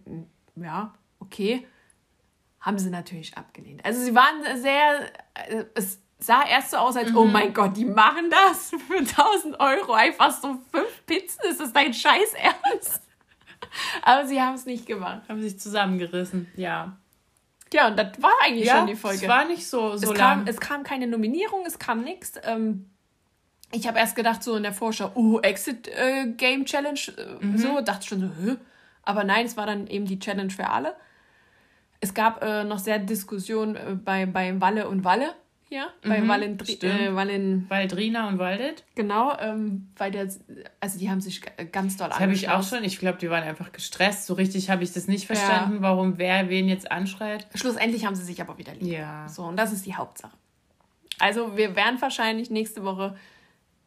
ja, 0.56 0.94
okay. 1.20 1.66
Haben 2.60 2.78
sie 2.78 2.90
natürlich 2.90 3.36
abgelehnt. 3.36 3.84
Also 3.84 4.02
sie 4.02 4.14
waren 4.14 4.42
sehr, 4.60 5.12
äh, 5.34 5.64
es 5.74 6.00
sah 6.18 6.42
erst 6.48 6.70
so 6.70 6.78
aus, 6.78 6.96
als, 6.96 7.14
oh 7.14 7.24
mein 7.26 7.52
Gott, 7.54 7.76
die 7.76 7.84
machen 7.84 8.30
das 8.30 8.70
für 8.88 8.98
1000 8.98 9.60
Euro. 9.60 9.92
Einfach 9.92 10.32
so 10.32 10.58
fünf 10.72 11.06
Pizzen, 11.06 11.42
ist 11.50 11.60
das 11.60 11.72
dein 11.72 11.92
Scheiß 11.94 12.32
Ernst? 12.34 13.02
Aber 14.02 14.26
sie 14.26 14.40
haben 14.40 14.54
es 14.54 14.66
nicht 14.66 14.86
gemacht. 14.86 15.22
Haben 15.28 15.42
sich 15.42 15.60
zusammengerissen, 15.60 16.50
ja. 16.56 16.96
Ja, 17.72 17.88
und 17.88 17.98
das 17.98 18.20
war 18.22 18.32
eigentlich 18.44 18.66
Ja, 18.66 18.78
schon 18.78 18.86
die 18.86 18.94
Folge. 18.96 19.22
es 19.22 19.28
war 19.28 19.44
nicht 19.44 19.66
so, 19.66 19.96
so 19.96 20.12
es, 20.12 20.18
lang. 20.18 20.38
kam, 20.40 20.46
es 20.46 20.60
kam 20.60 20.82
keine 20.84 21.06
Nominierung, 21.06 21.64
es 21.66 21.78
kam 21.78 22.02
nichts. 22.04 22.34
Ähm, 22.44 22.88
ich 23.72 23.88
habe 23.88 23.98
erst 23.98 24.14
gedacht, 24.14 24.42
so 24.42 24.54
in 24.56 24.62
der 24.62 24.72
Vorschau, 24.72 25.10
oh, 25.14 25.40
Exit 25.40 25.88
äh, 25.88 26.26
Game 26.36 26.64
Challenge, 26.64 27.00
äh, 27.16 27.44
Mhm. 27.44 27.58
so, 27.58 27.80
dachte 27.80 28.06
schon 28.06 28.20
so, 28.20 28.28
Hö? 28.40 28.56
aber 29.02 29.24
nein, 29.24 29.46
es 29.46 29.56
war 29.56 29.66
dann 29.66 29.86
eben 29.88 30.06
die 30.06 30.18
Challenge 30.18 30.50
für 30.50 30.68
alle. 30.70 30.94
Es 32.00 32.14
gab 32.14 32.42
äh, 32.44 32.62
noch 32.62 32.78
sehr 32.78 32.98
Diskussion 33.00 33.74
äh, 33.74 33.96
bei, 33.96 34.26
bei 34.26 34.60
Walle 34.60 34.88
und 34.88 35.02
Walle 35.04 35.34
hier, 35.68 35.88
bei 36.02 36.20
Mhm, 36.20 36.58
stimmt. 36.64 37.00
äh, 37.00 37.14
Wallen, 37.14 37.66
Waldrina 37.68 38.28
und 38.28 38.38
Waldet. 38.38 38.84
genau, 38.94 39.36
ähm, 39.40 39.88
weil 39.96 40.12
der, 40.12 40.28
also 40.80 40.98
die 40.98 41.10
haben 41.10 41.20
sich 41.20 41.40
ganz 41.72 41.96
doll 41.96 42.08
Das 42.08 42.20
habe 42.20 42.32
ich 42.32 42.48
auch 42.48 42.62
schon. 42.62 42.84
Ich 42.84 42.98
glaube, 43.00 43.18
die 43.18 43.28
waren 43.30 43.42
einfach 43.42 43.72
gestresst. 43.72 44.26
So 44.26 44.34
richtig 44.34 44.70
habe 44.70 44.84
ich 44.84 44.92
das 44.92 45.08
nicht 45.08 45.26
verstanden, 45.26 45.78
warum 45.82 46.18
wer 46.18 46.48
wen 46.48 46.68
jetzt 46.68 46.90
anschreit. 46.90 47.46
Schlussendlich 47.54 48.06
haben 48.06 48.14
sie 48.14 48.24
sich 48.24 48.40
aber 48.40 48.58
wieder 48.58 48.74
lieb. 48.74 48.92
Ja. 48.92 49.28
So, 49.28 49.42
und 49.42 49.56
das 49.56 49.72
ist 49.72 49.84
die 49.86 49.94
Hauptsache. 49.96 50.36
Also, 51.18 51.56
wir 51.56 51.74
werden 51.74 52.00
wahrscheinlich 52.00 52.50
nächste 52.50 52.84
Woche 52.84 53.16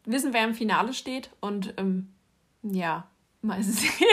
wissen, 0.04 0.32
wer 0.32 0.44
im 0.44 0.54
Finale 0.54 0.92
steht. 0.92 1.30
Und 1.40 1.72
ähm, 1.78 2.12
ja, 2.62 3.06
mal 3.42 3.62
sehen. 3.62 3.90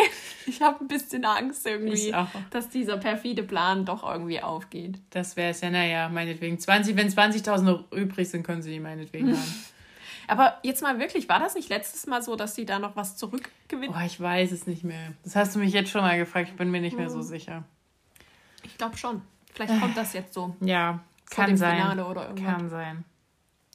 Ich 0.50 0.62
habe 0.62 0.80
ein 0.80 0.88
bisschen 0.88 1.26
Angst 1.26 1.66
irgendwie, 1.68 2.16
dass 2.52 2.70
dieser 2.70 2.96
perfide 2.96 3.44
Plan 3.44 3.84
doch 3.84 4.10
irgendwie 4.10 4.42
aufgeht. 4.42 4.98
Das 5.10 5.36
wäre 5.36 5.52
es 5.52 5.60
ja, 5.60 5.70
naja, 5.70 6.08
meinetwegen. 6.08 6.58
20, 6.58 6.96
wenn 6.96 7.10
20.000 7.10 7.64
noch 7.64 7.92
übrig 7.92 8.30
sind, 8.30 8.44
können 8.44 8.62
sie 8.62 8.72
die 8.72 8.80
meinetwegen 8.80 9.34
haben. 9.34 9.66
Aber 10.30 10.58
jetzt 10.64 10.82
mal 10.82 11.00
wirklich, 11.00 11.28
war 11.28 11.40
das 11.40 11.56
nicht 11.56 11.68
letztes 11.68 12.08
Mal 12.08 12.22
so, 12.22 12.38
dass 12.38 12.56
sie 12.56 12.66
da 12.66 12.80
noch 12.80 12.96
was 12.96 13.18
zurückgewinnen? 13.18 13.92
Boah, 13.92 14.04
ich 14.06 14.22
weiß 14.22 14.54
es 14.54 14.68
nicht 14.68 14.86
mehr. 14.86 15.12
Das 15.26 15.36
hast 15.36 15.54
du 15.54 15.60
mich 15.60 15.74
jetzt 15.74 15.90
schon 15.90 16.02
mal 16.02 16.18
gefragt. 16.18 16.48
Ich 16.50 16.56
bin 16.56 16.72
mir 16.72 16.80
nicht 16.80 16.96
mehr 16.96 17.10
so 17.10 17.22
sicher. 17.22 17.66
Ich 18.64 18.78
glaube 18.78 18.96
schon. 18.96 19.22
Vielleicht 19.54 19.82
kommt 19.82 19.98
das 19.98 20.14
jetzt 20.14 20.34
so. 20.34 20.56
Ja, 20.62 21.02
kann 21.30 21.48
dem 21.48 21.58
sein. 21.58 21.76
Finale 21.76 22.06
oder 22.06 22.30
irgendwas. 22.30 22.54
Kann 22.54 22.70
sein. 22.70 23.04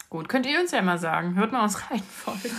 Gut, 0.09 0.29
könnt 0.29 0.47
ihr 0.47 0.59
uns 0.59 0.71
ja 0.71 0.81
mal 0.81 0.99
sagen. 0.99 1.35
Hört 1.35 1.53
mal 1.53 1.63
uns 1.63 1.79
rein 1.91 2.03
folgen. 2.03 2.57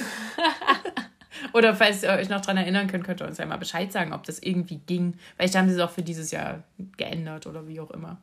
Oder 1.53 1.75
falls 1.75 2.03
ihr 2.03 2.09
euch 2.09 2.29
noch 2.29 2.41
dran 2.41 2.57
erinnern 2.57 2.87
könnt, 2.87 3.03
könnt 3.03 3.21
ihr 3.21 3.27
uns 3.27 3.37
ja 3.37 3.45
mal 3.45 3.57
Bescheid 3.57 3.91
sagen, 3.91 4.13
ob 4.13 4.23
das 4.23 4.39
irgendwie 4.39 4.77
ging. 4.77 5.15
Vielleicht 5.35 5.55
haben 5.55 5.67
sie 5.67 5.75
es 5.75 5.81
auch 5.81 5.91
für 5.91 6.03
dieses 6.03 6.31
Jahr 6.31 6.63
geändert 6.97 7.47
oder 7.47 7.67
wie 7.67 7.79
auch 7.79 7.91
immer. 7.91 8.17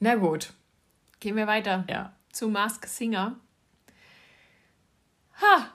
Na 0.00 0.14
gut, 0.16 0.52
Gehen 1.20 1.36
wir 1.36 1.46
weiter 1.46 1.84
ja. 1.88 2.12
zu 2.30 2.48
Mask 2.48 2.86
Singer. 2.86 3.36
Ha! 5.40 5.68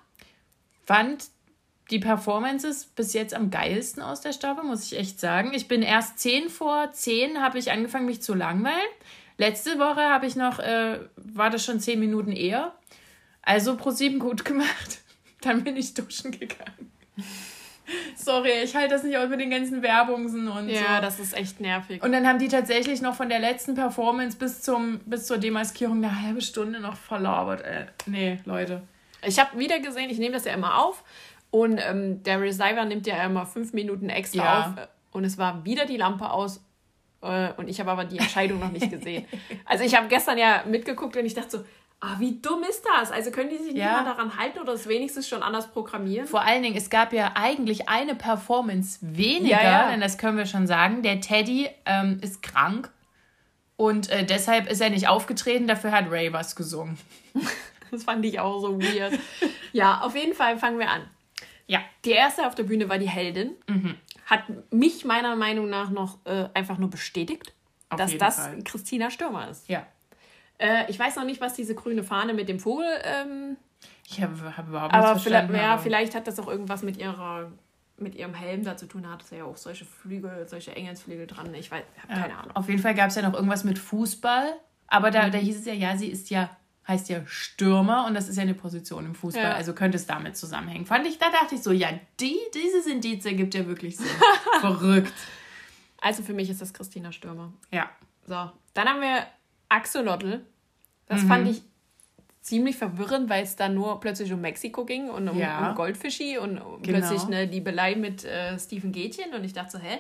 Fand 0.86 1.26
die 1.90 2.00
Performances 2.00 2.86
bis 2.86 3.14
jetzt 3.14 3.34
am 3.34 3.50
geilsten 3.50 4.02
aus 4.02 4.22
der 4.22 4.34
Staffel, 4.34 4.64
muss 4.64 4.86
ich 4.86 4.98
echt 4.98 5.20
sagen. 5.20 5.54
Ich 5.54 5.68
bin 5.68 5.82
erst 5.82 6.20
10 6.20 6.50
vor 6.50 6.92
10, 6.92 7.42
habe 7.42 7.60
ich 7.60 7.72
angefangen, 7.72 8.06
mich 8.06 8.22
zu 8.22 8.34
langweilen. 8.34 8.78
Letzte 9.38 9.80
Woche 9.80 10.02
habe 10.02 10.26
ich 10.26 10.36
noch, 10.36 10.60
äh, 10.60 11.00
war 11.16 11.50
das 11.50 11.66
schon 11.66 11.80
10 11.80 12.00
Minuten 12.00 12.32
eher. 12.32 12.76
Also 13.42 13.76
pro 13.76 13.92
7 13.92 14.20
gut 14.20 14.46
gemacht. 14.46 15.02
Dann 15.42 15.64
bin 15.64 15.76
ich 15.78 15.94
duschen 15.94 16.32
gegangen. 16.32 16.92
Sorry, 18.16 18.52
ich 18.64 18.76
halte 18.76 18.94
das 18.94 19.04
nicht 19.04 19.18
aus 19.18 19.28
mit 19.28 19.40
den 19.42 19.50
ganzen 19.50 19.82
Werbungen 19.82 20.48
und 20.48 20.70
Ja, 20.70 20.96
so. 20.98 21.02
das 21.02 21.20
ist 21.20 21.34
echt 21.36 21.60
nervig. 21.60 22.02
Und 22.04 22.12
dann 22.14 22.26
haben 22.26 22.40
die 22.40 22.48
tatsächlich 22.48 23.02
noch 23.02 23.16
von 23.16 23.28
der 23.28 23.40
letzten 23.40 23.76
Performance 23.76 24.38
bis, 24.38 24.62
zum, 24.62 25.00
bis 25.06 25.26
zur 25.28 25.38
Demaskierung 25.40 25.98
eine 25.98 26.22
halbe 26.22 26.42
Stunde 26.42 26.80
noch 26.80 26.96
verlabert. 26.96 27.62
Äh, 27.62 27.88
nee, 28.06 28.40
Leute. 28.46 28.84
Ich 29.26 29.40
habe 29.40 29.58
wieder 29.60 29.80
gesehen, 29.80 30.10
ich 30.10 30.20
nehme 30.20 30.34
das 30.34 30.46
ja 30.46 30.54
immer 30.54 30.80
auf 30.84 31.04
und 31.50 31.80
ähm, 31.86 32.24
der 32.24 32.40
Receiver 32.40 32.86
nimmt 32.86 33.08
ja 33.08 33.22
immer 33.26 33.46
fünf 33.46 33.74
Minuten 33.74 34.10
extra 34.10 34.44
Ja. 34.44 34.60
auf 34.62 34.78
äh, 34.84 34.88
und 35.12 35.26
es 35.26 35.38
war 35.38 35.66
wieder 35.66 35.86
die 35.86 35.98
Lampe 35.98 36.30
aus 36.32 36.64
äh, 37.22 37.52
und 37.58 37.68
ich 37.68 37.80
habe 37.82 37.92
aber 37.92 38.06
die 38.06 38.20
Entscheidung 38.20 38.60
noch 38.60 38.72
nicht 38.72 38.90
gesehen. 38.90 39.26
Also 39.66 39.84
ich 39.84 39.96
habe 39.98 40.08
gestern 40.08 40.38
ja 40.38 40.64
mitgeguckt 40.66 41.18
und 41.18 41.26
ich 41.26 41.34
dachte 41.34 41.50
so, 41.50 41.66
ah, 42.02 42.16
wie 42.20 42.40
dumm 42.42 42.64
ist 42.64 42.84
das? 42.98 43.12
Also 43.12 43.32
können 43.32 43.50
die 43.50 43.58
sich 43.58 43.74
nicht 43.74 43.78
Ja. 43.84 44.02
mal 44.02 44.06
daran 44.06 44.38
halten 44.38 44.60
oder 44.60 44.74
es 44.74 44.88
wenigstens 44.88 45.28
schon 45.30 45.42
anders 45.44 45.72
programmieren? 45.72 46.28
Vor 46.28 46.42
allen 46.42 46.62
Dingen, 46.64 46.76
es 46.76 46.90
gab 46.90 47.14
ja 47.14 47.32
eigentlich 47.36 47.88
eine 47.90 48.16
Performance 48.16 49.00
weniger, 49.02 49.62
Ja, 49.62 49.84
ja. 49.86 49.92
denn 49.92 50.02
das 50.02 50.18
können 50.18 50.38
wir 50.38 50.46
schon 50.46 50.68
sagen. 50.68 51.04
Der 51.04 51.22
Teddy 51.22 51.70
ähm, 51.86 52.20
ist 52.22 52.42
krank 52.44 52.90
und 53.78 54.10
äh, 54.10 54.26
deshalb 54.26 54.70
ist 54.70 54.82
er 54.82 54.90
nicht 54.90 55.08
aufgetreten. 55.08 55.68
Dafür 55.68 55.92
hat 55.92 56.10
Ray 56.12 56.34
was 56.34 56.56
gesungen. 56.56 56.98
Das 57.92 58.06
fand 58.06 58.24
ich 58.24 58.40
auch 58.40 58.62
so 58.62 58.82
weird. 58.82 59.20
ja, 59.74 60.00
auf 60.00 60.16
jeden 60.16 60.34
Fall 60.34 60.58
fangen 60.58 60.80
wir 60.80 60.90
an. 60.90 61.02
Ja. 61.68 61.80
Die 62.06 62.12
erste 62.12 62.48
auf 62.48 62.56
der 62.56 62.64
Bühne 62.64 62.88
war 62.88 62.98
die 62.98 63.10
Heldin. 63.10 63.52
Mhm. 63.68 63.96
Hat 64.28 64.44
mich 64.72 65.04
meiner 65.04 65.36
Meinung 65.36 65.70
nach 65.70 65.90
noch 65.90 66.20
äh, 66.24 66.48
einfach 66.54 66.78
nur 66.78 66.90
bestätigt, 66.90 67.54
Auf 67.90 67.98
dass 68.00 68.18
das 68.18 68.38
Fall. 68.38 68.64
Christina 68.64 69.10
Stürmer 69.12 69.50
ist. 69.50 69.68
Ja. 69.68 69.86
Äh, 70.62 70.90
ich 70.90 70.98
weiß 71.00 71.16
noch 71.16 71.26
nicht, 71.26 71.42
was 71.42 71.54
diese 71.56 71.74
grüne 71.76 72.04
Fahne 72.04 72.34
mit 72.34 72.48
dem 72.48 72.60
Vogel, 72.60 72.86
ähm, 73.04 73.58
Ich 74.08 74.22
habe 74.22 74.56
hab 74.56 74.68
überhaupt 74.68 74.94
aber 74.94 75.10
nichts 75.14 75.24
vielleicht, 75.24 75.46
verstanden. 75.48 75.56
ja, 75.68 75.74
aber- 75.74 75.82
vielleicht 75.82 76.14
hat 76.16 76.28
das 76.28 76.40
auch 76.40 76.48
irgendwas 76.48 76.84
mit 76.84 76.98
ihrer 76.98 77.52
mit 77.98 78.16
ihrem 78.16 78.34
Helm 78.34 78.64
da 78.64 78.76
zu 78.76 78.88
tun. 78.88 79.04
Da 79.04 79.10
hat 79.12 79.24
ja 79.30 79.44
auch 79.44 79.58
solche 79.58 79.86
Flügel, 79.86 80.48
solche 80.48 80.76
Engelsflügel 80.76 81.28
dran. 81.28 81.54
Ich 81.54 81.70
weiß, 81.70 81.84
ich 81.96 82.02
habe 82.04 82.14
keine 82.14 82.34
Ja, 82.34 82.40
Ahnung. 82.40 82.56
Auf 82.56 82.68
jeden 82.68 82.82
Fall 82.82 82.96
gab 82.96 83.10
es 83.10 83.16
ja 83.16 83.22
noch 83.22 83.36
irgendwas 83.36 83.64
mit 83.64 83.78
Fußball. 83.78 84.54
Aber 84.88 85.12
da, 85.12 85.30
da 85.30 85.38
Mhm. 85.38 85.44
hieß 85.44 85.60
es 85.60 85.66
ja, 85.68 85.74
ja, 85.74 85.96
sie 85.96 86.08
ist 86.08 86.32
ja, 86.32 86.50
heißt 86.88 87.10
ja 87.10 87.22
Stürmer 87.28 88.08
und 88.08 88.16
das 88.16 88.28
ist 88.28 88.38
ja 88.38 88.42
eine 88.42 88.56
Position 88.56 89.06
im 89.06 89.14
Fußball. 89.14 89.44
Ja. 89.44 89.52
Also 89.54 89.74
könnte 89.74 89.98
es 89.98 90.08
damit 90.08 90.36
zusammenhängen. 90.36 90.88
Fand 90.88 91.06
ich, 91.06 91.20
da 91.20 91.30
dachte 91.30 91.54
ich 91.54 91.62
so, 91.62 91.72
ja, 91.72 91.90
die, 92.20 92.38
dieses 92.56 92.88
Indiz 92.88 93.24
ergibt 93.26 93.54
ja 93.54 93.68
wirklich 93.68 93.98
Sinn. 93.98 94.08
Verrückt. 94.62 95.14
Also 96.02 96.24
für 96.24 96.34
mich 96.34 96.50
ist 96.50 96.60
das 96.60 96.74
Christina 96.74 97.12
Stürmer. 97.12 97.54
Ja. 97.72 97.88
So, 98.26 98.50
dann 98.74 98.88
haben 98.90 99.02
wir 99.02 99.28
Axolotl. 99.70 100.44
Mhm. 101.12 101.16
Das 101.16 101.24
fand 101.28 101.48
ich 101.50 101.62
ziemlich 102.42 102.76
verwirrend, 102.76 103.30
weil 103.30 103.44
es 103.44 103.56
dann 103.56 103.76
nur 103.76 104.00
plötzlich 104.00 104.32
um 104.34 104.42
Mexiko 104.42 104.84
ging 104.86 105.10
und 105.10 105.28
um, 105.30 105.38
Ja. 105.38 105.70
um 105.70 105.76
Goldfischi 105.76 106.38
und 106.38 106.58
um 106.60 106.82
Genau. 106.82 106.98
plötzlich 107.00 107.22
eine 107.24 107.46
Liebelei 107.46 107.96
mit 107.96 108.26
äh, 108.26 108.58
Stephen 108.58 108.92
Gätchen. 108.92 109.34
Und 109.34 109.44
ich 109.44 109.54
dachte 109.54 109.72
so, 109.74 109.80
hä? 109.80 110.00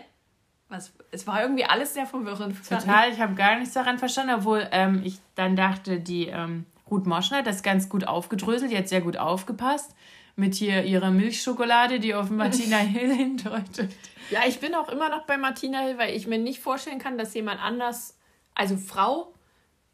Was? 0.69 0.93
Es 1.11 1.27
war 1.27 1.41
irgendwie 1.41 1.65
alles 1.65 1.93
sehr 1.93 2.05
verwirrend. 2.07 2.55
Total, 2.67 3.11
ich 3.11 3.19
habe 3.19 3.35
gar 3.35 3.59
nichts 3.59 3.73
daran 3.73 3.99
verstanden, 3.99 4.33
obwohl 4.35 4.67
ähm, 4.71 5.01
ich 5.03 5.19
dann 5.35 5.55
dachte, 5.55 5.99
die 5.99 6.27
ähm, 6.27 6.65
Ruth 6.89 7.05
Moschner 7.05 7.39
hat 7.39 7.47
das 7.47 7.61
ganz 7.61 7.89
gut 7.89 8.07
aufgedröselt, 8.07 8.71
die 8.71 8.77
hat 8.77 8.87
sehr 8.87 9.01
gut 9.01 9.17
aufgepasst 9.17 9.93
mit 10.37 10.55
hier 10.55 10.83
ihrer 10.83 11.11
Milchschokolade, 11.11 11.99
die 11.99 12.15
auf 12.15 12.29
Martina 12.29 12.77
Hill 12.79 13.13
hindeutet. 13.13 13.91
Ja, 14.29 14.39
ich 14.47 14.59
bin 14.61 14.73
auch 14.75 14.87
immer 14.89 15.09
noch 15.09 15.23
bei 15.25 15.37
Martina 15.37 15.79
Hill, 15.81 15.97
weil 15.97 16.15
ich 16.15 16.25
mir 16.25 16.37
nicht 16.39 16.61
vorstellen 16.61 16.99
kann, 16.99 17.17
dass 17.17 17.33
jemand 17.33 17.61
anders, 17.61 18.17
also 18.55 18.77
Frau, 18.77 19.33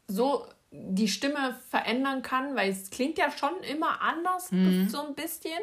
so 0.06 0.46
die 0.70 1.08
Stimme 1.08 1.56
verändern 1.70 2.22
kann, 2.22 2.54
weil 2.54 2.70
es 2.70 2.90
klingt 2.90 3.16
ja 3.18 3.30
schon 3.30 3.54
immer 3.70 4.02
anders, 4.02 4.52
Mhm. 4.52 4.88
so 4.88 5.06
ein 5.06 5.14
bisschen. 5.14 5.58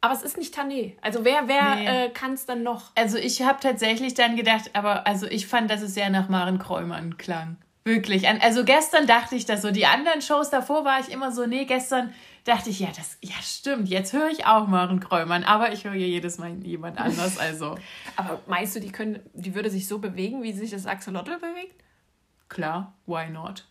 Aber 0.00 0.12
es 0.12 0.22
ist 0.22 0.36
nicht 0.36 0.54
Tané. 0.58 0.96
Also 1.00 1.24
wer, 1.24 1.48
wer 1.48 1.76
Nee. 1.76 1.86
äh, 2.06 2.10
kann 2.10 2.34
es 2.34 2.44
dann 2.44 2.62
noch? 2.62 2.90
Also 2.94 3.16
ich 3.16 3.42
habe 3.42 3.58
tatsächlich 3.60 4.14
dann 4.14 4.36
gedacht, 4.36 4.70
aber 4.74 5.06
also 5.06 5.26
ich 5.26 5.46
fand, 5.46 5.70
dass 5.70 5.80
es 5.80 5.94
sehr 5.94 6.10
nach 6.10 6.28
Maren 6.28 6.58
Kräumann 6.58 7.16
klang. 7.16 7.56
Wirklich. 7.84 8.26
Also 8.28 8.64
gestern 8.64 9.06
dachte 9.06 9.36
ich 9.36 9.44
das 9.46 9.62
so. 9.62 9.70
Die 9.70 9.86
anderen 9.86 10.20
Shows 10.22 10.50
davor 10.50 10.84
war 10.84 11.00
ich 11.00 11.10
immer 11.10 11.32
so, 11.32 11.46
nee, 11.46 11.64
gestern 11.64 12.12
dachte 12.44 12.68
ich, 12.70 12.80
ja, 12.80 12.88
das, 12.94 13.16
ja, 13.22 13.34
stimmt. 13.42 13.88
Jetzt 13.88 14.12
höre 14.12 14.28
ich 14.30 14.44
auch 14.46 14.66
Maren 14.66 15.00
Kräumann, 15.00 15.44
aber 15.44 15.72
ich 15.72 15.84
höre 15.84 15.94
ja 15.94 16.06
jedes 16.06 16.36
Mal 16.38 16.52
jemand 16.64 16.98
anders. 16.98 17.38
Also 17.38 17.76
Aber 18.16 18.40
meinst 18.46 18.74
du, 18.76 18.80
die 18.80 18.90
können, 18.92 19.20
die 19.34 19.54
würde 19.54 19.70
sich 19.70 19.86
so 19.88 19.98
bewegen, 19.98 20.42
wie 20.42 20.52
sich 20.52 20.70
das 20.70 20.84
Axolotl 20.86 21.38
bewegt? 21.38 21.82
klar, 22.50 22.92
why 23.06 23.28
not? 23.30 23.66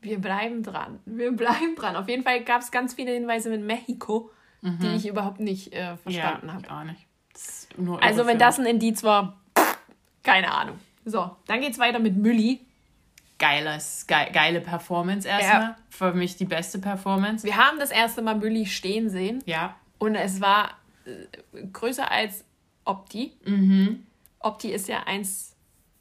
Wir 0.00 0.18
bleiben 0.20 0.62
dran. 0.62 0.98
Wir 1.04 1.32
bleiben 1.32 1.76
dran. 1.76 1.96
Auf 1.96 2.08
jeden 2.08 2.24
Fall 2.24 2.42
gab 2.44 2.60
es 2.62 2.70
ganz 2.70 2.94
viele 2.94 3.12
Hinweise 3.12 3.50
mit 3.50 3.62
Mexiko, 3.62 4.30
die 4.62 4.96
ich 4.96 5.06
überhaupt 5.06 5.40
nicht 5.40 5.72
äh, 5.72 5.96
verstanden 5.96 6.48
ja, 6.48 6.54
habe. 6.54 6.70
auch 6.70 6.84
nicht. 6.84 7.06
Das 7.32 7.42
ist 7.42 7.78
nur 7.78 8.02
Also, 8.02 8.26
wenn 8.26 8.38
das 8.38 8.58
ein 8.58 8.66
Indiz 8.66 9.02
war, 9.02 9.40
keine 10.22 10.52
Ahnung. 10.52 10.78
So, 11.04 11.34
dann 11.46 11.60
geht's 11.60 11.78
weiter 11.78 11.98
mit 11.98 12.16
Mülli. 12.16 12.60
Geiles, 13.38 14.06
ge 14.06 14.30
geile 14.32 14.60
Performance 14.60 15.26
erstmal. 15.26 15.60
Ja. 15.62 15.76
Für 15.90 16.12
mich 16.14 16.36
die 16.36 16.44
beste 16.44 16.78
Performance. 16.78 17.44
Wir 17.44 17.56
haben 17.56 17.78
das 17.80 17.90
erste 17.90 18.22
Mal 18.22 18.36
Mülli 18.36 18.66
stehen 18.66 19.10
sehen 19.10 19.42
Ja. 19.46 19.74
und 19.98 20.14
es 20.14 20.40
war 20.40 20.70
äh, 21.06 21.66
größer 21.72 22.08
als 22.08 22.44
Opti. 22.84 23.32
Mhm. 23.44 24.06
Opti 24.38 24.70
ist 24.72 24.86
ja 24.86 25.02
1, 25.04 25.51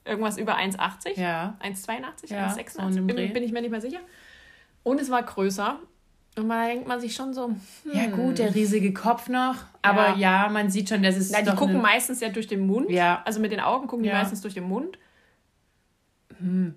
irgendwas 0.06 0.38
über 0.38 0.58
1,80. 0.58 1.20
Ja. 1.20 1.58
1,82, 1.64 2.30
Ja, 2.32 2.48
1,86. 2.48 2.94
so 2.94 3.02
bin, 3.04 3.16
bin 3.34 3.44
ich 3.44 3.52
mir 3.52 3.62
nicht 3.62 3.72
mehr 3.72 3.82
sicher. 3.82 4.00
Und 4.84 5.00
es 5.00 5.10
war 5.10 5.22
größer. 5.24 5.80
Und 6.38 6.48
man 6.48 6.66
denkt 6.68 6.88
man 6.88 7.02
sich 7.02 7.14
schon 7.14 7.34
so, 7.34 7.48
hm, 7.48 7.56
Ja, 7.94 8.08
gut, 8.08 8.40
der 8.40 8.56
riesige 8.56 8.94
Kopf 8.94 9.28
noch. 9.28 9.56
Aber 9.82 10.16
ja, 10.16 10.48
man 10.50 10.70
sieht 10.70 10.88
schon, 10.90 11.04
dass 11.04 11.18
es. 11.18 11.30
na, 11.32 11.42
die 11.42 11.50
gucken 11.52 11.76
eine- 11.76 11.82
meistens 11.82 12.22
ja 12.22 12.30
durch 12.30 12.48
den 12.48 12.66
Mund. 12.66 12.90
Ja. 12.90 13.22
Also 13.26 13.40
mit 13.42 13.52
den 13.52 13.60
Augen 13.60 13.88
gucken 13.88 14.04
die 14.04 14.10
Ja. 14.10 14.16
meistens 14.20 14.42
durch 14.42 14.54
den 14.54 14.64
Mund. 14.64 14.98
Hm. 16.40 16.76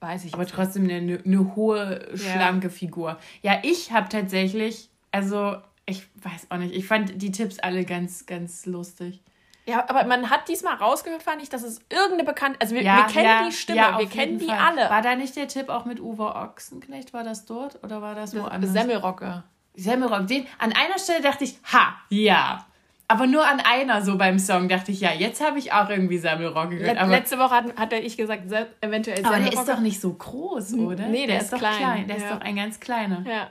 Weiß 0.00 0.24
ich 0.26 0.34
Aber 0.34 0.44
trotzdem 0.44 0.84
eine, 0.90 1.20
eine 1.24 1.54
hohe, 1.56 2.08
schlanke 2.16 2.68
Figur. 2.68 3.18
Ja, 3.42 3.60
ich 3.62 3.90
habe 3.92 4.08
tatsächlich, 4.10 4.90
also 5.12 5.56
ich 5.86 6.06
weiß 6.22 6.48
auch 6.50 6.58
nicht, 6.58 6.74
ich 6.74 6.86
fand 6.86 7.22
die 7.22 7.30
Tipps 7.32 7.58
alle 7.60 7.84
ganz, 7.84 8.26
ganz 8.26 8.66
lustig. 8.66 9.22
Ja, 9.66 9.84
aber 9.88 10.04
man 10.04 10.28
hat 10.28 10.46
diesmal 10.48 10.74
rausgehört, 10.74 11.22
fand 11.22 11.42
ich, 11.42 11.48
dass 11.48 11.62
es 11.62 11.80
irgendeine 11.90 12.24
bekannte. 12.24 12.60
Also 12.60 12.74
wir, 12.74 12.82
Ja, 12.82 12.98
wir 12.98 13.04
kennen 13.12 13.24
ja, 13.24 13.46
die 13.46 13.52
Stimme, 13.52 13.78
ja, 13.78 13.98
wir 13.98 14.06
kennen 14.08 14.38
die 14.38 14.46
Fall. 14.46 14.58
alle. 14.58 14.90
War 14.90 15.00
da 15.00 15.16
nicht 15.16 15.36
der 15.36 15.48
Tipp 15.48 15.70
auch 15.70 15.86
mit 15.86 16.00
Uwe 16.00 16.34
Ochsenknecht? 16.34 17.14
War 17.14 17.24
das 17.24 17.46
dort 17.46 17.82
oder 17.82 18.02
war 18.02 18.14
das 18.14 18.36
woanders? 18.36 18.72
Semmelrocke. 18.72 19.42
Semmelrock. 19.74 20.26
Den, 20.26 20.46
an 20.58 20.72
einer 20.72 20.98
Stelle 20.98 21.22
dachte 21.22 21.44
ich, 21.44 21.58
ha, 21.72 21.94
ja. 22.10 22.66
Aber 23.08 23.26
nur 23.26 23.46
an 23.46 23.60
einer 23.60 24.02
so 24.02 24.16
beim 24.16 24.38
Song 24.38 24.68
dachte 24.68 24.90
ich, 24.92 25.00
ja, 25.00 25.12
jetzt 25.12 25.42
habe 25.44 25.58
ich 25.58 25.72
auch 25.72 25.88
irgendwie 25.90 26.18
Semmelrock 26.18 26.70
gehört. 26.70 26.96
Aber, 26.98 27.10
letzte 27.10 27.38
Woche 27.38 27.50
hat, 27.54 27.76
hatte 27.76 27.96
ich 27.96 28.16
gesagt, 28.16 28.44
eventuell 28.80 29.18
aber 29.24 29.36
der 29.36 29.44
Semmelrocke. 29.44 29.58
ist 29.60 29.68
doch 29.68 29.80
nicht 29.80 30.00
so 30.00 30.12
groß, 30.14 30.74
oder? 30.74 31.06
Nee, 31.08 31.26
der 31.26 31.40
ist 31.40 31.52
doch 31.52 31.58
klein. 31.58 32.06
Der 32.06 32.16
ist 32.18 32.30
doch 32.30 32.40
ein 32.40 32.56
ganz 32.56 32.80
kleiner. 32.80 33.24
Ja. 33.26 33.48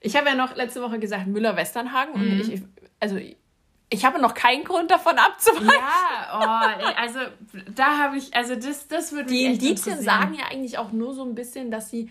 Ich 0.00 0.16
habe 0.16 0.28
ja 0.28 0.34
noch 0.34 0.56
letzte 0.56 0.82
Woche 0.82 0.98
gesagt 0.98 1.26
Müller-Westernhagen. 1.26 2.14
Mhm. 2.20 2.32
Und 2.32 2.40
ich, 2.40 2.52
ich- 2.54 2.62
also 3.00 3.18
ich 3.92 4.04
habe 4.04 4.20
noch 4.20 4.34
keinen 4.34 4.64
Grund 4.64 4.90
davon 4.90 5.18
abzuweichen. 5.18 5.68
Ja, 5.68 6.70
oh, 6.80 6.92
also 6.96 7.18
da 7.74 7.98
habe 7.98 8.16
ich, 8.16 8.34
also 8.34 8.54
das, 8.56 8.88
das 8.88 9.12
würde 9.12 9.28
Die 9.28 9.44
Indizien 9.44 10.00
sagen 10.00 10.34
ja 10.34 10.46
eigentlich 10.50 10.78
auch 10.78 10.92
nur 10.92 11.14
so 11.14 11.24
ein 11.24 11.34
bisschen, 11.34 11.70
dass 11.70 11.90
sie, 11.90 12.10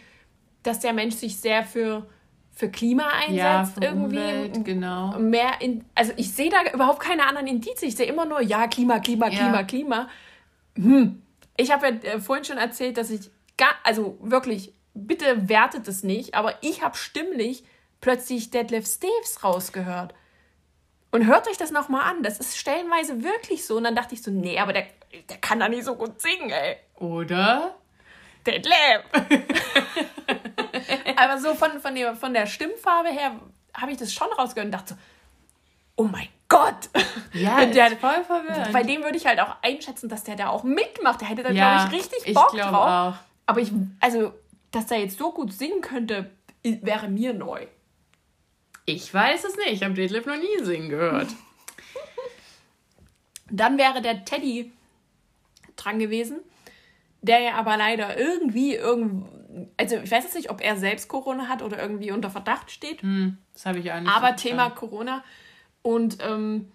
dass 0.63 0.79
der 0.79 0.93
Mensch 0.93 1.15
sich 1.15 1.37
sehr 1.37 1.63
für, 1.63 2.07
für 2.51 2.69
Klima 2.69 3.09
ja, 3.29 3.59
einsetzt 3.59 3.79
für 3.79 3.85
irgendwie. 3.85 4.17
Umwelt, 4.17 4.65
genau. 4.65 5.17
Mehr 5.17 5.59
in, 5.59 5.83
also 5.95 6.13
ich 6.17 6.31
sehe 6.31 6.51
da 6.51 6.71
überhaupt 6.71 6.99
keine 6.99 7.25
anderen 7.25 7.47
Indizien. 7.47 7.89
Ich 7.89 7.95
sehe 7.95 8.05
immer 8.05 8.25
nur, 8.25 8.41
ja, 8.41 8.67
Klima, 8.67 8.99
Klima, 8.99 9.29
Ja. 9.29 9.39
Klima, 9.39 9.63
Klima. 9.63 10.09
Hm. 10.75 11.21
Ich 11.57 11.71
habe 11.71 11.87
ja 11.87 12.13
äh, 12.13 12.19
vorhin 12.19 12.45
schon 12.45 12.57
erzählt, 12.57 12.97
dass 12.97 13.09
ich 13.09 13.31
gar, 13.57 13.71
also 13.83 14.17
wirklich, 14.21 14.73
bitte 14.93 15.49
wertet 15.49 15.87
es 15.87 16.03
nicht, 16.03 16.35
aber 16.35 16.53
ich 16.61 16.83
habe 16.83 16.95
stimmlich 16.95 17.63
plötzlich 18.01 18.51
Deadlift 18.51 18.87
Steves 18.87 19.43
rausgehört. 19.43 20.13
Und 21.11 21.27
hört 21.27 21.47
euch 21.47 21.57
das 21.57 21.71
nochmal 21.71 22.09
an. 22.09 22.23
Das 22.23 22.39
ist 22.39 22.57
stellenweise 22.57 23.23
wirklich 23.23 23.65
so. 23.65 23.77
Und 23.77 23.83
dann 23.83 23.95
dachte 23.95 24.15
ich 24.15 24.23
so, 24.23 24.31
nee, 24.31 24.57
aber 24.59 24.73
der, 24.73 24.87
der 25.29 25.37
kann 25.37 25.59
da 25.59 25.67
nicht 25.67 25.83
so 25.83 25.95
gut 25.95 26.21
singen, 26.21 26.49
ey. 26.49 26.77
Oder? 26.95 27.75
Detlef. 28.45 29.03
Aber 31.15 31.37
so 31.37 31.53
von, 31.53 31.79
von, 31.79 31.93
der, 31.95 32.15
von 32.15 32.33
der 32.33 32.47
Stimmfarbe 32.47 33.09
her 33.09 33.35
habe 33.73 33.91
ich 33.91 33.97
das 33.97 34.13
schon 34.13 34.27
rausgehört 34.33 34.65
und 34.65 34.71
dachte 34.71 34.93
so, 34.95 34.99
oh 35.95 36.03
mein 36.03 36.27
Gott. 36.47 36.89
Ja, 37.33 37.65
der, 37.65 37.91
ist 37.91 37.99
voll 37.99 38.23
verwirrend. 38.23 38.71
bei 38.73 38.83
dem 38.83 39.03
würde 39.03 39.17
ich 39.17 39.25
halt 39.25 39.39
auch 39.39 39.55
einschätzen, 39.61 40.09
dass 40.09 40.23
der 40.23 40.35
da 40.35 40.49
auch 40.49 40.63
mitmacht. 40.63 41.21
Der 41.21 41.29
hätte 41.29 41.43
da, 41.43 41.51
ja, 41.51 41.85
glaube 41.85 41.95
ich, 41.95 42.01
richtig 42.01 42.27
ich 42.27 42.33
Bock 42.33 42.51
glaube 42.51 42.71
drauf. 42.71 42.87
auch. 42.87 43.13
Aber 43.45 43.59
ich, 43.59 43.71
also, 43.99 44.33
dass 44.71 44.87
der 44.87 44.99
jetzt 44.99 45.17
so 45.17 45.31
gut 45.31 45.53
singen 45.53 45.81
könnte, 45.81 46.31
wäre 46.63 47.07
mir 47.07 47.33
neu. 47.33 47.67
Ich 48.85 49.13
weiß 49.13 49.43
es 49.43 49.55
nicht. 49.57 49.71
Ich 49.73 49.83
habe 49.83 49.93
Detlef 49.93 50.25
noch 50.25 50.37
nie 50.37 50.63
singen 50.63 50.89
gehört. 50.89 51.29
Dann 53.49 53.77
wäre 53.77 54.01
der 54.01 54.23
Teddy 54.25 54.71
dran 55.75 55.99
gewesen, 55.99 56.39
der 57.21 57.39
ja 57.39 57.53
aber 57.55 57.77
leider 57.77 58.17
irgendwie, 58.17 58.75
irgend, 58.75 59.25
also 59.77 59.97
ich 59.97 60.11
weiß 60.11 60.23
jetzt 60.23 60.35
nicht, 60.35 60.49
ob 60.49 60.61
er 60.61 60.77
selbst 60.77 61.07
Corona 61.09 61.47
hat 61.47 61.61
oder 61.61 61.81
irgendwie 61.81 62.11
unter 62.11 62.29
Verdacht 62.29 62.71
steht. 62.71 63.01
Hm, 63.01 63.37
das 63.53 63.65
habe 63.65 63.79
ich 63.79 63.91
auch 63.91 63.99
nicht. 63.99 64.09
Aber 64.09 64.29
so 64.29 64.35
Thema 64.35 64.69
verstanden. 64.69 64.75
Corona. 64.75 65.23
Und 65.81 66.17
ähm, 66.21 66.71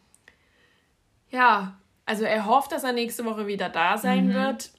ja, 1.31 1.79
also 2.05 2.25
er 2.25 2.47
hofft, 2.47 2.73
dass 2.73 2.85
er 2.85 2.93
nächste 2.93 3.25
Woche 3.25 3.47
wieder 3.47 3.69
da 3.69 3.99
sein 3.99 4.33
wird. 4.33 4.71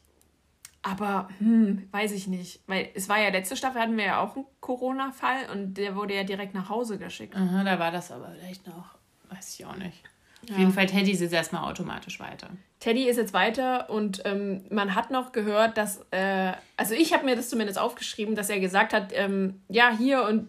Aber 0.88 1.28
hm, 1.40 1.88
weiß 1.92 2.14
ich 2.14 2.28
nicht. 2.28 2.62
Weil 2.66 2.90
es 2.94 3.10
war 3.10 3.20
ja 3.20 3.30
letzte 3.30 3.58
Staffel, 3.58 3.82
hatten 3.82 3.98
wir 3.98 4.06
ja 4.06 4.22
auch 4.22 4.36
einen 4.36 4.46
Corona-Fall 4.62 5.50
und 5.52 5.74
der 5.74 5.96
wurde 5.96 6.16
ja 6.16 6.24
direkt 6.24 6.54
nach 6.54 6.70
Hause 6.70 6.98
geschickt. 6.98 7.36
Aha, 7.36 7.64
da 7.64 7.78
war 7.78 7.92
das 7.92 8.12
aber 8.12 8.32
vielleicht 8.40 8.66
noch. 8.68 8.96
Weiß 9.30 9.60
ich 9.60 9.66
auch 9.66 9.76
nicht. 9.76 10.04
Auf 10.50 10.58
jeden 10.58 10.72
Fall, 10.72 10.86
Teddy 10.86 11.12
ist 11.12 11.20
jetzt 11.20 11.34
erstmal 11.34 11.70
automatisch 11.70 12.22
weiter. 12.22 12.48
Teddy 12.80 13.10
ist 13.10 13.18
jetzt 13.18 13.34
weiter 13.34 13.90
und 13.90 14.22
ähm, 14.24 14.64
man 14.70 14.96
hat 14.96 15.12
noch 15.12 15.34
gehört, 15.34 15.78
dass, 15.78 16.06
äh, 16.12 16.54
also 16.78 16.94
ich 16.94 17.12
habe 17.12 17.26
mir 17.26 17.36
das 17.36 17.50
zumindest 17.50 17.78
aufgeschrieben, 17.78 18.36
dass 18.36 18.50
er 18.50 18.62
gesagt 18.62 18.94
hat, 18.94 19.12
ähm, 19.14 19.62
ja, 19.68 19.92
hier 19.98 20.24
und 20.24 20.48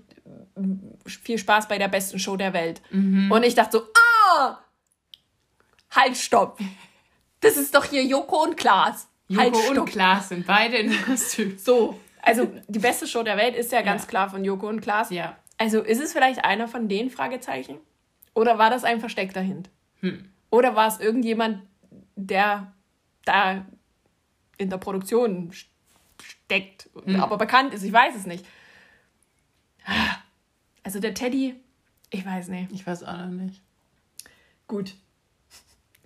äh, 0.54 1.08
viel 1.08 1.38
Spaß 1.38 1.66
bei 1.66 1.78
der 1.78 1.88
besten 1.88 2.20
Show 2.20 2.36
der 2.36 2.52
Welt. 2.52 2.80
Und 2.92 3.42
ich 3.42 3.56
dachte 3.56 3.78
so, 3.78 3.84
ah, 4.38 4.58
halt, 5.90 6.16
stopp. 6.16 6.60
Das 7.40 7.56
ist 7.56 7.74
doch 7.74 7.84
hier 7.84 8.04
Joko 8.04 8.44
und 8.44 8.56
Klaas. 8.56 9.08
Halt, 9.36 9.54
Joko 9.54 9.60
stopp. 9.72 9.78
und 9.78 9.84
Klaas 9.90 10.28
sind 10.30 10.46
beide 10.46 10.76
in 10.76 11.02
Kostüm. 11.02 11.58
So, 11.58 11.98
also 12.22 12.50
die 12.68 12.78
beste 12.78 13.06
Show 13.06 13.22
der 13.22 13.36
Welt 13.36 13.54
ist 13.56 13.72
ja 13.72 13.82
ganz 13.82 14.02
Ja. 14.02 14.08
klar 14.08 14.30
von 14.30 14.44
Joko 14.44 14.68
und 14.68 14.80
Klaas. 14.80 15.10
Ja. 15.10 15.36
Also 15.58 15.82
ist 15.82 16.00
es 16.00 16.12
vielleicht 16.12 16.44
einer 16.44 16.68
von 16.68 16.88
den 16.88 17.10
Fragezeichen? 17.10 17.78
Oder 18.34 18.58
war 18.58 18.70
das 18.70 18.84
ein 18.84 19.00
versteckter 19.00 19.40
Hint? 19.40 19.68
Oder 20.50 20.76
war 20.76 20.86
es 20.88 21.00
irgendjemand, 21.00 21.62
der 22.14 22.72
da 23.24 23.66
in 24.56 24.70
der 24.70 24.76
Produktion 24.78 25.50
st- 25.50 25.66
steckt, 26.22 26.88
aber 27.18 27.36
bekannt 27.36 27.74
ist? 27.74 27.82
Ich 27.82 27.92
weiß 27.92 28.14
es 28.14 28.26
nicht. 28.26 28.46
Also 30.82 31.00
der 31.00 31.14
Teddy, 31.14 31.56
ich 32.10 32.24
weiß 32.24 32.48
nicht. 32.48 32.72
Ich 32.72 32.86
weiß 32.86 33.02
auch 33.04 33.16
noch 33.16 33.26
nicht. 33.28 33.60
Gut. 34.66 34.94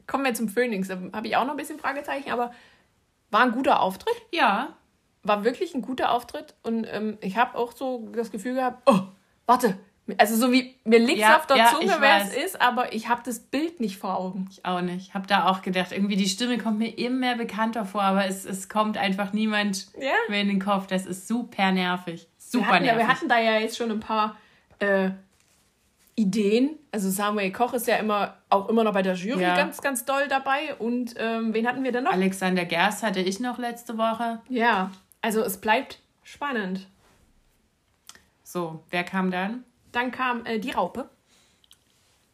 Kommen 0.06 0.24
wir 0.24 0.34
zum 0.34 0.48
Phoenix. 0.48 0.88
Da 0.88 0.98
habe 1.12 1.26
ich 1.26 1.36
auch 1.36 1.44
noch 1.44 1.52
ein 1.52 1.56
bisschen 1.56 1.78
Fragezeichen, 1.78 2.30
aber 2.30 2.52
war 3.32 3.40
ein 3.40 3.52
guter 3.52 3.80
Auftritt. 3.80 4.14
Ja. 4.30 4.76
war 5.24 5.42
wirklich 5.44 5.74
ein 5.74 5.82
guter 5.82 6.10
Auftritt 6.12 6.54
und 6.62 6.84
ähm, 6.90 7.18
ich 7.20 7.36
habe 7.36 7.56
auch 7.58 7.72
so 7.72 8.08
das 8.14 8.30
Gefühl 8.30 8.54
gehabt, 8.54 8.82
oh, 8.86 9.00
warte, 9.46 9.78
also 10.18 10.34
so 10.36 10.50
wie 10.52 10.74
mir 10.84 10.98
liegt 10.98 11.18
es 11.18 11.28
Ja, 11.28 11.36
auf 11.36 11.46
der 11.46 11.56
ja, 11.58 11.66
Zunge, 11.66 11.96
wer 12.00 12.22
es 12.22 12.34
ist, 12.34 12.60
aber 12.60 12.92
ich 12.92 13.08
habe 13.08 13.22
das 13.24 13.38
Bild 13.38 13.78
nicht 13.78 13.98
vor 13.98 14.16
Augen. 14.18 14.48
Ich 14.50 14.64
auch 14.64 14.80
nicht. 14.80 15.08
Ich 15.08 15.14
habe 15.14 15.28
da 15.28 15.46
auch 15.46 15.62
gedacht, 15.62 15.92
irgendwie 15.92 16.16
die 16.16 16.28
Stimme 16.28 16.58
kommt 16.58 16.78
mir 16.80 16.98
immer 16.98 17.18
mehr 17.18 17.36
bekannter 17.36 17.84
vor, 17.84 18.02
aber 18.02 18.26
es, 18.26 18.44
es 18.44 18.68
kommt 18.68 18.98
einfach 18.98 19.32
niemand 19.32 19.86
Ja. 19.96 20.10
mehr 20.28 20.40
in 20.40 20.48
den 20.48 20.60
Kopf. 20.60 20.88
Das 20.88 21.06
ist 21.06 21.28
super 21.28 21.70
nervig. 21.70 22.26
Wir 22.26 22.60
Super 22.60 22.66
hatten, 22.74 22.84
ja, 22.84 22.92
nervig. 22.94 23.06
wir 23.06 23.14
hatten 23.14 23.28
da 23.28 23.38
ja 23.38 23.58
jetzt 23.60 23.76
schon 23.76 23.90
ein 23.92 24.00
paar 24.00 24.36
äh, 24.80 25.10
Ideen. 26.14 26.78
Also 26.90 27.10
Samuel 27.10 27.52
Koch 27.52 27.72
ist 27.72 27.86
ja 27.86 27.96
immer 27.96 28.36
auch 28.50 28.68
immer 28.68 28.84
noch 28.84 28.92
bei 28.92 29.02
der 29.02 29.14
Jury 29.14 29.42
Ja. 29.42 29.56
ganz, 29.56 29.80
ganz 29.80 30.04
doll 30.04 30.28
dabei. 30.28 30.74
Und 30.78 31.14
ähm, 31.18 31.54
wen 31.54 31.66
hatten 31.66 31.82
wir 31.84 31.92
denn 31.92 32.04
noch? 32.04 32.12
Alexander 32.12 32.64
Gerst 32.64 33.02
hatte 33.02 33.20
ich 33.20 33.40
noch 33.40 33.58
letzte 33.58 33.96
Woche. 33.98 34.40
Ja, 34.48 34.90
also 35.22 35.42
es 35.42 35.56
bleibt 35.58 36.00
spannend. 36.22 36.86
So, 38.42 38.84
wer 38.90 39.04
kam 39.04 39.30
dann? 39.30 39.64
Dann 39.92 40.10
kam 40.10 40.44
äh, 40.44 40.58
die 40.58 40.72
Raupe. 40.72 41.08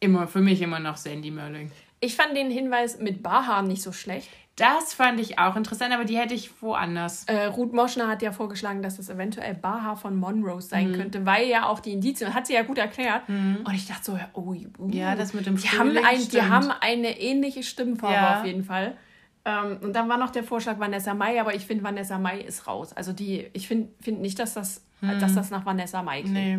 Immer, 0.01 0.27
für 0.29 0.41
mich 0.41 0.61
immer 0.63 0.81
noch 0.81 0.97
Sandy 0.97 1.31
Mölling. 1.31 1.71
Ich 2.01 2.17
fand 2.17 2.37
den 2.37 2.51
Hinweis 2.51 2.99
mit 2.99 3.23
Barhaar 3.23 3.63
nicht 3.63 3.83
so 3.83 3.93
schlecht. 3.93 4.29
Das 4.59 4.93
fand 4.93 5.21
ich 5.21 5.39
auch 5.39 5.55
interessant, 5.55 5.95
aber 5.95 6.05
die 6.05 6.19
hätte 6.19 6.35
ich 6.35 6.61
woanders. 6.61 7.25
Äh, 7.25 7.45
Ruth 7.45 7.73
Moschner 7.73 8.09
hat 8.09 8.23
ja 8.23 8.33
vorgeschlagen, 8.33 8.83
dass 8.83 8.99
es 8.99 9.09
eventuell 9.09 9.55
Baha 9.55 9.95
von 9.95 10.17
Monroe 10.17 10.61
sein 10.61 10.93
könnte, 10.93 11.25
weil 11.25 11.47
ja 11.47 11.69
auch 11.69 11.79
die 11.79 11.93
Indizien, 11.93 12.35
hat 12.35 12.49
sie 12.49 12.55
ja 12.55 12.63
gut 12.63 12.77
erklärt. 12.77 13.23
Und 13.29 13.73
ich 13.73 13.87
dachte 13.87 14.05
so, 14.05 14.19
oh, 14.33 14.55
uh, 14.79 14.91
Ja, 14.91 15.15
das 15.15 15.33
mit 15.33 15.47
dem 15.47 15.57
die 15.57 15.69
haben, 15.69 15.97
ein, 15.97 16.29
die 16.29 16.43
haben 16.43 16.73
eine 16.81 17.21
ähnliche 17.21 17.63
Stimmfarbe 17.63 18.15
Ja. 18.15 18.41
auf 18.41 18.47
jeden 18.47 18.65
Fall. 18.65 18.97
Ähm, 19.45 19.79
und 19.81 19.93
dann 19.95 20.09
war 20.09 20.19
noch 20.19 20.31
der 20.31 20.43
Vorschlag 20.43 20.81
Vanessa 20.81 21.15
Mai, 21.15 21.41
aber 21.41 21.55
ich 21.55 21.65
finde, 21.65 21.85
Vanessa 21.85 22.19
Mai 22.19 22.41
ist 22.41 22.67
raus. 22.67 22.93
Also 22.93 23.13
die, 23.13 23.49
ich 23.53 23.69
finde 23.69 23.91
find 24.01 24.21
nicht, 24.21 24.41
dass 24.41 24.55
das, 24.55 24.85
dass 25.01 25.37
das 25.37 25.51
nach 25.51 25.65
Vanessa 25.67 26.03
Mai 26.03 26.23
klingt. 26.23 26.35
Nee. 26.35 26.59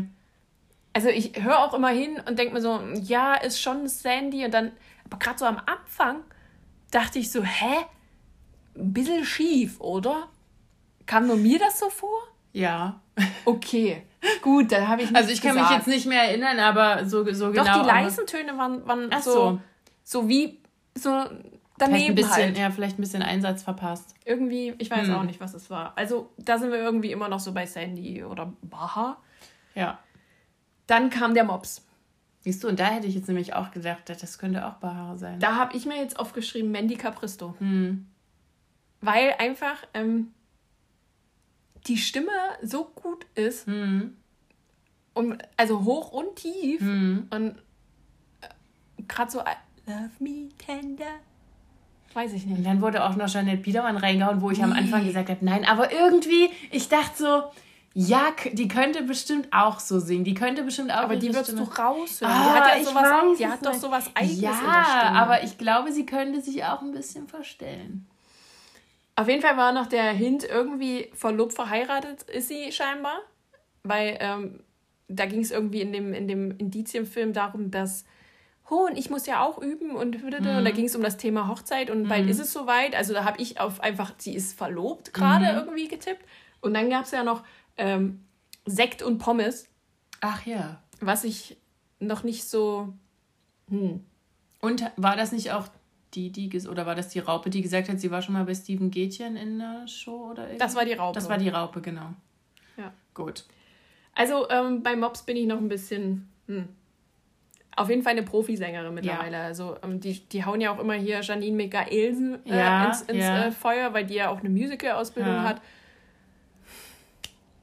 Also 0.93 1.09
ich 1.09 1.33
höre 1.43 1.59
auch 1.59 1.73
immer 1.73 1.89
hin 1.89 2.19
und 2.27 2.39
denke 2.39 2.53
mir 2.53 2.61
so, 2.61 2.79
ja, 3.01 3.35
ist 3.35 3.61
schon 3.61 3.87
Sandy. 3.89 4.45
Und 4.45 4.53
dann, 4.53 4.71
aber 5.05 5.19
gerade 5.19 5.37
so 5.37 5.45
am 5.45 5.57
Anfang 5.65 6.21
dachte 6.91 7.19
ich 7.19 7.31
so, 7.31 7.43
hä? 7.43 7.85
Ein 8.75 8.93
bisschen 8.93 9.25
schief, 9.25 9.79
oder? 9.79 10.27
Kam 11.05 11.27
nur 11.27 11.35
mir 11.37 11.59
das 11.59 11.79
so 11.79 11.89
vor? 11.89 12.19
Ja. 12.53 12.99
Okay, 13.45 14.03
gut, 14.41 14.71
dann 14.71 14.87
habe 14.87 15.01
ich 15.03 15.13
Also 15.15 15.29
ich 15.31 15.41
kann 15.41 15.53
mich 15.55 15.63
gesagt. 15.63 15.79
jetzt 15.85 15.93
nicht 15.93 16.05
mehr 16.05 16.23
erinnern, 16.23 16.57
aber 16.59 17.05
so, 17.05 17.23
so 17.33 17.47
Doch, 17.47 17.53
genau. 17.53 17.63
die 17.63 17.69
aber 17.69 17.83
leisen 17.87 18.25
Töne 18.25 18.57
waren, 18.57 18.87
waren 18.87 19.09
Ach 19.11 19.21
so, 19.21 19.31
so. 19.33 19.59
so 20.03 20.29
wie 20.29 20.57
so 20.95 21.09
Vielleicht 21.11 21.31
ein 21.31 21.51
daneben 21.77 22.15
bisschen, 22.15 22.31
halt. 22.33 22.57
ja, 22.57 22.71
vielleicht 22.71 22.97
ein 22.97 23.01
bisschen 23.01 23.21
Einsatz 23.23 23.63
verpasst. 23.63 24.13
Irgendwie, 24.25 24.73
ich 24.77 24.89
weiß 24.89 25.07
Hm. 25.07 25.15
auch 25.15 25.23
nicht, 25.23 25.39
was 25.41 25.53
es 25.53 25.69
war. 25.69 25.93
Also 25.97 26.29
da 26.37 26.57
sind 26.57 26.71
wir 26.71 26.79
irgendwie 26.79 27.11
immer 27.11 27.27
noch 27.27 27.39
so 27.39 27.53
bei 27.53 27.65
Sandy 27.65 28.23
oder 28.23 28.53
Baha. 28.61 29.17
Ja. 29.75 29.99
Dann 30.87 31.09
kam 31.09 31.33
der 31.33 31.43
Mops. 31.43 31.85
Siehst 32.41 32.63
du, 32.63 32.69
und 32.69 32.79
da 32.79 32.85
hätte 32.85 33.07
ich 33.07 33.15
jetzt 33.15 33.27
nämlich 33.27 33.53
auch 33.53 33.71
gedacht, 33.71 34.03
das 34.07 34.37
könnte 34.39 34.65
auch 34.65 34.75
Bahar 34.75 35.17
sein. 35.17 35.39
Da 35.39 35.55
habe 35.55 35.75
ich 35.75 35.85
mir 35.85 35.97
jetzt 35.97 36.17
aufgeschrieben 36.17 36.71
Mandy 36.71 36.95
Capristo. 36.95 37.55
Hm. 37.59 38.07
Weil 39.01 39.35
einfach 39.39 39.75
ähm, 39.93 40.31
die 41.87 41.97
Stimme 41.97 42.31
so 42.61 42.85
gut 42.85 43.25
ist. 43.35 43.67
Hm. 43.67 44.15
Und, 45.13 45.43
also 45.57 45.83
hoch 45.83 46.11
und 46.13 46.37
tief. 46.37 46.79
Hm. 46.79 47.27
Und 47.29 47.55
gerade 49.07 49.31
so, 49.31 49.39
I 49.41 49.89
love 49.89 50.11
me 50.19 50.49
tender. 50.57 51.19
Weiß 52.13 52.33
ich 52.33 52.45
Und 52.45 52.53
nicht. 52.53 52.65
dann 52.65 52.81
wurde 52.81 53.03
auch 53.03 53.15
noch 53.15 53.27
Jeanette 53.27 53.61
Biedermann 53.61 53.97
reingehauen, 53.97 54.41
wo 54.41 54.49
ich 54.49 54.63
am 54.63 54.71
Anfang 54.71 55.05
gesagt 55.05 55.29
habe, 55.29 55.45
nein, 55.45 55.65
aber 55.65 55.91
irgendwie, 55.91 56.49
ich 56.71 56.89
dachte 56.89 57.17
so, 57.17 57.43
ja, 57.93 58.27
die 58.53 58.67
könnte 58.67 59.01
bestimmt 59.03 59.47
auch 59.51 59.79
so 59.79 59.99
singen. 59.99 60.23
Die 60.23 60.33
könnte 60.33 60.63
bestimmt 60.63 60.91
auch 60.91 60.97
Aber 61.03 61.15
die 61.15 61.27
würdest 61.29 61.51
Stimme- 61.51 61.65
du 61.65 61.81
raushören. 61.81 62.31
Ah, 62.33 62.43
die 62.53 62.59
hat 62.59 62.67
ja 62.75 62.79
ich 62.81 62.87
sowas, 62.87 63.03
weiß 63.03 63.37
die 63.37 63.47
hat 63.47 63.65
doch 63.65 63.73
sowas 63.73 64.09
eigenes 64.13 64.35
in 64.35 64.41
der 64.41 64.51
Ja, 64.51 64.85
Stimme. 64.85 65.19
aber 65.19 65.43
ich 65.43 65.57
glaube, 65.57 65.91
sie 65.91 66.05
könnte 66.05 66.41
sich 66.41 66.63
auch 66.63 66.81
ein 66.81 66.91
bisschen 66.91 67.27
verstellen. 67.27 68.07
Auf 69.15 69.27
jeden 69.27 69.41
Fall 69.41 69.57
war 69.57 69.73
noch 69.73 69.87
der 69.87 70.11
Hint 70.13 70.43
irgendwie 70.45 71.09
verlobt, 71.13 71.53
verheiratet 71.53 72.23
ist 72.23 72.47
sie 72.47 72.71
scheinbar. 72.71 73.19
Weil 73.83 74.17
ähm, 74.21 74.59
da 75.07 75.25
ging 75.25 75.41
es 75.41 75.51
irgendwie 75.51 75.81
in 75.81 75.91
dem, 75.91 76.13
in 76.13 76.27
dem 76.27 76.51
Indizienfilm 76.57 77.33
darum, 77.33 77.71
dass, 77.71 78.05
oh, 78.69 78.85
und 78.89 78.97
ich 78.97 79.09
muss 79.09 79.25
ja 79.25 79.41
auch 79.43 79.57
üben 79.57 79.91
und, 79.95 80.23
und 80.23 80.31
da 80.45 80.71
ging 80.71 80.85
es 80.85 80.95
um 80.95 81.01
das 81.01 81.17
Thema 81.17 81.47
Hochzeit 81.47 81.89
und 81.89 82.07
bald 82.07 82.29
ist 82.29 82.39
es 82.39 82.53
soweit. 82.53 82.95
Also 82.95 83.13
da 83.13 83.23
habe 83.25 83.41
ich 83.41 83.59
auf 83.59 83.81
einfach, 83.81 84.13
sie 84.17 84.35
ist 84.35 84.57
verlobt 84.57 85.13
gerade 85.13 85.47
irgendwie 85.47 85.87
getippt. 85.87 86.23
Und 86.61 86.73
dann 86.73 86.89
gab 86.89 87.05
es 87.05 87.11
ja 87.11 87.23
noch 87.23 87.43
ähm, 87.79 88.23
Sekt 88.65 89.01
und 89.01 89.17
Pommes, 89.17 89.67
Ach 90.21 90.45
ja. 90.45 90.81
was 90.99 91.23
ich 91.23 91.57
noch 91.99 92.23
nicht 92.23 92.43
so. 92.43 92.93
Hm. 93.69 94.05
Und 94.61 94.83
war 94.97 95.15
das 95.15 95.31
nicht 95.31 95.51
auch 95.51 95.67
die, 96.13 96.31
die, 96.31 96.67
oder 96.67 96.85
war 96.85 96.95
das 96.95 97.09
die 97.09 97.19
Raupe, 97.19 97.49
die 97.49 97.61
gesagt 97.61 97.87
hat, 97.89 97.99
sie 97.99 98.11
war 98.11 98.21
schon 98.21 98.33
mal 98.33 98.45
bei 98.45 98.53
Steven 98.53 98.91
Gätchen 98.91 99.35
in 99.35 99.59
der 99.59 99.87
Show 99.87 100.31
oder 100.31 100.43
irgendwas? 100.47 100.67
Das 100.69 100.75
war 100.75 100.85
die 100.85 100.93
Raupe. 100.93 101.13
Das 101.15 101.29
war 101.29 101.37
die 101.37 101.49
Raupe, 101.49 101.81
genau. 101.81 102.13
Ja. 102.77 102.93
Gut. 103.13 103.45
Also 104.13 104.49
ähm, 104.49 104.83
bei 104.83 104.95
Mobs 104.95 105.23
bin 105.23 105.37
ich 105.37 105.45
noch 105.47 105.57
ein 105.57 105.69
bisschen. 105.69 106.29
Hm. 106.47 106.67
Auf 107.75 107.89
jeden 107.89 108.01
Fall 108.03 108.11
eine 108.13 108.23
Profisängerin 108.23 108.93
mittlerweile. 108.93 109.37
Also 109.37 109.77
ähm, 109.83 110.01
die, 110.01 110.19
die 110.27 110.43
hauen 110.43 110.59
ja 110.59 110.71
auch 110.73 110.79
immer 110.79 110.95
hier 110.95 111.21
Janine 111.21 111.55
Michaelsen 111.55 112.45
äh, 112.45 112.57
Ja, 112.57 112.87
ins, 112.87 113.01
ins 113.03 113.19
ja. 113.19 113.45
Äh, 113.45 113.51
Feuer, 113.51 113.93
weil 113.93 114.05
die 114.05 114.15
ja 114.15 114.29
auch 114.29 114.39
eine 114.39 114.49
Musical-Ausbildung 114.49 115.33
Ja. 115.33 115.43
hat. 115.43 115.61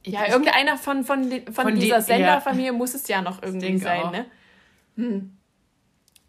Ja, 0.07 0.25
ich- 0.25 0.31
irgendeiner 0.31 0.77
von, 0.79 1.05
von, 1.05 1.31
von, 1.31 1.53
Von 1.53 1.75
die- 1.75 1.81
dieser 1.83 1.97
ja. 1.97 2.01
Senderfamilie 2.03 2.73
muss 2.73 2.95
es 2.95 3.07
ja 3.09 3.23
noch 3.23 3.43
irgendwie 3.43 3.77
sein, 3.79 4.03
auch. 4.03 4.13
ne? 4.13 4.27
Hm. 4.97 5.37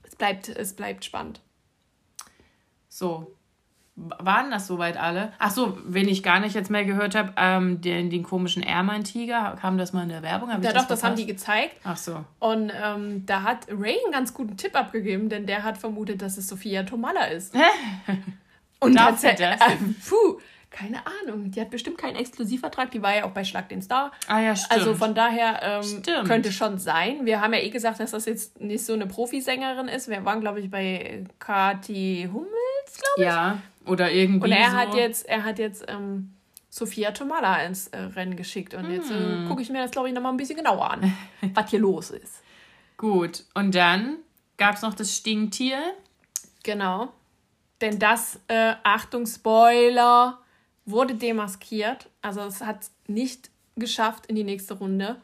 Es 0.04 0.16
bleibt, 0.16 0.50
es 0.50 0.74
bleibt 0.76 1.06
spannend. 1.06 1.42
So. 2.90 3.34
Waren 4.00 4.52
das 4.52 4.68
soweit 4.68 4.96
alle? 4.96 5.34
Ach 5.40 5.50
so, 5.50 5.76
wen 5.84 6.08
ich 6.08 6.22
gar 6.22 6.40
nicht 6.40 6.54
jetzt 6.54 6.70
mehr 6.70 6.86
gehört 6.86 7.16
habe, 7.16 7.34
ähm, 7.36 7.82
den, 7.82 8.12
den 8.12 8.22
komischen 8.22 8.62
Airman-Tiger, 8.62 9.58
kam 9.60 9.80
das 9.80 9.92
mal 9.92 10.04
in 10.04 10.10
der 10.10 10.22
Werbung? 10.22 10.54
Hab 10.54 10.64
Ja, 10.64 10.72
doch, 10.72 10.86
das 10.86 11.02
haben 11.04 11.16
verpasst? 11.16 11.22
die 11.24 11.26
gezeigt. 11.26 11.76
Ach 11.84 11.98
so. 11.98 12.24
Und 12.38 12.72
ähm, 12.80 13.26
da 13.26 13.42
hat 13.42 13.66
Ray 13.72 13.98
einen 14.04 14.12
ganz 14.12 14.36
guten 14.36 14.56
Tipp 14.56 14.76
abgegeben, 14.76 15.30
denn 15.30 15.48
der 15.48 15.64
hat 15.64 15.80
vermutet, 15.80 16.22
dass 16.22 16.38
es 16.38 16.48
Sophia 16.48 16.84
Tomalla 16.84 17.24
ist. 17.26 17.56
Und 18.80 18.96
Darf 18.96 19.10
tatsächlich, 19.10 19.48
er 19.48 19.58
das? 19.58 19.68
äh, 19.68 19.78
puh, 20.10 20.40
keine 20.78 21.02
Ahnung. 21.06 21.50
Die 21.52 21.60
hat 21.60 21.70
bestimmt 21.72 21.98
keinen 21.98 22.16
Exklusivvertrag. 22.16 22.92
Die 22.92 23.02
war 23.02 23.16
ja 23.16 23.24
auch 23.26 23.32
bei 23.32 23.44
Schlag 23.44 23.68
den 23.70 23.82
Star. 23.82 24.12
Ah 24.28 24.40
ja, 24.42 24.56
stimmt. 24.56 24.72
Also 24.80 24.94
von 24.94 25.16
daher 25.16 25.82
ähm, 25.84 26.04
könnte 26.26 26.52
schon 26.52 26.78
sein. 26.78 27.26
Wir 27.26 27.42
haben 27.42 27.54
ja 27.54 27.60
eh 27.62 27.70
gesagt, 27.70 28.00
dass 28.00 28.12
das 28.12 28.26
jetzt 28.26 28.62
nicht 28.62 28.86
so 28.86 28.94
eine 28.94 29.08
Profisängerin 29.08 29.88
ist. 29.88 30.08
Wir 30.08 30.24
waren, 30.26 30.40
glaube 30.42 30.60
ich, 30.60 30.70
bei 30.70 31.24
Kati 31.40 32.30
Hummels, 32.32 32.52
glaube 32.94 33.18
ich. 33.18 33.24
ja, 33.24 33.58
oder 33.86 34.12
irgendwie 34.12 34.46
Und 34.46 34.52
er 34.52 34.72
so. 34.72 34.78
hat 34.78 34.94
jetzt, 34.94 35.28
er 35.28 35.44
hat 35.46 35.58
jetzt 35.58 35.86
ähm, 35.88 36.34
Sophia 36.70 37.12
Tomala 37.12 37.64
ins 37.64 37.88
äh, 37.88 37.98
Rennen 37.98 38.36
geschickt. 38.36 38.74
Und 38.76 38.92
jetzt 38.92 39.10
Hm. 39.10 39.46
äh, 39.46 39.48
gucke 39.48 39.62
ich 39.64 39.70
mir 39.70 39.82
das, 39.82 39.92
glaube 39.92 40.10
ich, 40.10 40.14
nochmal 40.14 40.32
ein 40.34 40.38
bisschen 40.38 40.58
genauer 40.58 40.92
an, 40.92 41.12
was 41.56 41.70
hier 41.72 41.80
los 41.80 42.12
ist. 42.12 42.44
Gut, 42.98 43.44
und 43.56 43.74
dann 43.74 44.18
gab 44.58 44.76
es 44.76 44.82
noch 44.84 44.94
das 44.94 45.16
Stinktier. 45.16 45.80
Genau. 46.64 47.10
Denn 47.82 47.98
das, 48.00 48.40
äh, 48.48 48.74
Achtung, 48.84 49.26
Spoiler, 49.26 50.40
wurde 50.88 51.14
demaskiert. 51.14 52.10
Also 52.24 52.42
es 52.42 52.62
hat 52.62 52.82
es 52.82 52.92
nicht 53.08 53.52
geschafft 53.76 54.26
in 54.26 54.36
die 54.36 54.44
nächste 54.44 54.74
Runde. 54.74 55.22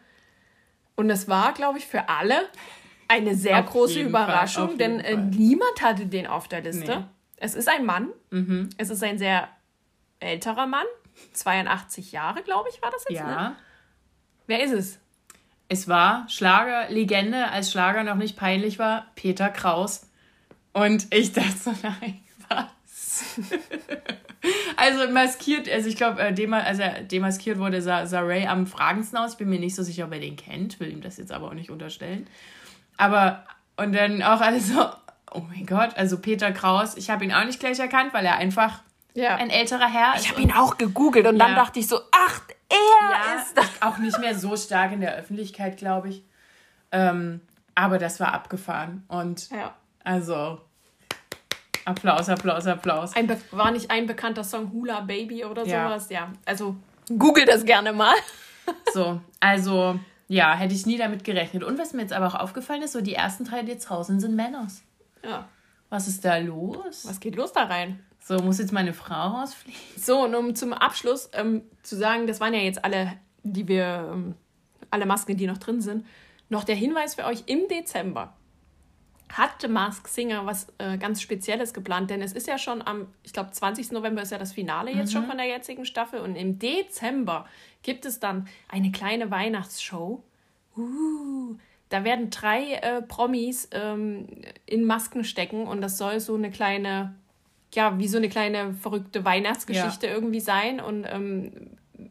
Und 0.95 1.09
es 1.09 1.27
war, 1.27 1.53
glaube 1.53 1.79
ich, 1.79 1.87
für 1.87 2.07
alle 2.09 2.47
eine 3.07 3.35
sehr 3.35 3.59
Auf 3.61 3.71
große 3.71 3.95
Fall, 3.95 4.03
Überraschung, 4.03 4.69
auf 4.69 4.77
denn 4.77 4.97
jeden 4.97 5.05
äh, 5.05 5.13
Fall. 5.13 5.23
niemand 5.25 5.81
hatte 5.81 6.05
den 6.05 6.27
auf 6.27 6.47
der 6.47 6.61
Liste. 6.61 6.85
Nee. 6.85 6.95
Mhm. 6.97 7.05
Es 7.37 7.55
ist 7.55 7.67
ein 7.67 7.85
Mann. 7.85 8.09
Es 8.77 8.89
ist 8.89 9.03
ein 9.03 9.17
sehr 9.17 9.49
älterer 10.19 10.65
Mann. 10.65 10.85
82 11.33 12.11
Jahre, 12.11 12.41
glaube 12.41 12.69
ich, 12.71 12.81
war 12.81 12.89
das 12.91 13.03
jetzt. 13.09 13.23
Ne? 13.23 13.31
Ja. 13.31 13.55
Wer 14.47 14.63
ist 14.63 14.71
es? 14.71 14.99
Es 15.67 15.87
war 15.87 16.27
Schlagerlegende, 16.29 17.49
als 17.49 17.71
Schlager 17.71 18.03
noch 18.03 18.15
nicht 18.15 18.37
peinlich 18.37 18.79
war, 18.79 19.07
Peter 19.15 19.49
Kraus. 19.49 20.07
Und 20.71 21.13
ich 21.13 21.33
dachte 21.33 21.57
so, 21.57 21.71
nein, 21.83 22.21
was? 22.49 22.65
also 24.77 25.09
maskiert, 25.11 25.69
also 25.69 25.87
ich 25.89 25.95
glaube, 25.95 26.21
äh, 26.21 26.33
dema 26.33 26.59
als 26.59 26.79
er 26.79 27.01
demaskiert 27.03 27.59
wurde, 27.59 27.81
sah, 27.81 28.03
Ray 28.19 28.47
am 28.47 28.67
fragendsten 28.67 29.17
aus. 29.17 29.33
Ich 29.33 29.37
bin 29.37 29.49
mir 29.49 29.59
nicht 29.59 29.75
so 29.75 29.83
sicher, 29.83 30.05
ob 30.05 30.13
er 30.13 30.19
den 30.19 30.35
kennt, 30.35 30.79
will 30.79 30.91
ihm 30.91 31.01
das 31.01 31.17
jetzt 31.17 31.31
aber 31.31 31.47
auch 31.47 31.53
nicht 31.53 31.69
unterstellen. 31.69 32.27
Aber, 32.97 33.43
und 33.77 33.93
dann 33.93 34.21
auch 34.21 34.41
alles 34.41 34.69
so, 34.69 34.85
oh 35.31 35.41
mein 35.49 35.65
Gott, 35.65 35.95
also 35.97 36.19
Peter 36.19 36.51
Kraus, 36.51 36.95
ich 36.95 37.09
habe 37.09 37.23
ihn 37.25 37.33
auch 37.33 37.45
nicht 37.45 37.59
gleich 37.59 37.79
erkannt, 37.79 38.13
weil 38.13 38.25
er 38.25 38.37
einfach 38.37 38.81
Ja. 39.13 39.35
ein 39.35 39.49
älterer 39.49 39.87
Herr 39.91 40.15
ist. 40.15 40.25
ich 40.25 40.31
habe 40.31 40.41
ihn 40.41 40.51
auch 40.51 40.77
gegoogelt 40.77 41.25
und 41.27 41.39
dann 41.39 41.51
Ja. 41.51 41.55
dachte 41.55 41.79
ich 41.79 41.87
so, 41.87 41.99
ach, 42.11 42.41
er 42.69 42.77
ja, 43.11 43.41
ist 43.41 43.57
das. 43.57 43.65
auch 43.81 43.97
nicht 43.97 44.19
mehr 44.19 44.37
so 44.37 44.55
stark 44.57 44.91
in 44.91 45.01
der 45.01 45.15
Öffentlichkeit, 45.15 45.77
glaube 45.77 46.09
ich. 46.09 46.23
Ähm, 46.91 47.41
aber 47.75 47.97
das 47.97 48.19
war 48.19 48.33
abgefahren. 48.33 49.03
Und 49.07 49.49
also 50.03 50.61
Applaus, 51.85 52.29
Applaus, 52.29 52.65
Applaus. 52.67 53.15
Ein 53.15 53.29
war 53.51 53.71
nicht 53.71 53.91
ein 53.91 54.07
bekannter 54.07 54.43
Song 54.43 54.71
Hula 54.71 55.01
Baby 55.01 55.45
oder 55.45 55.65
Ja. 55.65 55.87
sowas? 55.89 56.09
Ja. 56.09 56.31
Also 56.45 56.75
google 57.17 57.45
das 57.45 57.65
gerne 57.65 57.93
mal. 57.93 58.15
So, 58.93 59.19
also 59.39 59.99
ja, 60.29 60.53
hätte 60.55 60.73
ich 60.73 60.85
nie 60.85 60.97
damit 60.97 61.23
gerechnet. 61.23 61.63
Und 61.63 61.77
was 61.77 61.93
mir 61.93 62.01
jetzt 62.01 62.13
aber 62.13 62.27
auch 62.27 62.35
aufgefallen 62.35 62.81
ist, 62.81 62.93
so 62.93 63.01
die 63.01 63.13
ersten 63.13 63.43
drei 63.43 63.61
Dezausen 63.63 64.19
sind 64.19 64.35
Männers. 64.35 64.81
Ja. 65.23 65.47
Was 65.89 66.07
ist 66.07 66.23
da 66.25 66.37
los? 66.37 67.05
Was 67.07 67.19
geht 67.19 67.35
los 67.35 67.51
da 67.53 67.63
rein? 67.63 67.99
So, 68.19 68.37
muss 68.37 68.57
jetzt 68.57 68.71
meine 68.71 68.93
Frau 68.93 69.13
rausfliegen? 69.39 69.79
So, 69.97 70.23
und 70.23 70.33
um 70.33 70.55
zum 70.55 70.71
Abschluss 70.71 71.29
ähm, 71.33 71.61
zu 71.83 71.97
sagen, 71.97 72.25
das 72.25 72.39
waren 72.39 72.53
ja 72.53 72.61
jetzt 72.61 72.83
alle, 72.85 73.13
die 73.43 73.67
wir, 73.67 74.09
ähm, 74.13 74.35
alle 74.89 75.05
Masken, 75.05 75.35
die 75.35 75.45
noch 75.45 75.57
drin 75.57 75.81
sind, 75.81 76.05
noch 76.47 76.63
der 76.63 76.75
Hinweis 76.75 77.15
für 77.15 77.25
euch, 77.25 77.43
im 77.47 77.67
Dezember 77.67 78.33
hat 79.33 79.61
The 79.61 79.67
Mask 79.67 80.07
Singer 80.07 80.45
was 80.45 80.67
äh, 80.77 80.97
ganz 80.97 81.21
Spezielles 81.21 81.73
geplant, 81.73 82.09
denn 82.09 82.21
es 82.21 82.33
ist 82.33 82.47
ja 82.47 82.57
schon 82.57 82.81
am, 82.81 83.07
ich 83.23 83.33
glaube, 83.33 83.51
20. 83.51 83.91
November 83.91 84.21
ist 84.21 84.31
ja 84.31 84.37
das 84.37 84.53
Finale 84.53 84.91
jetzt 84.91 85.11
schon 85.11 85.25
von 85.25 85.37
der 85.37 85.47
jetzigen 85.47 85.85
Staffel 85.85 86.19
und 86.19 86.35
im 86.35 86.59
Dezember 86.59 87.45
gibt 87.81 88.05
es 88.05 88.19
dann 88.19 88.47
eine 88.69 88.91
kleine 88.91 89.31
Weihnachtsshow. 89.31 90.23
Uh, 90.77 91.55
da 91.89 92.03
werden 92.03 92.29
drei 92.31 92.73
äh, 92.73 93.01
Promis 93.01 93.69
ähm, 93.71 94.27
in 94.65 94.85
Masken 94.85 95.23
stecken 95.23 95.67
und 95.67 95.81
das 95.81 95.97
soll 95.97 96.19
so 96.19 96.35
eine 96.35 96.49
kleine, 96.49 97.13
ja, 97.73 97.99
wie 97.99 98.07
so 98.07 98.17
eine 98.17 98.29
kleine 98.29 98.73
verrückte 98.73 99.23
Weihnachtsgeschichte 99.25 100.07
irgendwie 100.07 100.39
sein 100.39 100.79
und 100.79 101.05
ähm, 101.07 101.51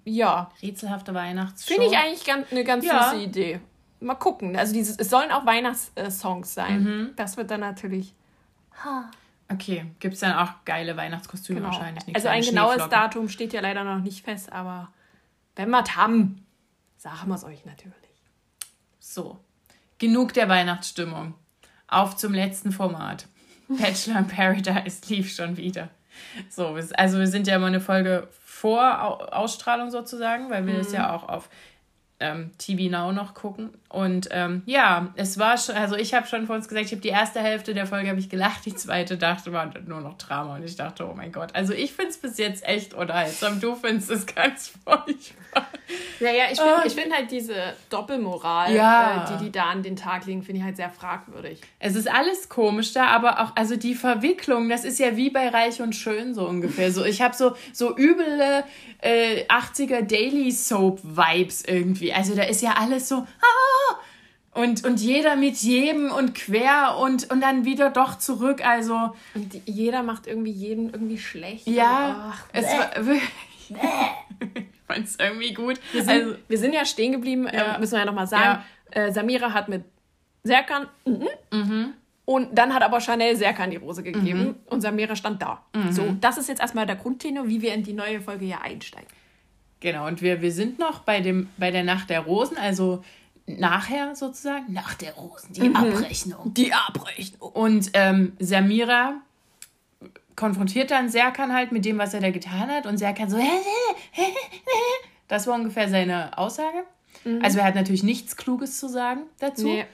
ja, 0.04 0.50
Rätselhafte 0.62 1.14
Weihnachtsshow. 1.14 1.74
Finde 1.74 1.86
ich 1.88 1.96
eigentlich 1.96 2.24
ganz, 2.24 2.50
eine 2.52 2.64
ganz 2.64 2.84
Ja. 2.84 3.10
süße 3.10 3.22
Idee. 3.24 3.60
Mal 4.02 4.14
gucken. 4.16 4.56
Also 4.56 4.72
dieses, 4.72 4.96
es 4.98 5.08
sollen 5.10 5.30
auch 5.30 5.46
Weihnachtssongs 5.46 6.54
sein. 6.54 6.82
Mhm. 6.82 7.10
Das 7.16 7.36
wird 7.36 7.50
dann 7.50 7.60
natürlich. 7.60 8.14
Okay, 9.48 9.86
gibt 10.00 10.14
es 10.14 10.20
dann 10.20 10.32
auch 10.34 10.50
geile 10.64 10.96
Weihnachtskostüme 10.96 11.60
Genau. 11.60 11.72
wahrscheinlich. 11.72 12.14
Also 12.14 12.28
ein 12.28 12.42
genaues. 12.42 12.88
Datum 12.88 13.28
steht 13.28 13.52
ja 13.52 13.60
leider 13.60 13.84
noch 13.84 14.00
nicht 14.00 14.24
fest, 14.24 14.50
aber 14.52 14.88
wenn 15.56 15.68
wir 15.70 15.82
es 15.82 15.96
haben, 15.96 16.44
sagen 16.96 17.28
wir 17.28 17.34
es 17.34 17.44
euch 17.44 17.64
natürlich. 17.64 17.94
So, 18.98 19.38
genug 19.98 20.32
der 20.34 20.48
Weihnachtsstimmung. 20.48 21.34
Auf 21.86 22.16
zum 22.16 22.32
letzten 22.32 22.72
Format. 22.72 23.26
Bachelor 23.68 24.20
in 24.20 24.26
Paradise 24.28 25.02
lief 25.08 25.34
schon 25.34 25.56
wieder. 25.58 25.90
So, 26.48 26.78
also 26.96 27.18
wir 27.18 27.26
sind 27.26 27.46
ja 27.46 27.56
immer 27.56 27.66
eine 27.66 27.80
Folge 27.80 28.28
vor 28.42 29.02
Au- 29.02 29.18
Ausstrahlung 29.26 29.90
sozusagen, 29.90 30.48
weil 30.50 30.66
wir 30.66 30.78
das 30.78 30.92
ja 30.92 31.14
auch 31.14 31.28
auf 31.28 31.50
ähm, 32.20 32.52
TV 32.56 32.90
Now 32.90 33.12
noch 33.12 33.34
gucken. 33.34 33.70
Und 33.92 34.28
ähm, 34.30 34.62
ja, 34.64 35.12
es 35.16 35.38
war 35.38 35.58
schon, 35.58 35.74
also 35.74 35.96
ich 35.96 36.14
habe 36.14 36.26
schon 36.26 36.46
vor 36.46 36.56
uns 36.56 36.66
gesagt, 36.66 36.86
ich 36.86 36.92
habe 36.92 37.02
die 37.02 37.08
erste 37.10 37.40
Hälfte 37.40 37.74
der 37.74 37.86
Folge 37.86 38.08
habe 38.08 38.18
ich 38.18 38.30
gelacht, 38.30 38.64
die 38.64 38.74
zweite 38.74 39.18
dachte 39.18 39.52
war 39.52 39.70
nur 39.86 40.00
noch 40.00 40.16
Drama 40.16 40.56
und 40.56 40.64
ich 40.64 40.76
dachte, 40.76 41.06
oh 41.06 41.12
mein 41.14 41.30
Gott. 41.30 41.54
Also 41.54 41.74
ich 41.74 41.92
finde 41.92 42.10
es 42.10 42.16
bis 42.18 42.38
jetzt 42.38 42.66
echt 42.66 42.94
unterhaltsam. 42.94 43.60
Du 43.60 43.74
findest 43.74 44.10
es 44.10 44.24
ganz 44.26 44.72
furchtbar. 44.82 45.66
Ja, 46.20 46.30
ja, 46.30 46.44
ich 46.50 46.58
finde 46.58 46.82
ich 46.86 46.94
find 46.94 47.14
halt 47.14 47.30
diese 47.30 47.54
Doppelmoral, 47.90 48.74
Ja. 48.74 49.24
äh, 49.24 49.36
die 49.38 49.44
die 49.44 49.52
da 49.52 49.64
an 49.64 49.82
den 49.82 49.96
Tag 49.96 50.24
legen, 50.24 50.42
finde 50.42 50.60
ich 50.60 50.64
halt 50.64 50.76
sehr 50.76 50.88
fragwürdig. 50.88 51.60
Es 51.78 51.94
ist 51.94 52.10
alles 52.10 52.48
komisch 52.48 52.94
da, 52.94 53.08
aber 53.08 53.40
auch, 53.40 53.52
also 53.56 53.76
die 53.76 53.94
Verwicklung, 53.94 54.70
das 54.70 54.84
ist 54.84 54.98
ja 54.98 55.16
wie 55.18 55.28
bei 55.28 55.48
Reich 55.50 55.82
und 55.82 55.94
Schön 55.94 56.34
so 56.34 56.48
ungefähr. 56.48 56.90
So, 56.92 57.04
ich 57.04 57.20
habe 57.20 57.34
so, 57.36 57.54
so 57.74 57.94
üble 57.94 58.64
äh, 59.02 59.44
80er 59.48 60.00
Daily 60.02 60.50
Soap 60.50 61.00
Vibes 61.02 61.62
irgendwie. 61.66 62.14
Also 62.14 62.34
da 62.34 62.44
ist 62.44 62.62
ja 62.62 62.74
alles 62.78 63.08
so, 63.10 63.16
ah! 63.16 63.81
Und, 64.54 64.84
und 64.84 65.00
jeder 65.00 65.34
mit 65.36 65.56
jedem 65.56 66.10
und 66.10 66.34
quer 66.34 66.98
und, 67.00 67.30
und 67.30 67.40
dann 67.40 67.64
wieder 67.64 67.88
doch 67.90 68.18
zurück. 68.18 68.62
Also, 68.66 69.14
Und 69.34 69.54
jeder 69.66 70.02
macht 70.02 70.26
irgendwie 70.26 70.50
jeden 70.50 70.90
irgendwie 70.90 71.16
schlecht. 71.18 71.66
ja, 71.66 72.32
Ach, 72.34 72.44
es 72.52 72.66
war 72.66 72.90
wirklich. 73.06 73.22
ich 73.70 74.66
fand 74.86 75.06
es 75.06 75.16
irgendwie 75.18 75.54
gut. 75.54 75.80
wir, 75.92 76.02
sind, 76.04 76.10
Also, 76.10 76.34
wir 76.48 76.58
sind 76.58 76.74
ja 76.74 76.84
stehen 76.84 77.12
geblieben, 77.12 77.48
Ja. 77.50 77.76
äh, 77.76 77.80
müssen 77.80 77.92
wir 77.92 78.00
ja 78.00 78.04
nochmal 78.04 78.26
sagen. 78.26 78.62
Äh, 78.90 79.10
Samira 79.10 79.54
hat 79.54 79.68
mit 79.70 79.84
Serkan 80.44 80.86
mhm. 81.06 81.28
Mhm. 81.50 81.94
und 82.26 82.48
dann 82.58 82.74
hat 82.74 82.82
aber 82.82 83.00
Chanel 83.00 83.36
Serkan 83.36 83.70
die 83.70 83.76
Rose 83.78 84.02
gegeben 84.02 84.56
und 84.66 84.82
Samira 84.82 85.16
stand 85.16 85.40
da. 85.40 85.62
Mhm. 85.74 85.92
So, 85.92 86.16
das 86.20 86.36
ist 86.36 86.50
jetzt 86.50 86.60
erstmal 86.60 86.84
der 86.84 86.96
Grundtenor, 86.96 87.48
wie 87.48 87.62
wir 87.62 87.72
in 87.72 87.84
die 87.84 87.94
neue 87.94 88.20
Folge 88.20 88.44
hier 88.44 88.60
einsteigen. 88.60 89.08
Genau, 89.80 90.06
und 90.06 90.20
wir, 90.20 90.42
wir 90.42 90.52
sind 90.52 90.78
noch 90.78 91.00
bei, 91.00 91.20
dem, 91.20 91.48
bei 91.56 91.70
der 91.70 91.84
Nacht 91.84 92.10
der 92.10 92.20
Rosen, 92.20 92.58
also 92.58 93.02
nachher 93.46 94.14
sozusagen, 94.14 94.72
nach 94.72 94.94
der 94.94 95.14
Rosen, 95.14 95.52
die 95.52 95.74
Abrechnung. 95.74 96.54
Die 96.54 96.72
Abrechnung. 96.72 97.50
Und 97.52 97.90
ähm, 97.94 98.32
Samira 98.38 99.14
konfrontiert 100.36 100.90
dann 100.90 101.08
Serkan 101.08 101.52
halt 101.52 101.72
mit 101.72 101.84
dem, 101.84 101.98
was 101.98 102.14
er 102.14 102.20
da 102.20 102.30
getan 102.30 102.68
hat. 102.70 102.86
Und 102.86 102.98
Serkan 102.98 103.28
so, 103.28 103.38
das 105.28 105.46
war 105.46 105.54
ungefähr 105.54 105.88
seine 105.88 106.36
Aussage. 106.38 106.84
Also 107.40 107.58
er 107.60 107.66
hat 107.66 107.74
natürlich 107.76 108.02
nichts 108.02 108.36
Kluges 108.36 108.78
zu 108.78 108.88
sagen 108.88 109.20
dazu. 109.38 109.66
Nee. 109.66 109.84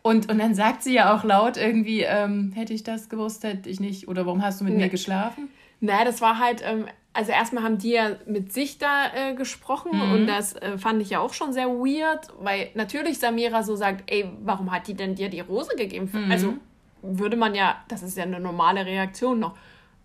Und, 0.00 0.30
und 0.30 0.38
dann 0.38 0.54
sagt 0.54 0.82
sie 0.82 0.94
ja 0.94 1.14
auch 1.14 1.22
laut 1.22 1.56
irgendwie, 1.56 2.00
ähm, 2.00 2.52
hätte 2.54 2.72
ich 2.72 2.82
das 2.82 3.08
gewusst, 3.08 3.44
hätte 3.44 3.68
ich 3.68 3.78
nicht. 3.78 4.08
Oder 4.08 4.24
warum 4.26 4.42
hast 4.42 4.60
du 4.60 4.64
mit 4.64 4.74
Nee. 4.74 4.84
mir 4.84 4.88
geschlafen? 4.88 5.48
Naja, 5.80 6.04
das 6.04 6.20
war 6.20 6.38
halt, 6.38 6.62
ähm, 6.64 6.86
also 7.14 7.30
erstmal 7.32 7.62
haben 7.64 7.78
die 7.78 7.90
ja 7.90 8.16
mit 8.26 8.52
sich 8.52 8.78
da 8.78 9.06
äh, 9.14 9.34
gesprochen 9.34 9.90
Mhm. 9.94 10.12
und 10.12 10.26
das 10.26 10.54
äh, 10.54 10.78
fand 10.78 11.02
ich 11.02 11.10
ja 11.10 11.20
auch 11.20 11.32
schon 11.34 11.52
sehr 11.52 11.68
weird, 11.68 12.28
weil 12.40 12.70
natürlich 12.74 13.18
Samira 13.18 13.62
so 13.62 13.76
sagt, 13.76 14.10
ey, 14.10 14.30
warum 14.42 14.70
hat 14.72 14.86
die 14.88 14.94
denn 14.94 15.14
dir 15.14 15.28
die 15.28 15.40
Rose 15.40 15.76
gegeben? 15.76 16.08
Mhm. 16.12 16.30
Also 16.30 16.54
würde 17.02 17.36
man 17.36 17.54
ja, 17.54 17.82
das 17.88 18.02
ist 18.02 18.16
ja 18.16 18.22
eine 18.24 18.40
normale 18.40 18.86
Reaktion 18.86 19.40
noch. 19.40 19.56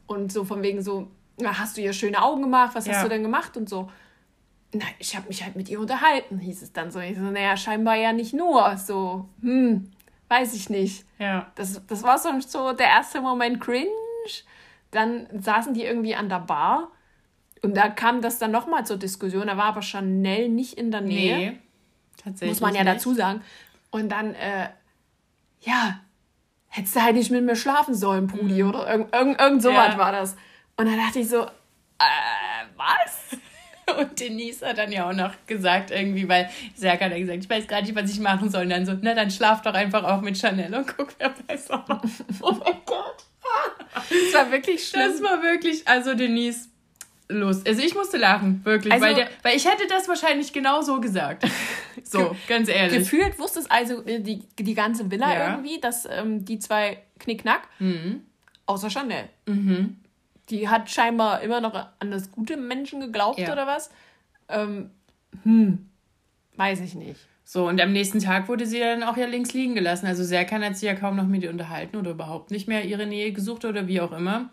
Und 0.07 0.31
so 0.33 0.43
von 0.43 0.61
wegen 0.63 0.81
so, 0.81 1.07
na, 1.39 1.57
hast 1.59 1.77
du 1.77 1.81
ihr 1.81 1.93
schöne 1.93 2.21
Augen 2.21 2.41
gemacht, 2.41 2.75
was 2.75 2.87
Ja. 2.87 2.93
hast 2.93 3.03
du 3.05 3.09
denn 3.09 3.23
gemacht 3.23 3.55
und 3.55 3.69
so. 3.69 3.89
Na, 4.73 4.83
ich 4.99 5.15
habe 5.15 5.27
mich 5.27 5.43
halt 5.43 5.55
mit 5.55 5.69
ihr 5.69 5.79
unterhalten, 5.79 6.39
hieß 6.39 6.61
es 6.61 6.73
dann 6.73 6.91
so. 6.91 6.99
Ich 6.99 7.15
so, 7.17 7.21
naja, 7.23 7.55
scheinbar 7.55 7.95
ja 7.95 8.11
nicht 8.13 8.33
nur. 8.33 8.75
So, 8.77 9.29
hm, 9.41 9.91
weiß 10.27 10.53
ich 10.55 10.69
nicht. 10.69 11.05
Ja. 11.19 11.47
Das, 11.55 11.85
das 11.87 12.03
war 12.03 12.17
so, 12.17 12.29
so 12.39 12.73
der 12.73 12.87
erste 12.87 13.21
Moment 13.21 13.61
cringe. 13.61 13.87
Dann 14.91 15.27
saßen 15.39 15.73
die 15.73 15.83
irgendwie 15.85 16.15
an 16.15 16.29
der 16.29 16.39
Bar 16.39 16.89
und 17.61 17.75
da 17.75 17.89
kam 17.89 18.21
das 18.21 18.39
dann 18.39 18.51
nochmal 18.51 18.85
zur 18.85 18.97
Diskussion. 18.97 19.47
Da 19.47 19.57
war 19.57 19.65
aber 19.65 19.81
Chanel 19.81 20.49
nicht 20.49 20.73
in 20.73 20.91
der 20.91 21.01
Nähe, 21.01 21.37
Nee. 21.37 21.57
Tatsächlich. 22.23 22.49
muss 22.49 22.61
man 22.61 22.75
ja 22.75 22.83
nicht. 22.83 22.95
dazu 22.95 23.13
sagen. 23.13 23.41
Und 23.91 24.09
dann, 24.09 24.33
äh, 24.35 24.69
ja, 25.61 25.99
hättest 26.67 26.95
du 26.95 27.01
halt 27.03 27.15
nicht 27.15 27.31
mit 27.31 27.43
mir 27.43 27.55
schlafen 27.55 27.93
sollen, 27.95 28.27
Brudi, 28.27 28.63
oder 28.63 28.89
irgend, 28.89 29.13
irgend, 29.15 29.39
irgend 29.41 29.61
sowas 29.61 29.93
Ja. 29.93 29.97
war 29.97 30.11
das. 30.11 30.35
Und 30.75 30.85
dann 30.87 30.97
dachte 30.97 31.19
ich 31.19 31.29
so, 31.29 31.43
äh, 31.43 32.65
was? 32.75 33.37
Und 33.97 34.19
Denise 34.19 34.65
hat 34.67 34.77
dann 34.77 34.91
ja 34.91 35.09
auch 35.09 35.13
noch 35.13 35.31
gesagt, 35.47 35.91
irgendwie, 35.91 36.27
weil 36.27 36.49
Serkan 36.75 37.09
hat 37.11 37.17
gesagt, 37.19 37.39
ich 37.45 37.49
weiß 37.49 37.67
gar 37.67 37.81
nicht, 37.81 37.95
was 37.95 38.11
ich 38.11 38.19
machen 38.19 38.49
soll. 38.49 38.63
Und 38.63 38.69
dann 38.71 38.85
so, 38.85 38.93
na, 39.01 39.13
dann 39.13 39.31
schlaf 39.31 39.61
doch 39.61 39.73
einfach 39.73 40.03
auch 40.03 40.19
mit 40.21 40.37
Chanel 40.37 40.73
und 40.75 40.95
guck, 40.97 41.15
wer 41.19 41.29
besser 41.29 41.83
macht. 41.87 42.03
Oh 42.41 42.51
mein 42.51 42.81
Gott. 42.85 43.23
Das 43.95 44.33
war 44.33 44.51
wirklich 44.51 44.85
schlimm. 44.87 45.09
Das 45.09 45.21
war 45.23 45.41
wirklich, 45.41 45.87
also 45.87 46.13
Denise, 46.13 46.67
los. 47.29 47.65
Also 47.65 47.81
ich 47.81 47.93
musste 47.95 48.17
lachen, 48.17 48.61
wirklich. 48.63 48.93
Also- 48.93 49.05
weil, 49.05 49.15
der, 49.15 49.27
weil 49.43 49.55
ich 49.57 49.65
hätte 49.65 49.85
das 49.89 50.07
wahrscheinlich 50.07 50.53
genau 50.53 50.81
so 50.81 50.99
gesagt. 51.01 51.45
So, 52.03 52.33
ganz 52.47 52.69
ehrlich. 52.69 52.99
Gefühlt 52.99 53.37
wusste 53.37 53.59
es 53.59 53.69
also 53.69 54.05
äh, 54.05 54.21
die, 54.21 54.41
die 54.59 54.73
ganze 54.75 55.11
Villa 55.11 55.33
Ja. 55.33 55.51
irgendwie, 55.51 55.81
dass 55.81 56.05
ähm, 56.09 56.45
die 56.45 56.57
zwei 56.59 56.99
Knickknack, 57.19 57.67
Mhm. 57.79 58.21
außer 58.65 58.89
Chanel. 58.89 59.27
Die 60.49 60.69
hat 60.69 60.89
scheinbar 60.89 61.41
immer 61.41 61.59
noch 61.59 61.73
an 61.99 62.11
das 62.11 62.31
gute 62.31 62.55
Menschen 62.55 63.01
geglaubt 63.01 63.39
Ja. 63.39 63.51
oder 63.51 63.67
was. 63.67 63.89
Ähm, 64.47 64.91
hm, 65.43 65.89
weiß 66.55 66.79
ich 66.81 66.95
nicht. 66.95 67.19
So, 67.43 67.67
und 67.67 67.81
am 67.81 67.91
nächsten 67.91 68.19
Tag 68.19 68.47
wurde 68.47 68.65
sie 68.65 68.79
dann 68.79 69.03
auch 69.03 69.17
ja 69.17 69.25
links 69.25 69.53
liegen 69.53 69.73
gelassen. 69.75 70.05
Also 70.05 70.23
Serkan 70.23 70.63
hat 70.63 70.75
sich 70.77 70.87
ja 70.87 70.95
kaum 70.95 71.15
noch 71.17 71.27
mit 71.27 71.43
ihr 71.43 71.49
unterhalten 71.49 71.97
oder 71.97 72.11
überhaupt 72.11 72.51
nicht 72.51 72.67
mehr 72.69 72.85
ihre 72.85 73.07
Nähe 73.07 73.31
gesucht 73.33 73.65
oder 73.65 73.87
wie 73.87 73.99
auch 73.99 74.11
immer. 74.11 74.49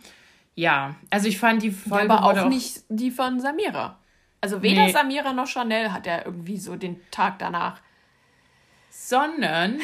Ja, 0.55 0.95
also 1.11 1.27
ich 1.29 1.39
fand 1.39 1.63
die 1.63 1.71
Folge 1.71 2.11
aber 2.13 2.27
wurde 2.29 2.45
auch 2.45 2.49
nicht 2.49 2.85
die 2.89 3.11
von 3.11 3.41
Samira. 3.41 3.99
Also 4.41 4.63
weder 4.63 4.85
Nee. 4.85 4.93
Samira 4.93 5.33
noch 5.33 5.47
Chanel 5.47 5.93
hat 5.93 6.07
er 6.07 6.27
irgendwie 6.27 6.59
so 6.59 6.77
den 6.77 7.01
Tag 7.11 7.39
danach. 7.39 7.81
sondern 8.91 9.81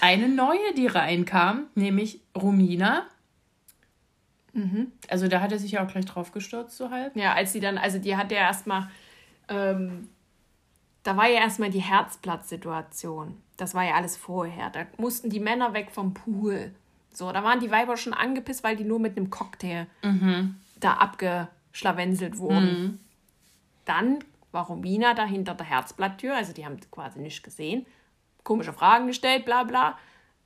eine 0.00 0.28
neue, 0.28 0.72
die 0.76 0.86
reinkam, 0.86 1.66
nämlich 1.74 2.20
Romina. 2.36 3.06
Also 5.08 5.28
da 5.28 5.40
hat 5.40 5.50
er 5.50 5.58
sich 5.58 5.72
ja 5.72 5.84
auch 5.84 5.88
gleich 5.90 6.04
drauf 6.04 6.30
gestürzt, 6.32 6.76
so 6.76 6.90
halb. 6.90 7.16
Ja, 7.16 7.32
als 7.32 7.52
sie 7.52 7.60
dann, 7.60 7.78
also 7.78 7.98
die 7.98 8.16
hat 8.16 8.30
ja 8.30 8.38
erstmal, 8.38 8.88
ähm, 9.48 10.08
da 11.02 11.16
war 11.16 11.26
ja 11.26 11.40
erstmal 11.40 11.70
die 11.70 11.80
Herzplatzsituation. 11.80 13.36
Das 13.56 13.74
war 13.74 13.82
ja 13.84 13.94
alles 13.94 14.16
vorher. 14.16 14.70
Da 14.70 14.86
mussten 14.98 15.30
die 15.30 15.40
Männer 15.40 15.72
weg 15.72 15.90
vom 15.90 16.12
Pool. 16.14 16.74
So, 17.12 17.30
da 17.32 17.44
waren 17.44 17.60
die 17.60 17.70
Weiber 17.70 17.96
schon 17.96 18.14
angepisst, 18.14 18.64
weil 18.64 18.76
die 18.76 18.84
nur 18.84 18.98
mit 18.98 19.16
einem 19.16 19.30
Cocktail 19.30 19.86
da 20.80 20.94
abgeschlawenselt 20.94 22.38
wurden. 22.38 23.00
Dann 23.84 24.18
war 24.52 24.66
Romina 24.66 25.14
da 25.14 25.24
hinter 25.24 25.54
der 25.54 25.66
Herzblatttür, 25.66 26.36
also 26.36 26.52
die 26.52 26.64
haben 26.64 26.78
quasi 26.90 27.18
nicht 27.20 27.42
gesehen. 27.42 27.86
Komische 28.44 28.72
Fragen 28.72 29.06
gestellt, 29.06 29.44
bla 29.44 29.64
bla. 29.64 29.98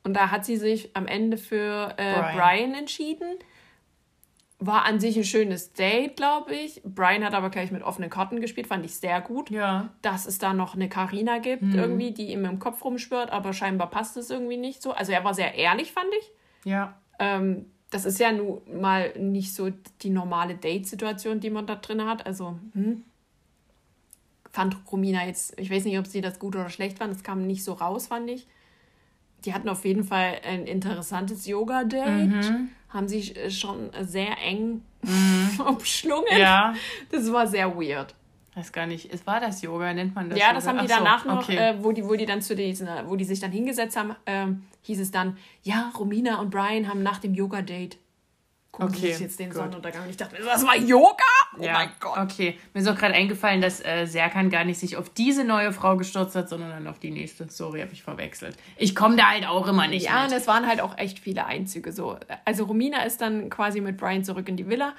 Und 0.04 0.14
da 0.14 0.30
hat 0.30 0.44
sie 0.44 0.56
sich 0.56 0.94
am 0.94 1.06
Ende 1.06 1.36
für 1.36 1.94
äh, 1.96 2.14
Brian. 2.14 2.36
Brian 2.36 2.74
entschieden. 2.74 3.38
War 4.58 4.84
an 4.84 5.00
sich 5.00 5.16
ein 5.16 5.24
schönes 5.24 5.72
Date, 5.72 6.16
glaube 6.16 6.54
ich. 6.54 6.80
Brian 6.84 7.24
hat 7.24 7.34
aber 7.34 7.50
gleich 7.50 7.72
mit 7.72 7.82
offenen 7.82 8.08
Karten 8.08 8.40
gespielt, 8.40 8.68
fand 8.68 8.86
ich 8.86 8.94
sehr 8.94 9.20
gut. 9.20 9.50
Ja. 9.50 9.90
Dass 10.00 10.24
es 10.24 10.38
da 10.38 10.54
noch 10.54 10.74
eine 10.74 10.88
Karina 10.88 11.38
gibt, 11.38 11.74
irgendwie, 11.74 12.12
die 12.12 12.30
ihm 12.30 12.44
im 12.44 12.58
Kopf 12.58 12.84
rumschwirrt, 12.84 13.30
aber 13.30 13.52
scheinbar 13.52 13.90
passt 13.90 14.16
es 14.16 14.30
irgendwie 14.30 14.56
nicht 14.56 14.80
so. 14.80 14.92
Also 14.92 15.12
er 15.12 15.24
war 15.24 15.34
sehr 15.34 15.54
ehrlich, 15.56 15.92
fand 15.92 16.08
ich. 16.20 16.30
Ja. 16.66 17.00
Ähm, 17.20 17.66
das 17.90 18.04
ist 18.04 18.18
ja 18.18 18.32
nun 18.32 18.60
mal 18.80 19.16
nicht 19.16 19.54
so 19.54 19.70
die 20.02 20.10
normale 20.10 20.56
Date-Situation, 20.56 21.40
die 21.40 21.50
man 21.50 21.66
da 21.66 21.76
drin 21.76 22.04
hat. 22.04 22.26
Also, 22.26 22.58
hm. 22.72 23.04
Fand 24.50 24.76
Romina 24.90 25.26
jetzt, 25.26 25.58
ich 25.60 25.70
weiß 25.70 25.84
nicht, 25.84 25.98
ob 25.98 26.06
sie 26.06 26.20
das 26.20 26.38
gut 26.38 26.56
oder 26.56 26.70
schlecht 26.70 26.98
fand, 26.98 27.14
das 27.14 27.22
kam 27.22 27.46
nicht 27.46 27.62
so 27.62 27.74
raus, 27.74 28.08
fand 28.08 28.28
ich. 28.30 28.46
Die 29.44 29.54
hatten 29.54 29.68
auf 29.68 29.84
jeden 29.84 30.02
Fall 30.02 30.40
ein 30.44 30.66
interessantes 30.66 31.46
Yoga-Date, 31.46 32.66
haben 32.88 33.06
sich 33.06 33.36
äh, 33.36 33.50
schon 33.50 33.90
sehr 34.00 34.36
eng 34.42 34.82
umschlungen. 35.58 36.38
Ja. 36.38 36.74
Das 37.12 37.30
war 37.32 37.46
sehr 37.46 37.76
weird. 37.76 38.14
Weiß 38.56 38.72
gar 38.72 38.86
nicht. 38.86 39.12
Es 39.12 39.26
war 39.26 39.38
das 39.38 39.60
Yoga, 39.60 39.92
nennt 39.92 40.14
man 40.14 40.30
das? 40.30 40.38
Ja, 40.38 40.54
das 40.54 40.64
Yoga? 40.64 40.78
haben 40.78 40.86
die 40.86 40.92
Ach 40.92 40.98
so, 40.98 41.04
danach 41.04 41.24
noch, 41.26 41.42
okay. 41.42 41.56
äh, 41.56 41.74
wo, 41.84 41.92
die, 41.92 42.04
wo 42.08 42.14
die 42.14 42.24
dann 42.24 42.40
zu 42.40 42.56
diesen, 42.56 42.88
wo 43.04 43.14
die 43.14 43.24
sich 43.24 43.38
dann 43.38 43.52
hingesetzt 43.52 43.98
haben, 43.98 44.16
ähm, 44.24 44.64
hieß 44.80 44.98
es 44.98 45.10
dann, 45.10 45.36
ja, 45.62 45.92
Romina 45.98 46.40
und 46.40 46.50
Brian 46.50 46.88
haben 46.88 47.02
nach 47.02 47.18
dem 47.18 47.34
Yoga-Date 47.34 47.98
gucken 48.72 48.94
Okay, 48.94 49.12
sich 49.12 49.20
jetzt 49.20 49.38
den 49.38 49.48
gut. 49.50 49.56
Sonnenuntergang. 49.58 50.04
Und 50.04 50.10
ich 50.10 50.16
dachte, 50.16 50.36
das 50.42 50.66
war 50.66 50.76
Yoga? 50.76 51.24
Oh 51.58 51.62
ja. 51.62 51.72
mein 51.74 51.90
Gott. 52.00 52.16
Okay. 52.18 52.58
Mir 52.72 52.80
ist 52.80 52.88
auch 52.88 52.96
gerade 52.96 53.14
eingefallen, 53.14 53.60
dass 53.60 53.84
äh, 53.84 54.06
Serkan 54.06 54.48
gar 54.50 54.64
nicht 54.64 54.78
sich 54.78 54.96
auf 54.96 55.10
diese 55.10 55.44
neue 55.44 55.72
Frau 55.72 55.96
gestürzt 55.96 56.34
hat, 56.34 56.48
sondern 56.48 56.70
dann 56.70 56.86
auf 56.86 56.98
die 56.98 57.10
nächste. 57.10 57.48
Sorry, 57.50 57.80
habe 57.80 57.92
ich 57.92 58.02
verwechselt. 58.02 58.56
Ich 58.76 58.94
komme 58.94 59.16
da 59.16 59.30
halt 59.30 59.46
auch 59.46 59.66
immer 59.66 59.86
nicht 59.86 60.06
Ja, 60.06 60.24
und 60.24 60.30
mit. 60.30 60.38
es 60.38 60.46
waren 60.46 60.66
halt 60.66 60.80
auch 60.80 60.96
echt 60.98 61.18
viele 61.18 61.46
Einzüge 61.46 61.92
so. 61.92 62.18
Also 62.44 62.64
Romina 62.64 63.02
ist 63.02 63.20
dann 63.20 63.50
quasi 63.50 63.80
mit 63.80 63.96
Brian 63.96 64.24
zurück 64.24 64.48
in 64.48 64.56
die 64.56 64.68
Villa 64.68 64.94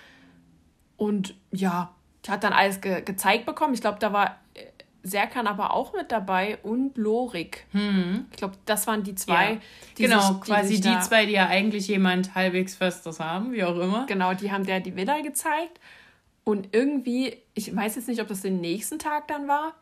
und 0.96 1.36
ja, 1.52 1.94
hat 2.30 2.44
dann 2.44 2.54
alles 2.54 2.82
ge 2.82 3.02
gezeigt 3.02 3.46
bekommen. 3.46 3.74
Ich 3.74 3.82
glaube, 3.82 3.98
da 4.00 4.12
war 4.14 4.38
äh, 4.54 4.64
Serkan 5.04 5.48
aber 5.48 5.72
auch 5.74 5.94
mit 5.94 6.12
dabei 6.12 6.58
und 6.64 6.98
Lorik. 6.98 7.66
Ich 7.74 8.38
glaube, 8.38 8.56
das 8.66 8.88
waren 8.88 9.04
die 9.04 9.16
zwei. 9.16 9.48
Hm. 9.52 9.54
Ja. 9.56 9.62
die 9.98 10.04
genau, 10.04 10.20
sich- 10.20 10.30
die 10.36 10.40
quasi 10.42 10.76
die 10.82 10.90
da- 10.90 11.02
zwei, 11.02 11.26
die 11.26 11.32
ja 11.34 11.48
eigentlich 11.48 11.88
jemand 11.88 12.36
halbwegs 12.36 12.76
Festes 12.76 13.20
haben, 13.20 13.54
wie 13.54 13.64
auch 13.64 13.78
immer. 13.78 14.06
Genau, 14.08 14.34
die 14.34 14.52
haben 14.52 14.66
der 14.66 14.80
die 14.82 14.96
Villa 14.96 15.22
gezeigt. 15.22 15.80
Und 16.44 16.70
irgendwie, 16.74 17.36
ich 17.54 17.76
weiß 17.76 17.96
jetzt 17.98 18.08
nicht, 18.08 18.22
ob 18.22 18.28
das 18.28 18.42
den 18.42 18.60
nächsten 18.62 19.00
Tag 19.00 19.28
dann 19.28 19.48
war. 19.48 19.74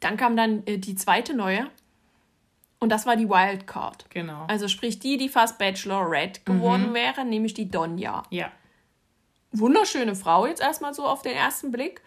Dann 0.00 0.16
kam 0.16 0.36
dann 0.36 0.62
äh, 0.66 0.78
die 0.78 0.94
zweite 0.94 1.34
neue. 1.34 1.66
Und 2.80 2.90
das 2.90 3.06
war 3.06 3.16
die 3.16 3.28
Wildcard. 3.28 4.06
Genau. 4.10 4.44
Also 4.46 4.68
sprich 4.68 5.00
die, 5.00 5.16
die 5.16 5.28
fast 5.28 5.58
Bachelorette 5.58 6.42
geworden 6.44 6.94
wäre, 6.94 7.24
nämlich 7.24 7.52
die 7.54 7.68
Donja. 7.68 8.22
ja. 8.30 8.50
Wunderschöne 9.52 10.14
Frau 10.14 10.46
jetzt 10.46 10.60
erstmal 10.60 10.94
so 10.94 11.06
auf 11.06 11.22
den 11.22 11.32
ersten 11.32 11.70
Blick. 11.70 12.00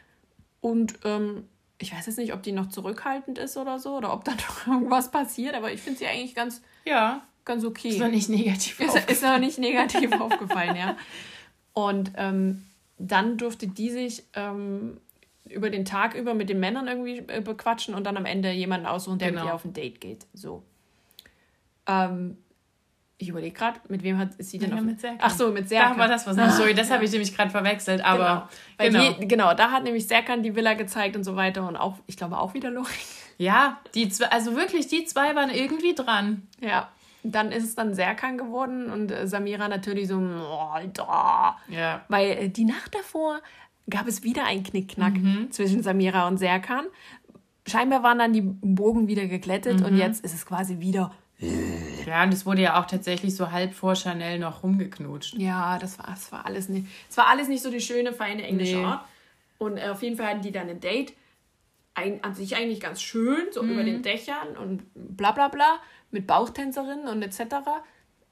Und 0.61 0.99
ähm, 1.05 1.47
ich 1.79 1.93
weiß 1.93 2.05
jetzt 2.05 2.17
nicht, 2.17 2.33
ob 2.33 2.43
die 2.43 2.51
noch 2.51 2.69
zurückhaltend 2.69 3.37
ist 3.39 3.57
oder 3.57 3.79
so, 3.79 3.97
oder 3.97 4.13
ob 4.13 4.23
da 4.23 4.31
noch 4.35 4.67
irgendwas 4.67 5.09
passiert, 5.11 5.55
aber 5.55 5.71
ich 5.71 5.81
finde 5.81 5.99
sie 5.99 6.07
eigentlich 6.07 6.35
ganz, 6.35 6.61
Ja. 6.85 7.23
ganz 7.45 7.65
okay. 7.65 7.89
Ist 7.89 7.99
noch 7.99 8.07
nicht 8.09 8.29
negativ. 8.29 8.79
Ist, 8.79 9.09
ist 9.09 9.23
aber 9.23 9.39
nicht 9.39 9.57
negativ 9.57 10.11
aufgefallen, 10.19 10.75
ja. 10.75 10.95
Und 11.73 12.11
ähm, 12.17 12.65
dann 12.99 13.37
durfte 13.37 13.67
die 13.67 13.89
sich 13.89 14.23
ähm, 14.33 14.99
über 15.49 15.71
den 15.71 15.85
Tag 15.85 16.13
über 16.13 16.35
mit 16.35 16.49
den 16.49 16.59
Männern 16.59 16.87
irgendwie 16.87 17.17
äh, 17.27 17.41
bequatschen 17.41 17.95
und 17.95 18.03
dann 18.03 18.15
am 18.17 18.25
Ende 18.25 18.51
jemanden 18.51 18.85
aussuchen, 18.85 19.17
der 19.17 19.29
mit 19.31 19.39
Genau. 19.39 19.51
ihr 19.51 19.55
auf 19.55 19.65
ein 19.65 19.73
Date 19.73 19.99
geht. 19.99 20.27
So. 20.33 20.61
Ähm, 21.87 22.37
ich 23.21 23.29
überlege 23.29 23.53
gerade, 23.53 23.79
mit 23.87 24.03
wem 24.03 24.17
hat 24.17 24.35
ist 24.35 24.49
sie 24.51 24.57
denn 24.57 24.71
Ja, 24.71 24.75
auf 24.77 24.81
mit 24.81 24.99
Serkan. 24.99 25.19
Ach 25.21 25.29
so, 25.31 25.51
mit 25.51 25.65
Da 25.65 25.69
Serkan. 25.69 25.97
war 25.99 26.07
das 26.07 26.25
was. 26.27 26.37
Ach, 26.37 26.51
sorry, 26.51 26.73
das 26.73 26.89
habe 26.91 27.05
ich 27.05 27.11
nämlich 27.11 27.35
gerade 27.35 27.49
verwechselt. 27.51 28.03
Aber 28.03 28.49
genau. 28.77 28.99
Genau. 28.99 29.13
Die, 29.19 29.27
genau, 29.27 29.53
da 29.53 29.71
hat 29.71 29.83
nämlich 29.83 30.07
Serkan 30.07 30.41
die 30.43 30.55
Villa 30.55 30.73
gezeigt 30.73 31.15
und 31.15 31.23
so 31.23 31.35
weiter 31.35 31.67
und 31.67 31.75
auch, 31.77 31.97
ich 32.07 32.17
glaube 32.17 32.37
auch 32.37 32.53
wieder 32.53 32.69
Lori. 32.71 32.87
Ja, 33.37 33.79
die 33.95 34.07
zwei, 34.09 34.25
also 34.27 34.55
wirklich, 34.55 34.87
die 34.87 35.03
zwei 35.05 35.33
waren 35.35 35.49
irgendwie 35.49 35.95
dran. 35.95 36.47
Ja. 36.59 36.89
Dann 37.23 37.51
ist 37.51 37.63
es 37.63 37.73
dann 37.73 37.95
Serkan 37.95 38.37
geworden 38.37 38.91
und 38.91 39.11
äh, 39.11 39.27
Samira 39.27 39.67
natürlich 39.67 40.09
so, 40.09 40.17
oh, 40.17 40.69
Alter. 40.73 41.55
Ja. 41.69 42.01
Weil 42.07 42.29
äh, 42.31 42.49
die 42.49 42.65
Nacht 42.65 42.93
davor 42.93 43.39
gab 43.89 44.07
es 44.07 44.21
wieder 44.23 44.45
einen 44.45 44.61
Knickknack 44.63 45.13
Mhm. 45.13 45.49
zwischen 45.49 45.81
Samira 45.81 46.27
und 46.27 46.37
Serkan. 46.37 46.85
Scheinbar 47.67 48.03
waren 48.03 48.19
dann 48.19 48.33
die 48.33 48.41
Bogen 48.41 49.07
wieder 49.07 49.25
geglättet 49.27 49.79
Mhm. 49.79 49.85
und 49.85 49.97
jetzt 49.97 50.23
ist 50.23 50.33
es 50.35 50.45
quasi 50.45 50.79
wieder. 50.79 51.11
Ja, 52.05 52.23
und 52.23 52.33
es 52.33 52.45
wurde 52.45 52.61
ja 52.61 52.79
auch 52.79 52.85
tatsächlich 52.85 53.35
so 53.35 53.51
halb 53.51 53.73
vor 53.73 53.95
Chanel 53.95 54.39
noch 54.39 54.63
rumgeknutscht. 54.63 55.35
Ja, 55.37 55.77
das 55.79 55.97
war, 55.99 56.07
das 56.07 56.31
war 56.31 56.45
alles 56.45 56.69
nicht. 56.69 56.87
Es 57.09 57.17
war 57.17 57.27
alles 57.27 57.47
nicht 57.47 57.63
so 57.63 57.71
die 57.71 57.81
schöne, 57.81 58.13
feine 58.13 58.43
englische 58.43 58.77
Nee. 58.77 58.85
Art. 58.85 59.05
Und 59.57 59.77
äh, 59.77 59.89
auf 59.89 60.01
jeden 60.03 60.17
Fall 60.17 60.27
hatten 60.27 60.41
die 60.41 60.51
dann 60.51 60.69
ein 60.69 60.79
Date. 60.79 61.13
Ein, 61.93 62.23
an 62.23 62.33
sich 62.33 62.55
eigentlich 62.55 62.79
ganz 62.79 63.01
schön, 63.01 63.47
so 63.51 63.61
über 63.63 63.81
Mhm. 63.81 63.85
den 63.85 64.01
Dächern 64.01 64.55
und 64.57 64.83
bla 64.95 65.31
bla 65.31 65.49
bla, 65.49 65.79
mit 66.09 66.25
Bauchtänzerinnen 66.25 67.07
und 67.07 67.21
etc. 67.21 67.55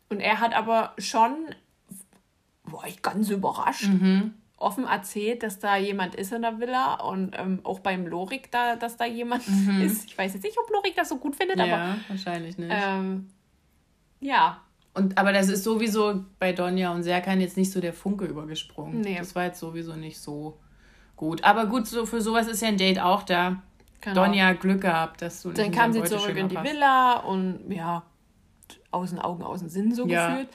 Und 0.09 0.19
er 0.21 0.39
hat 0.39 0.53
aber 0.55 0.93
schon, 0.97 1.35
war 2.63 2.87
ich 2.87 3.01
ganz 3.01 3.29
überrascht, 3.29 3.87
Mhm. 3.87 4.33
Offen 4.59 4.85
erzählt, 4.85 5.43
dass 5.43 5.59
da 5.59 5.77
jemand 5.77 6.15
ist 6.15 6.31
in 6.33 6.41
der 6.41 6.59
Villa 6.59 6.95
und 6.95 7.33
ähm, 7.37 7.59
auch 7.63 7.79
beim 7.79 8.05
Lorik 8.07 8.51
da, 8.51 8.75
dass 8.75 8.97
da 8.97 9.05
jemand 9.05 9.43
ist. 9.81 10.05
Ich 10.09 10.17
weiß 10.17 10.33
jetzt 10.33 10.43
nicht, 10.43 10.57
ob 10.57 10.69
Lorik 10.69 10.95
das 10.95 11.09
so 11.09 11.17
gut 11.17 11.35
findet, 11.35 11.59
aber 11.59 11.67
Mhm. 11.67 11.71
Ja, 11.73 11.97
wahrscheinlich 12.09 12.57
nicht. 12.57 12.71
ähm, 12.73 13.29
ja, 14.19 14.59
Und, 14.93 15.17
aber 15.17 15.31
das 15.31 15.47
ist 15.49 15.63
sowieso 15.63 16.25
bei 16.39 16.51
Donja 16.51 16.91
und 16.93 17.03
Serkan 17.03 17.39
jetzt 17.39 17.55
nicht 17.57 17.71
so 17.71 17.79
der 17.79 17.93
Funke 17.93 18.25
übergesprungen. 18.25 19.01
Nee. 19.01 19.17
Das 19.17 19.33
war 19.35 19.45
jetzt 19.45 19.59
sowieso 19.59 19.95
nicht 19.95 20.19
so 20.19 20.59
gut. 21.15 21.43
Aber 21.43 21.65
gut, 21.67 21.87
so 21.87 22.05
für 22.05 22.21
sowas 22.21 22.47
ist 22.47 22.61
ja 22.61 22.67
ein 22.67 22.77
Date 22.77 22.99
auch 22.99 23.23
da. 23.23 23.61
genau. 24.01 24.25
Donja, 24.25 24.53
Glück 24.53 24.81
gehabt, 24.81 25.21
dass 25.21 25.41
du 25.41 25.49
nicht 25.49 25.59
Dann 25.59 25.71
kam 25.71 25.93
sie 25.93 26.03
zurück 26.03 26.35
in 26.35 26.49
die 26.49 26.55
passt. 26.55 26.69
Villa 26.73 27.19
und 27.19 27.69
ja, 27.71 28.03
außen 28.91 29.19
Augen, 29.19 29.43
außen 29.43 29.69
Sinn 29.69 29.93
so 29.93 30.05
Ja. 30.07 30.29
gefühlt. 30.29 30.49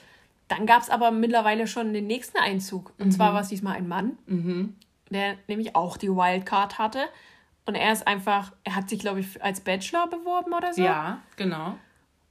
Dann 0.47 0.65
gab 0.65 0.81
es 0.83 0.89
aber 0.89 1.11
mittlerweile 1.11 1.65
schon 1.67 1.93
den 1.93 2.07
nächsten 2.07 2.37
Einzug. 2.37 2.93
Und 2.99 3.11
zwar 3.11 3.31
Mhm. 3.31 3.33
war 3.35 3.41
es 3.41 3.47
diesmal 3.49 3.77
ein 3.77 3.87
Mann, 3.87 4.17
der 5.09 5.35
nämlich 5.47 5.75
auch 5.75 5.97
die 5.97 6.09
Wildcard 6.09 6.77
hatte. 6.77 6.99
Und 7.65 7.73
er 7.75 7.91
ist 7.91 8.05
einfach, 8.05 8.51
er 8.63 8.75
hat 8.75 8.89
sich, 8.89 8.99
glaube 8.99 9.21
ich, 9.21 9.43
als 9.43 9.59
Bachelor 9.61 10.07
beworben 10.07 10.53
oder 10.53 10.71
so. 10.73 10.83
Ja, 10.83 11.21
genau. 11.35 11.75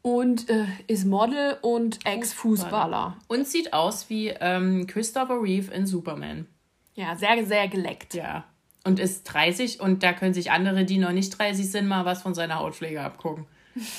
Und 0.03 0.49
äh, 0.51 0.67
ist 0.87 1.07
Model 1.07 1.57
und 1.63 2.05
Ex-Fußballer. 2.07 3.17
Und 3.27 3.49
sieht 3.49 3.73
aus 3.73 4.11
wie 4.11 4.29
ähm, 4.29 4.87
Christopher 4.87 5.43
Reeve 5.43 5.73
in 5.73 5.87
Superman. 5.87 6.47
Ja, 6.95 7.17
sehr, 7.17 7.45
sehr 7.47 7.67
geleckt. 7.69 8.15
Ja. 8.15 8.45
Und 8.85 9.01
ist 9.01 9.25
30 9.25 9.81
und 9.81 10.03
da 10.03 10.13
können 10.13 10.35
sich 10.35 10.51
andere, 10.53 10.85
die 10.85 10.99
noch 10.99 11.11
nicht 11.13 11.31
30 11.31 11.69
sind, 11.71 11.89
mal 11.89 12.05
was 12.05 12.23
von 12.23 12.35
seiner 12.35 12.59
Hautpflege 12.61 13.01
abgucken. 13.01 13.47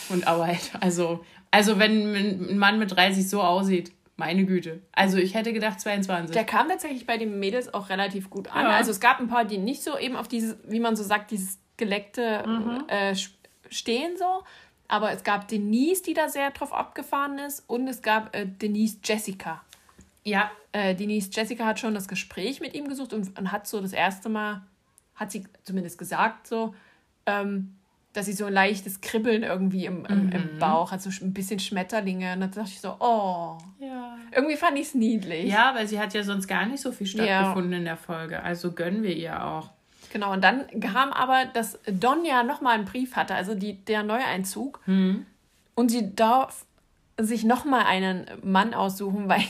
Und 0.09 0.27
Arbeit. 0.27 0.71
Also, 0.79 1.25
also 1.51 1.79
wenn 1.79 2.13
ein 2.15 2.57
Mann 2.57 2.79
mit 2.79 2.95
30 2.95 3.27
so 3.27 3.41
aussieht, 3.41 3.91
meine 4.17 4.45
Güte. 4.45 4.81
Also 4.93 5.17
ich 5.17 5.33
hätte 5.33 5.51
gedacht 5.53 5.79
22. 5.79 6.33
Der 6.33 6.45
kam 6.45 6.69
tatsächlich 6.69 7.05
bei 7.05 7.17
den 7.17 7.39
Mädels 7.39 7.73
auch 7.73 7.89
relativ 7.89 8.29
gut 8.29 8.47
an. 8.51 8.63
Ja. 8.63 8.69
Also 8.71 8.91
es 8.91 8.99
gab 8.99 9.19
ein 9.19 9.27
paar, 9.27 9.45
die 9.45 9.57
nicht 9.57 9.83
so 9.83 9.97
eben 9.97 10.15
auf 10.15 10.27
dieses, 10.27 10.55
wie 10.67 10.79
man 10.79 10.95
so 10.95 11.03
sagt, 11.03 11.31
dieses 11.31 11.59
geleckte 11.77 12.43
Mhm. 12.47 12.83
äh, 12.87 13.15
stehen 13.69 14.17
so. 14.17 14.43
Aber 14.87 15.11
es 15.11 15.23
gab 15.23 15.47
Denise, 15.47 16.03
die 16.03 16.13
da 16.13 16.29
sehr 16.29 16.51
drauf 16.51 16.71
abgefahren 16.71 17.39
ist. 17.39 17.63
Und 17.67 17.87
es 17.87 18.01
gab 18.01 18.35
äh, 18.35 18.45
Denise 18.45 18.99
Jessica. 19.03 19.63
ja, 20.23 20.49
Äh, 20.71 20.93
Denise 20.95 21.29
Jessica 21.31 21.65
hat 21.65 21.79
schon 21.79 21.93
das 21.95 22.07
Gespräch 22.07 22.59
mit 22.61 22.73
ihm 22.73 22.87
gesucht 22.87 23.13
und, 23.13 23.37
und 23.39 23.51
hat 23.51 23.65
so 23.67 23.79
das 23.81 23.93
erste 23.93 24.27
Mal, 24.29 24.61
hat 25.15 25.31
sie 25.31 25.45
zumindest 25.63 25.97
gesagt, 25.97 26.47
so, 26.47 26.75
ähm, 27.25 27.75
dass 28.15 28.25
sie 28.27 28.33
so 28.33 28.45
ein 28.45 28.53
leichtes 28.53 29.01
Kribbeln 29.01 29.43
irgendwie 29.43 29.85
im, 29.85 30.05
im, 30.05 30.27
Mhm. 30.27 30.31
im 30.31 30.59
Bauch 30.59 30.91
hat, 30.91 31.01
so 31.01 31.09
ein 31.23 31.33
bisschen 31.33 31.59
Schmetterlinge. 31.59 32.33
Und 32.33 32.41
dann 32.41 32.51
dachte 32.51 32.69
ich 32.69 32.79
so, 32.81 32.95
oh, 32.99 33.57
ja. 33.79 34.17
irgendwie 34.31 34.55
fand 34.55 34.77
ich 34.77 34.87
es 34.87 34.95
niedlich. 34.95 35.51
Ja, 35.51 35.73
weil 35.75 35.87
sie 35.87 35.99
hat 35.99 36.13
ja 36.13 36.23
sonst 36.23 36.47
gar 36.47 36.65
nicht 36.65 36.81
so 36.81 36.91
viel 36.91 37.07
stattgefunden 37.07 37.73
in 37.73 37.85
der 37.85 37.97
Folge. 37.97 38.41
Also 38.41 38.71
gönnen 38.71 39.03
wir 39.03 39.15
ihr 39.15 39.45
auch. 39.45 39.69
Genau, 40.13 40.31
und 40.31 40.41
dann 40.43 40.65
kam 40.79 41.11
aber, 41.11 41.45
dass 41.53 41.77
Donja 41.87 42.43
nochmal 42.43 42.75
einen 42.75 42.85
Brief 42.85 43.17
hatte, 43.17 43.35
also 43.35 43.53
die, 43.53 43.73
der 43.83 44.03
Neueinzug. 44.03 44.79
Und 44.87 45.89
sie 45.91 46.15
darf 46.15 46.65
sich 47.17 47.43
nochmal 47.43 47.85
einen 47.85 48.25
Mann 48.41 48.73
aussuchen, 48.73 49.27
weil 49.29 49.43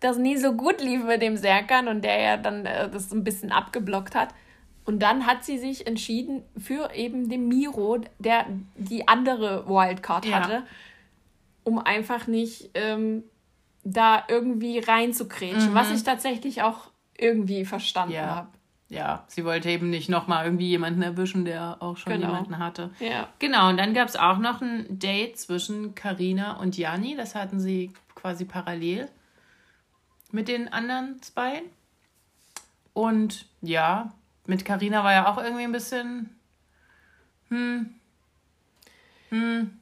das 0.00 0.16
nie 0.18 0.36
so 0.38 0.54
gut 0.54 0.80
lief 0.80 1.04
mit 1.04 1.22
dem 1.22 1.36
Serkan 1.36 1.86
und 1.86 2.02
der 2.02 2.20
ja 2.20 2.36
dann 2.36 2.66
äh, 2.66 2.88
das 2.90 3.12
ein 3.12 3.22
bisschen 3.22 3.52
abgeblockt 3.52 4.14
hat. 4.14 4.30
Und 4.84 5.00
dann 5.00 5.26
hat 5.26 5.44
sie 5.44 5.58
sich 5.58 5.86
entschieden 5.86 6.42
für 6.58 6.92
eben 6.94 7.28
den 7.28 7.48
Miro, 7.48 7.98
der 8.18 8.46
die 8.76 9.06
andere 9.06 9.66
Wildcard 9.68 10.24
Ja. 10.26 10.40
hatte, 10.40 10.62
um 11.64 11.78
einfach 11.78 12.26
nicht 12.26 12.70
ähm, 12.74 13.22
da 13.84 14.24
irgendwie 14.28 14.78
reinzukrätschen, 14.78 15.74
was 15.74 15.90
ich 15.90 16.02
tatsächlich 16.02 16.62
auch 16.62 16.90
irgendwie 17.16 17.64
verstanden 17.64 18.14
Ja. 18.14 18.26
habe. 18.34 18.48
Ja, 18.88 19.22
sie 19.28 19.44
wollte 19.44 19.70
eben 19.70 19.88
nicht 19.88 20.08
nochmal 20.08 20.44
irgendwie 20.46 20.66
jemanden 20.68 21.02
erwischen, 21.02 21.44
der 21.44 21.76
auch 21.80 21.96
schon 21.96 22.12
Genau. 22.14 22.26
jemanden 22.26 22.58
hatte. 22.58 22.90
Ja. 22.98 23.28
Genau, 23.38 23.68
und 23.68 23.76
dann 23.76 23.94
gab 23.94 24.08
es 24.08 24.16
auch 24.16 24.38
noch 24.38 24.60
ein 24.62 24.98
Date 24.98 25.38
zwischen 25.38 25.94
Karina 25.94 26.54
und 26.58 26.76
Janni. 26.76 27.14
Das 27.14 27.36
hatten 27.36 27.60
sie 27.60 27.92
quasi 28.16 28.44
parallel 28.46 29.08
mit 30.32 30.48
den 30.48 30.72
anderen 30.72 31.22
zwei. 31.22 31.62
Und 32.92 33.46
ja, 33.62 34.12
mit 34.46 34.64
Karina 34.64 35.04
war 35.04 35.12
ja 35.12 35.32
auch 35.32 35.38
irgendwie 35.38 35.64
ein 35.64 35.72
bisschen. 35.72 36.30
Hm. 37.48 37.94
Hm. 39.30 39.78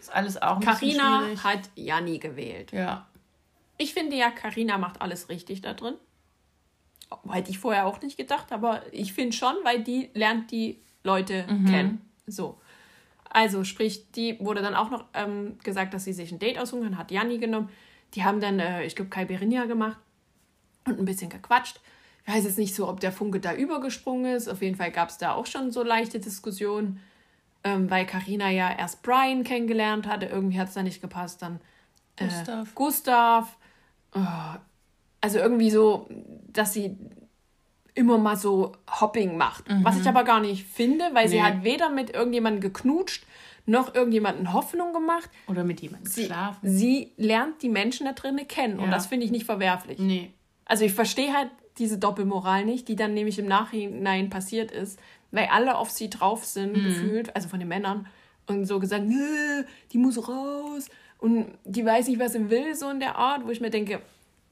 Ist 0.00 0.12
alles 0.12 0.40
auch 0.40 0.56
ein 0.56 0.60
bisschen 0.60 0.96
Carina 0.96 1.20
schwierig. 1.20 1.44
hat 1.44 1.70
Janni 1.74 2.18
gewählt. 2.18 2.72
Ja. 2.72 3.06
Ich 3.78 3.92
finde 3.92 4.16
ja, 4.16 4.30
Carina 4.30 4.78
macht 4.78 5.02
alles 5.02 5.28
richtig 5.28 5.60
da 5.62 5.74
drin. 5.74 5.94
Hätte 7.30 7.50
ich 7.50 7.58
vorher 7.58 7.86
auch 7.86 8.00
nicht 8.00 8.16
gedacht, 8.16 8.50
aber 8.50 8.82
ich 8.92 9.12
finde 9.12 9.36
schon, 9.36 9.54
weil 9.62 9.82
die 9.82 10.10
lernt 10.14 10.50
die 10.50 10.80
Leute 11.04 11.44
kennen. 11.66 12.08
So. 12.26 12.60
Also, 13.28 13.64
sprich, 13.64 14.10
die 14.12 14.38
wurde 14.40 14.62
dann 14.62 14.74
auch 14.74 14.90
noch 14.90 15.04
ähm, 15.14 15.58
gesagt, 15.62 15.94
dass 15.94 16.04
sie 16.04 16.12
sich 16.12 16.32
ein 16.32 16.38
Date 16.38 16.58
aussuchen 16.58 16.84
kann, 16.84 16.98
hat 16.98 17.10
Janni 17.10 17.38
genommen. 17.38 17.68
Die 18.14 18.24
haben 18.24 18.40
dann, 18.40 18.58
äh, 18.58 18.84
ich 18.84 18.96
glaube, 18.96 19.10
Caipirinha 19.10 19.66
gemacht 19.66 19.98
und 20.86 20.98
ein 20.98 21.04
bisschen 21.04 21.28
gequatscht. 21.28 21.80
Ich 22.26 22.34
weiß 22.34 22.44
jetzt 22.44 22.58
nicht 22.58 22.74
so, 22.74 22.88
ob 22.88 23.00
der 23.00 23.12
Funke 23.12 23.38
da 23.40 23.54
übergesprungen 23.54 24.34
ist. 24.34 24.48
Auf 24.48 24.60
jeden 24.62 24.76
Fall 24.76 24.90
gab 24.90 25.10
es 25.10 25.18
da 25.18 25.32
auch 25.32 25.46
schon 25.46 25.70
so 25.70 25.82
leichte 25.84 26.18
Diskussionen, 26.18 27.00
ähm, 27.62 27.88
weil 27.90 28.04
Carina 28.04 28.50
ja 28.50 28.70
erst 28.76 29.02
Brian 29.02 29.44
kennengelernt 29.44 30.06
hatte. 30.08 30.26
Irgendwie 30.26 30.58
hat 30.58 30.68
es 30.68 30.74
da 30.74 30.82
nicht 30.82 31.00
gepasst. 31.00 31.42
Dann 31.42 31.60
äh, 32.16 32.24
Gustav. 32.26 32.74
Gustav. 32.74 33.56
Oh, 34.14 34.20
also 35.20 35.38
irgendwie 35.38 35.70
so, 35.70 36.08
dass 36.52 36.72
sie 36.72 36.96
immer 37.94 38.18
mal 38.18 38.36
so 38.36 38.72
Hopping 39.00 39.36
macht. 39.36 39.64
Was 39.82 39.98
ich 39.98 40.06
aber 40.08 40.24
gar 40.24 40.40
nicht 40.40 40.66
finde, 40.66 41.04
weil 41.12 41.28
sie 41.28 41.36
Mhm. 41.38 41.42
Nee. 41.42 41.48
hat 41.48 41.64
weder 41.64 41.88
mit 41.90 42.10
irgendjemandem 42.10 42.60
geknutscht, 42.60 43.24
noch 43.66 43.94
irgendjemanden 43.94 44.52
Hoffnung 44.52 44.92
gemacht. 44.92 45.30
Oder 45.48 45.64
mit 45.64 45.80
jemandem 45.80 46.10
Sie, 46.10 46.26
schlafen. 46.26 46.58
sie 46.68 47.12
lernt 47.16 47.62
die 47.62 47.68
Menschen 47.68 48.04
da 48.06 48.12
drinnen 48.12 48.46
kennen 48.46 48.78
und 48.78 48.86
Ja. 48.86 48.90
das 48.90 49.06
finde 49.06 49.24
ich 49.26 49.32
nicht 49.32 49.46
verwerflich. 49.46 49.98
Nee. 49.98 50.32
Also 50.66 50.84
ich 50.84 50.92
verstehe 50.92 51.32
halt 51.32 51.50
diese 51.78 51.98
Doppelmoral 51.98 52.64
nicht, 52.64 52.88
die 52.88 52.96
dann 52.96 53.14
nämlich 53.14 53.38
im 53.38 53.46
Nachhinein 53.46 54.30
passiert 54.30 54.70
ist, 54.70 54.98
weil 55.30 55.46
alle 55.48 55.76
auf 55.76 55.90
sie 55.90 56.08
drauf 56.10 56.44
sind, 56.44 56.78
Mhm. 56.78 56.82
gefühlt, 56.84 57.34
also 57.36 57.48
von 57.48 57.58
den 57.58 57.68
Männern, 57.68 58.06
und 58.48 58.64
so 58.64 58.78
gesagt, 58.78 59.04
"Nö, 59.06 59.64
die 59.92 59.98
muss 59.98 60.28
raus 60.28 60.88
und 61.18 61.46
die 61.64 61.84
weiß 61.84 62.06
nicht, 62.08 62.20
was 62.20 62.32
sie 62.34 62.48
will, 62.48 62.74
so 62.76 62.88
in 62.90 63.00
der 63.00 63.16
Art, 63.16 63.44
wo 63.44 63.50
ich 63.50 63.60
mir 63.60 63.70
denke, 63.70 64.00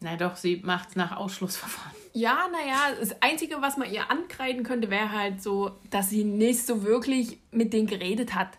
Na 0.00 0.16
doch, 0.16 0.36
sie 0.36 0.56
macht 0.62 0.90
es 0.90 0.96
nach 0.96 1.16
Ausschlussverfahren. 1.16 1.92
Ja, 2.12 2.46
naja, 2.52 2.94
das 3.00 3.22
Einzige, 3.22 3.62
was 3.62 3.78
man 3.78 3.90
ihr 3.90 4.10
ankreiden 4.10 4.62
könnte, 4.62 4.90
wäre 4.90 5.12
halt 5.12 5.40
so, 5.42 5.70
dass 5.90 6.10
sie 6.10 6.24
nicht 6.24 6.66
so 6.66 6.82
wirklich 6.82 7.38
mit 7.52 7.72
denen 7.72 7.86
geredet 7.86 8.34
hat. 8.34 8.58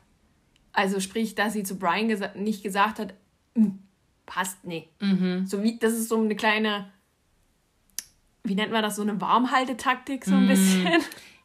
Also 0.74 1.00
sprich, 1.00 1.36
dass 1.36 1.54
sie 1.54 1.62
zu 1.64 1.78
Brian 1.78 2.08
gesa 2.08 2.30
nicht 2.36 2.64
gesagt 2.64 2.98
hat, 2.98 3.14
"Hm, 3.54 3.78
passt 4.26 4.64
nee. 4.66 4.90
So 5.46 5.62
wie, 5.62 5.78
das 5.78 5.94
ist 5.94 6.10
so 6.10 6.20
eine 6.20 6.36
kleine, 6.36 6.90
wie 8.46 8.56
nennt 8.56 8.72
man 8.72 8.84
das, 8.84 8.96
so 8.96 9.02
eine 9.02 9.20
Warmhaltetaktik 9.20 10.26
so 10.26 10.36
ein 10.36 10.48
bisschen. 10.48 10.92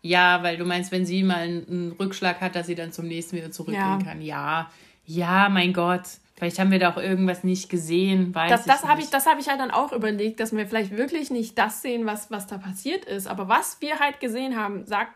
Ja, 0.03 0.43
weil 0.43 0.57
du 0.57 0.65
meinst, 0.65 0.93
wenn 0.93 1.05
sie 1.05 1.23
mal 1.23 1.43
einen, 1.43 1.95
Rückschlag 1.99 2.41
hat, 2.41 2.55
dass 2.55 2.67
sie 2.67 2.75
dann 2.75 2.93
zum 2.93 3.07
nächsten 3.07 3.37
wieder 3.37 3.51
zurückgehen 3.51 3.99
Ja. 4.01 4.05
kann. 4.05 4.23
Ja, 4.23 4.71
ja, 5.05 5.49
mein 5.49 5.73
Gott. 5.73 6.03
Vielleicht 6.37 6.59
haben 6.59 6.71
wir 6.71 6.79
da 6.79 6.93
auch 6.93 6.97
irgendwas 6.97 7.45
nicht 7.45 7.69
gesehen, 7.69 8.35
weiß 8.35 8.49
Das, 8.49 8.65
das 8.65 8.89
habe 8.89 9.03
ich, 9.03 9.11
das 9.11 9.27
hab 9.27 9.39
ich 9.39 9.49
halt 9.49 9.61
dann 9.61 9.71
auch 9.71 9.93
überlegt, 9.93 10.41
dass 10.41 10.57
wir 10.57 10.67
vielleicht 10.67 10.97
wirklich 10.97 11.31
nicht 11.31 11.59
das 11.59 11.83
sehen, 11.83 12.07
was, 12.07 12.31
was 12.31 12.47
da 12.47 12.57
passiert 12.57 13.05
ist. 13.05 13.27
Aber 13.27 13.47
was 13.49 13.83
wir 13.83 13.99
halt 13.99 14.21
gesehen 14.21 14.57
haben, 14.57 14.87
sagt 14.87 15.13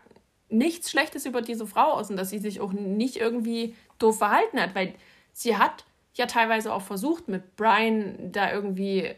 nichts 0.49 0.91
Schlechtes 0.91 1.25
über 1.25 1.41
diese 1.41 1.65
Frau 1.65 1.93
aus 1.93 2.11
und 2.11 2.17
dass 2.17 2.29
sie 2.29 2.37
sich 2.37 2.61
auch 2.61 2.73
nicht 2.73 3.15
irgendwie 3.15 3.75
doof 3.97 4.19
verhalten 4.19 4.59
hat, 4.59 4.75
weil 4.75 4.93
sie 5.33 5.57
hat 5.57 5.83
ja 6.13 6.27
teilweise 6.27 6.71
auch 6.71 6.83
versucht, 6.83 7.27
mit 7.27 7.55
Brian 7.55 8.31
da 8.31 8.51
irgendwie 8.51 8.99
äh, 8.99 9.15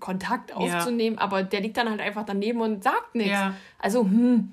Kontakt 0.00 0.54
aufzunehmen, 0.54 1.18
aber 1.18 1.42
der 1.42 1.60
liegt 1.60 1.76
dann 1.76 1.88
halt 1.90 2.00
einfach 2.00 2.24
daneben 2.24 2.60
und 2.60 2.82
sagt 2.82 3.14
nichts. 3.14 3.30
Ja. 3.32 3.54
Also, 3.78 4.02
hm, 4.04 4.52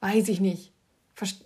weiß 0.00 0.28
ich 0.28 0.40
nicht. 0.40 0.72
Verste 1.14 1.44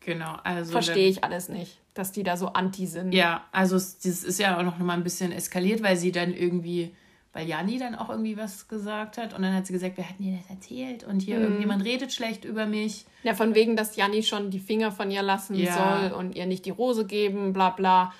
Genau, 0.00 0.36
also. 0.44 0.70
Verstehe 0.70 1.08
ich 1.08 1.24
alles 1.24 1.48
nicht, 1.48 1.80
dass 1.94 2.12
die 2.12 2.22
da 2.22 2.36
so 2.36 2.48
anti 2.48 2.86
sind. 2.86 3.12
Ja, 3.12 3.44
also 3.50 3.74
es- 3.74 3.98
das 3.98 4.22
ist 4.22 4.38
ja 4.38 4.56
auch 4.56 4.62
noch 4.62 4.78
mal 4.78 4.92
ein 4.94 5.02
bisschen 5.02 5.32
eskaliert, 5.32 5.82
weil 5.82 5.96
sie 5.96 6.12
dann 6.12 6.32
irgendwie, 6.32 6.94
weil 7.32 7.48
Janni 7.48 7.76
dann 7.80 7.96
auch 7.96 8.08
irgendwie 8.08 8.36
was 8.36 8.68
gesagt 8.68 9.18
hat 9.18 9.34
und 9.34 9.42
dann 9.42 9.52
hat 9.52 9.66
sie 9.66 9.72
gesagt, 9.72 9.94
wer 9.96 10.08
hat 10.08 10.20
mir 10.20 10.36
das 10.38 10.48
erzählt 10.48 11.02
und 11.02 11.20
hier 11.22 11.40
irgendjemand 11.40 11.82
redet 11.84 12.12
schlecht 12.12 12.44
über 12.44 12.66
mich. 12.66 13.04
Ja, 13.24 13.34
von 13.34 13.56
wegen, 13.56 13.74
dass 13.74 13.96
Janni 13.96 14.22
schon 14.22 14.52
die 14.52 14.60
Finger 14.60 14.92
von 14.92 15.10
ihr 15.10 15.22
lassen 15.22 15.56
Ja. 15.56 15.72
soll 16.08 16.12
und 16.12 16.36
ihr 16.36 16.46
nicht 16.46 16.66
die 16.66 16.70
Rose 16.70 17.04
geben, 17.04 17.52
bla 17.52 17.70
bla. 17.70 18.14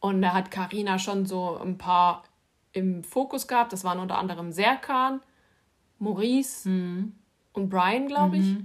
Und 0.00 0.20
da 0.20 0.34
hat 0.34 0.50
Karina 0.50 0.98
schon 0.98 1.24
so 1.24 1.56
ein 1.58 1.78
paar 1.78 2.22
im 2.74 3.02
Fokus 3.04 3.48
gehabt. 3.48 3.72
Das 3.72 3.82
waren 3.84 3.98
unter 3.98 4.18
anderem 4.18 4.52
Serkan, 4.52 5.20
Maurice 5.98 6.68
Mhm. 6.68 7.12
und 7.54 7.70
Brian, 7.70 8.06
glaube 8.08 8.36
ich. 8.36 8.56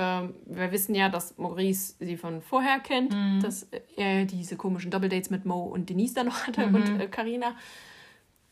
Ähm, 0.00 0.34
wir 0.46 0.70
wissen 0.70 0.94
ja, 0.94 1.08
dass 1.08 1.36
Maurice 1.38 1.96
sie 1.98 2.16
von 2.16 2.40
vorher 2.40 2.78
kennt, 2.78 3.12
Mhm. 3.12 3.40
dass 3.42 3.64
er 3.96 4.24
diese 4.26 4.56
komischen 4.56 4.90
Doppeldates 4.90 5.28
mit 5.30 5.44
Mo 5.44 5.64
und 5.64 5.90
Denise 5.90 6.14
dann 6.14 6.26
noch 6.26 6.46
hatte 6.46 6.66
Mhm. 6.68 6.74
und 6.76 7.00
äh, 7.00 7.08
Carina. 7.08 7.54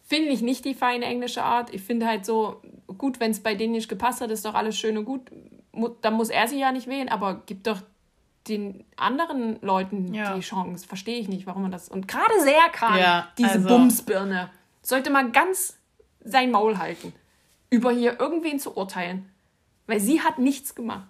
Finde 0.03 0.31
ich 0.31 0.43
nicht 0.43 0.65
die 0.65 0.75
feine 0.75 1.05
englische 1.05 1.43
Art. 1.43 1.73
Ich 1.75 1.83
finde 1.83 2.07
halt 2.07 2.25
so, 2.27 2.63
gut, 2.99 3.19
wenn 3.21 3.31
es 3.33 3.41
bei 3.43 3.55
denen 3.57 3.73
nicht 3.73 3.89
gepasst 3.89 4.21
hat, 4.21 4.31
ist 4.31 4.45
doch 4.45 4.55
alles 4.55 4.79
schön 4.79 4.97
und 4.99 5.05
gut. 5.05 5.31
Dann 6.03 6.15
muss 6.15 6.31
er 6.31 6.47
sie 6.49 6.59
ja 6.61 6.71
nicht 6.73 6.87
wählen, 6.87 7.09
aber 7.09 7.43
gibt 7.47 7.67
doch 7.67 7.81
den 8.49 8.85
anderen 8.97 9.61
Leuten 9.63 10.15
Ja. 10.15 10.35
die 10.35 10.41
Chance. 10.41 10.87
Verstehe 10.87 11.19
ich 11.19 11.29
nicht, 11.29 11.47
warum 11.47 11.63
man 11.63 11.73
das. 11.73 11.89
Und 11.89 12.07
gerade 12.07 12.41
Serkan, 12.41 12.99
Ja, 12.99 13.29
diese 13.37 13.51
also- 13.51 13.69
Bumsbirne, 13.69 14.51
sollte 14.87 15.11
mal 15.11 15.31
ganz 15.33 15.77
sein 16.25 16.51
Maul 16.51 16.79
halten, 16.79 17.13
über 17.71 17.91
hier 17.91 18.21
irgendwen 18.21 18.59
zu 18.59 18.77
urteilen. 18.77 19.29
Weil 19.87 20.01
sie 20.01 20.21
hat 20.21 20.39
nichts 20.39 20.75
gemacht. 20.75 21.07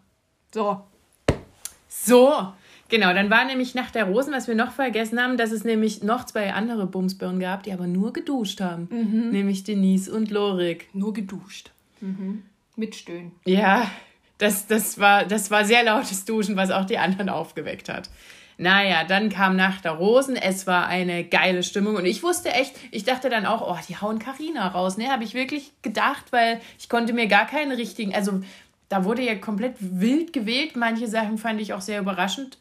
So. 0.52 0.82
So, 1.88 2.52
genau, 2.88 3.14
dann 3.14 3.30
war 3.30 3.44
nämlich 3.44 3.74
nach 3.74 3.90
der 3.90 4.04
Rosen, 4.04 4.32
was 4.32 4.48
wir 4.48 4.54
noch 4.54 4.72
vergessen 4.72 5.20
haben, 5.20 5.36
dass 5.36 5.50
es 5.50 5.64
nämlich 5.64 6.02
noch 6.02 6.24
zwei 6.24 6.52
andere 6.52 6.86
Bumsbirnen 6.86 7.40
gab, 7.40 7.62
die 7.62 7.72
aber 7.72 7.86
nur 7.86 8.12
geduscht 8.12 8.60
haben. 8.60 8.88
Mhm. 8.90 9.30
Nämlich 9.30 9.64
Denise 9.64 10.10
und 10.10 10.30
Lorik. 10.30 10.88
Nur 10.92 11.14
geduscht. 11.14 11.70
Mit 12.76 12.94
Stöhnen. 12.94 13.32
Ja, 13.44 13.90
das, 14.38 14.66
das, 14.66 14.98
war, 14.98 15.24
das 15.24 15.50
war 15.50 15.64
sehr 15.64 15.82
lautes 15.84 16.24
Duschen, 16.26 16.56
was 16.56 16.70
auch 16.70 16.84
die 16.84 16.98
anderen 16.98 17.30
aufgeweckt 17.30 17.88
hat. 17.88 18.10
Naja, 18.58 19.04
dann 19.04 19.28
kam 19.28 19.56
Nacht 19.56 19.84
der 19.84 19.92
Rosen. 19.92 20.36
Es 20.36 20.66
war 20.66 20.86
eine 20.86 21.24
geile 21.24 21.62
Stimmung. 21.62 21.96
Und 21.96 22.06
ich 22.06 22.22
wusste 22.22 22.50
echt, 22.50 22.74
ich 22.90 23.04
dachte 23.04 23.28
dann 23.28 23.44
auch, 23.44 23.60
oh, 23.60 23.78
die 23.88 23.96
hauen 23.96 24.18
Karina 24.18 24.68
raus. 24.68 24.96
Ne, 24.96 25.10
habe 25.10 25.24
ich 25.24 25.34
wirklich 25.34 25.72
gedacht, 25.82 26.26
weil 26.30 26.60
ich 26.78 26.88
konnte 26.88 27.12
mir 27.12 27.26
gar 27.26 27.46
keinen 27.46 27.72
richtigen, 27.72 28.14
also 28.14 28.40
da 28.88 29.04
wurde 29.04 29.22
ja 29.22 29.34
komplett 29.34 29.74
wild 29.78 30.32
gewählt. 30.32 30.76
Manche 30.76 31.08
Sachen 31.08 31.38
fand 31.38 31.60
ich 31.60 31.72
auch 31.74 31.80
sehr 31.80 32.00
überraschend. 32.00 32.58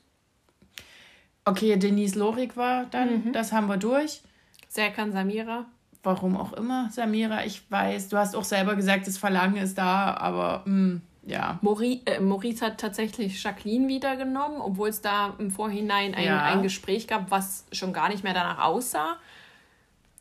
Okay, 1.45 1.77
Denise 1.77 2.17
Lorik 2.17 2.57
war 2.57 2.85
dann, 2.85 3.31
das 3.31 3.51
haben 3.51 3.67
wir 3.67 3.77
durch. 3.77 4.21
Serkan 4.67 5.11
Samira. 5.11 5.65
Warum 6.01 6.37
auch 6.37 6.53
immer, 6.53 6.89
Samira, 6.91 7.45
ich 7.45 7.63
weiß, 7.71 8.09
du 8.09 8.17
hast 8.17 8.35
auch 8.35 8.43
selber 8.43 8.75
gesagt, 8.75 9.07
das 9.07 9.17
Verlangen 9.17 9.57
ist 9.57 9.77
da, 9.77 10.13
aber 10.13 10.63
mh, 10.65 11.01
ja. 11.25 11.59
Maurice, 11.61 12.01
äh, 12.05 12.19
Maurice 12.19 12.65
hat 12.65 12.79
tatsächlich 12.79 13.41
Jacqueline 13.43 13.87
wiedergenommen, 13.87 14.61
obwohl 14.61 14.89
es 14.89 15.01
da 15.01 15.33
im 15.39 15.51
Vorhinein 15.51 16.13
ein, 16.15 16.23
Ja. 16.25 16.43
ein 16.43 16.61
Gespräch 16.63 17.07
gab, 17.07 17.31
was 17.31 17.65
schon 17.71 17.93
gar 17.93 18.09
nicht 18.09 18.23
mehr 18.23 18.33
danach 18.33 18.59
aussah. 18.63 19.17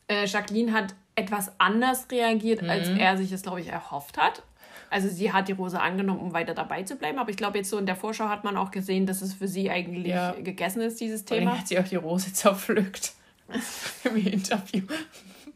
Äh, 0.08 0.26
Jacqueline 0.26 0.72
hat 0.72 0.94
etwas 1.14 1.52
anders 1.58 2.06
reagiert, 2.10 2.62
als 2.68 2.88
Mhm. 2.88 2.96
er 2.98 3.16
sich 3.16 3.30
es, 3.32 3.42
glaube 3.42 3.60
ich, 3.60 3.68
erhofft 3.68 4.18
hat. 4.18 4.42
Also 4.90 5.08
sie 5.08 5.32
hat 5.32 5.48
die 5.48 5.52
Rose 5.52 5.80
angenommen, 5.80 6.20
um 6.20 6.32
weiter 6.34 6.54
dabei 6.54 6.82
zu 6.84 6.96
bleiben. 6.96 7.18
Aber 7.18 7.30
ich 7.30 7.36
glaube, 7.36 7.58
jetzt 7.58 7.70
so 7.70 7.78
in 7.78 7.86
der 7.86 7.96
Vorschau 7.96 8.28
hat 8.28 8.44
man 8.44 8.56
auch 8.56 8.70
gesehen, 8.70 9.06
dass 9.06 9.22
es 9.22 9.34
für 9.34 9.48
sie 9.48 9.70
eigentlich 9.70 10.06
Ja. 10.12 10.32
gegessen 10.32 10.82
ist, 10.82 11.00
dieses 11.00 11.24
Thema. 11.24 11.58
hat 11.58 11.68
sie 11.68 11.78
auch 11.78 11.88
die 11.88 11.96
Rose 11.96 12.32
zerpflückt. 12.32 13.12
Im 14.04 14.16
Interview. 14.16 14.82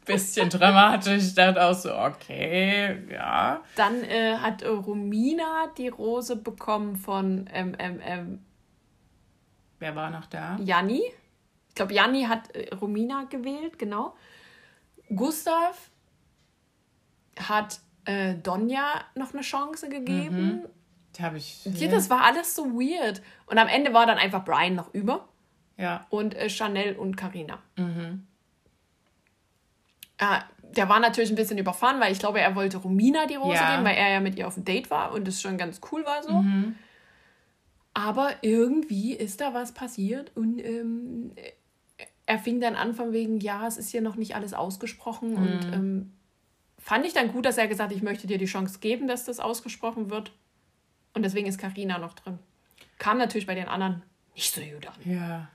Bisschen 0.09 0.49
dramatisch. 0.49 1.23
Ich 1.23 1.35
dachte 1.35 1.63
auch 1.65 1.75
so, 1.75 1.95
okay, 1.95 2.99
ja. 3.11 3.63
Dann 3.77 4.03
äh, 4.05 4.37
hat 4.37 4.63
äh, 4.63 4.69
Romina 4.69 5.69
die 5.77 5.89
Rose 5.89 6.37
bekommen 6.37 6.97
von 6.97 7.49
ähm, 7.53 8.41
Wer 9.79 9.95
war 9.95 10.11
noch 10.11 10.27
da? 10.27 10.57
Janni. 10.61 11.03
Ich 11.69 11.75
glaube, 11.75 11.95
Janni 11.95 12.25
hat 12.25 12.55
äh, 12.55 12.75
Romina 12.75 13.25
gewählt, 13.25 13.79
genau. 13.79 14.17
Gustav 15.15 15.91
hat 17.39 17.81
äh, 18.05 18.35
Donja 18.35 19.05
noch 19.15 19.33
eine 19.33 19.43
Chance 19.43 19.89
gegeben. 19.89 20.65
Da 21.17 21.25
habe 21.25 21.39
ich. 21.39 21.65
Ja, 21.65 21.89
das 21.89 22.11
war 22.11 22.23
alles 22.25 22.55
so 22.55 22.65
weird. 22.65 23.23
Und 23.47 23.59
am 23.59 23.69
Ende 23.69 23.95
war 23.95 24.07
dann 24.07 24.19
einfach 24.19 24.45
Brian 24.45 24.75
noch 24.75 24.93
über 24.93 25.29
ja. 25.77 26.07
und 26.11 26.35
äh, 26.35 26.49
Chanel 26.49 26.97
und 26.97 27.17
Karina. 27.17 27.59
Äh, 30.19 30.41
der 30.77 30.89
war 30.89 31.01
natürlich 31.01 31.31
ein 31.31 31.37
bisschen 31.37 31.59
überfahren, 31.59 31.99
weil 32.01 32.13
ich 32.13 32.19
glaube, 32.19 32.41
er 32.41 32.55
wollte 32.55 32.77
Romina 32.77 33.27
die 33.27 33.37
Rose 33.37 33.55
Ja. 33.55 33.71
geben, 33.71 33.85
weil 33.85 33.97
er 33.97 34.11
ja 34.11 34.21
mit 34.21 34.37
ihr 34.37 34.47
auf 34.47 34.55
dem 34.55 34.65
Date 34.65 34.91
war 34.91 35.13
und 35.13 35.27
es 35.27 35.41
schon 35.41 35.57
ganz 35.59 35.81
cool 35.91 36.05
war 36.05 36.23
so. 36.23 36.45
Aber 37.95 38.31
irgendwie 38.43 39.15
ist 39.15 39.41
da 39.41 39.55
was 39.55 39.73
passiert 39.73 40.31
und 40.37 40.59
ähm, 40.65 41.33
er 42.27 42.39
fing 42.39 42.61
dann 42.61 42.77
an 42.77 42.95
von 42.95 43.13
wegen, 43.13 43.41
ja, 43.41 43.67
es 43.67 43.77
ist 43.79 43.91
hier 43.91 44.03
noch 44.03 44.15
nicht 44.17 44.35
alles 44.37 44.55
ausgesprochen 44.55 45.37
und 45.37 45.73
ähm, 45.73 46.13
fand 46.79 47.07
ich 47.07 47.13
dann 47.15 47.33
gut, 47.33 47.45
dass 47.47 47.59
er 47.59 47.67
gesagt 47.67 47.91
hat, 47.91 47.97
ich 47.97 48.03
möchte 48.03 48.27
dir 48.27 48.39
die 48.39 48.45
Chance 48.45 48.79
geben, 48.81 49.09
dass 49.09 49.25
das 49.25 49.41
ausgesprochen 49.41 50.11
wird. 50.11 50.33
Und 51.15 51.23
deswegen 51.23 51.49
ist 51.49 51.59
Karina 51.59 51.99
noch 51.99 52.13
drin. 52.15 52.39
Kam 52.99 53.19
natürlich 53.19 53.47
bei 53.47 53.55
den 53.55 53.67
anderen 53.69 54.03
nicht 54.35 54.55
so 54.55 54.61
gut 54.61 54.87
an. 54.87 54.95
Ja, 55.05 55.49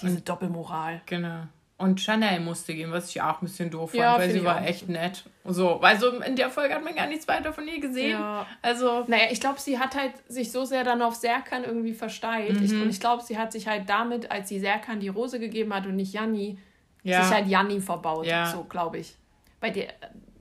Diese 0.00 0.20
Doppelmoral. 0.22 1.02
genau. 1.04 1.42
Und 1.80 2.00
Chanel 2.00 2.40
musste 2.40 2.74
gehen, 2.74 2.90
was 2.90 3.08
ich 3.10 3.22
auch 3.22 3.40
ein 3.40 3.46
bisschen 3.46 3.70
doof 3.70 3.90
fand, 3.92 4.02
Ja, 4.02 4.18
weil 4.18 4.30
sie 4.32 4.44
war 4.44 4.56
auch. 4.56 4.64
echt 4.66 4.88
nett. 4.88 5.22
So, 5.44 5.80
also 5.80 6.10
in 6.22 6.34
der 6.34 6.50
Folge 6.50 6.74
hat 6.74 6.82
man 6.82 6.92
gar 6.96 7.06
nichts 7.06 7.28
weiter 7.28 7.52
von 7.52 7.68
ihr 7.68 7.80
gesehen. 7.80 8.10
Ja. 8.18 8.46
Also, 8.62 9.04
Naja, 9.06 9.26
ich 9.30 9.40
glaube, 9.40 9.60
sie 9.60 9.78
hat 9.78 9.94
halt 9.94 10.12
sich 10.26 10.50
so 10.50 10.64
sehr 10.64 10.82
dann 10.82 11.00
auf 11.02 11.14
Serkan 11.14 11.62
irgendwie 11.62 11.92
versteilt. 11.94 12.60
Ich, 12.60 12.72
und 12.72 12.90
ich 12.90 12.98
glaube, 12.98 13.22
sie 13.22 13.38
hat 13.38 13.52
sich 13.52 13.68
halt 13.68 13.88
damit, 13.88 14.28
als 14.30 14.48
sie 14.48 14.58
Serkan 14.58 14.98
die 14.98 15.06
Rose 15.08 15.38
gegeben 15.38 15.72
hat 15.72 15.86
und 15.86 15.94
nicht 15.94 16.12
Janni, 16.12 16.58
ja. 17.04 17.22
sich 17.22 17.32
halt 17.32 17.46
Janni 17.46 17.80
verbaut. 17.80 18.26
Ja. 18.26 18.46
So, 18.46 18.64
glaube 18.64 18.98
ich. 18.98 19.14
Bei 19.60 19.70
der, 19.70 19.92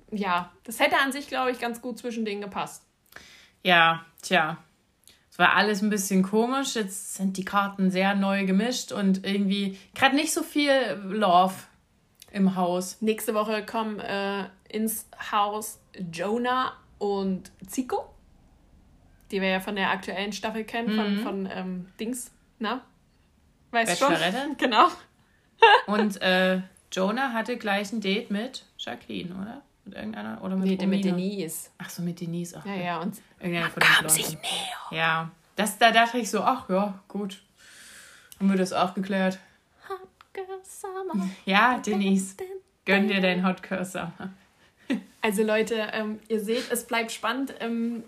ja, 0.09 0.51
das 0.63 0.79
hätte 0.79 0.97
an 0.97 1.11
sich, 1.11 1.27
glaube 1.27 1.51
ich, 1.51 1.59
ganz 1.59 1.81
gut 1.83 1.99
zwischen 1.99 2.25
denen 2.25 2.41
gepasst. 2.41 2.83
Ja, 3.61 4.05
tja. 4.23 4.57
Es 5.37 5.39
war 5.39 5.53
alles 5.53 5.83
ein 5.83 5.91
bisschen 5.91 6.23
komisch. 6.23 6.73
Jetzt 6.73 7.13
sind 7.13 7.37
die 7.37 7.45
Karten 7.45 7.91
sehr 7.91 8.15
neu 8.15 8.47
gemischt 8.47 8.91
und 8.91 9.23
irgendwie 9.23 9.77
gerade 9.93 10.15
nicht 10.15 10.33
so 10.33 10.41
viel 10.41 10.71
Love 11.03 11.53
im 12.31 12.55
Haus. 12.55 12.97
Nächste 13.01 13.35
Woche 13.35 13.63
kommen 13.63 13.99
äh, 13.99 14.45
ins 14.67 15.07
Haus 15.31 15.79
Jonah 16.11 16.73
und 16.97 17.51
Zico, 17.67 18.09
die 19.29 19.39
wir 19.39 19.49
ja 19.49 19.59
von 19.59 19.75
der 19.75 19.91
aktuellen 19.91 20.33
Staffel 20.33 20.63
kennen, 20.63 20.95
von, 20.95 21.19
von 21.19 21.49
ähm, 21.53 21.87
Dings, 21.99 22.31
na? 22.57 22.81
Weißt 23.69 23.99
schon? 23.99 24.09
Bachelorette? 24.09 24.55
Genau. 24.57 24.87
Und 25.85 26.19
äh, 26.19 26.61
Jonah 26.91 27.33
hatte 27.33 27.57
gleich 27.57 27.93
ein 27.93 28.01
Date 28.01 28.31
mit 28.31 28.65
Jacqueline, 28.79 29.35
oder? 29.35 29.61
Mit 29.87 29.95
irgendeiner? 29.95 30.43
Oder 30.43 30.55
mit 30.57 30.67
Nee, 30.67 30.75
der 30.75 30.87
mit? 30.87 31.05
Denise. 31.05 31.69
Ach 31.77 31.89
so, 31.89 32.01
mit 32.01 32.19
Denise. 32.19 32.57
Ach, 32.59 32.65
Ja, 32.65 32.75
ja, 32.75 32.97
und 32.99 33.15
Irgendeiner 33.39 33.69
von 33.69 33.81
den 33.81 34.07
Blonden. 34.07 34.37
Ja. 34.91 35.31
Das, 35.55 35.77
da 35.77 35.91
dachte 35.91 36.17
ich 36.17 36.29
so, 36.29 36.41
ach 36.41 36.69
ja, 36.69 36.99
gut. 37.07 37.41
Haben 38.39 38.49
wir 38.49 38.57
das 38.57 38.73
auch 38.73 38.93
geklärt? 38.93 39.39
Ja, 41.45 41.77
Denise. 41.79 42.35
Gönn 42.85 43.07
dir 43.07 43.21
dein 43.21 43.45
Hot 43.45 43.63
Girl 43.63 43.83
Summer. 43.85 44.11
Also 45.21 45.43
Leute, 45.43 45.75
ähm, 45.93 46.19
ihr 46.27 46.39
seht, 46.39 46.71
es 46.71 46.85
bleibt 46.85 47.11
spannend. 47.11 47.53
Ähm, 47.59 48.03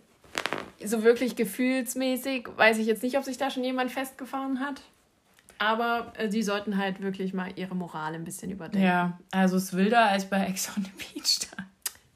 so 0.83 1.03
wirklich 1.03 1.35
gefühlsmäßig 1.35 2.47
weiß 2.55 2.77
ich 2.77 2.87
jetzt 2.87 3.03
nicht, 3.03 3.17
ob 3.17 3.23
sich 3.23 3.37
da 3.37 3.49
schon 3.49 3.63
jemand 3.63 3.91
festgefahren 3.91 4.59
hat. 4.59 4.81
Aber 5.57 6.13
äh, 6.17 6.29
die 6.29 6.43
sollten 6.43 6.77
halt 6.77 7.01
wirklich 7.01 7.33
mal 7.33 7.51
ihre 7.57 7.75
Moral 7.75 8.15
ein 8.15 8.23
bisschen 8.23 8.51
überdenken. 8.51 8.85
Ja, 8.87 9.19
also 9.31 9.57
es 9.57 9.63
ist 9.65 9.75
wilder 9.75 10.05
als 10.05 10.29
bei 10.29 10.45
Ex 10.45 10.71
on 10.77 10.85
the 10.85 10.91
Beach 10.91 11.39
da. 11.51 11.63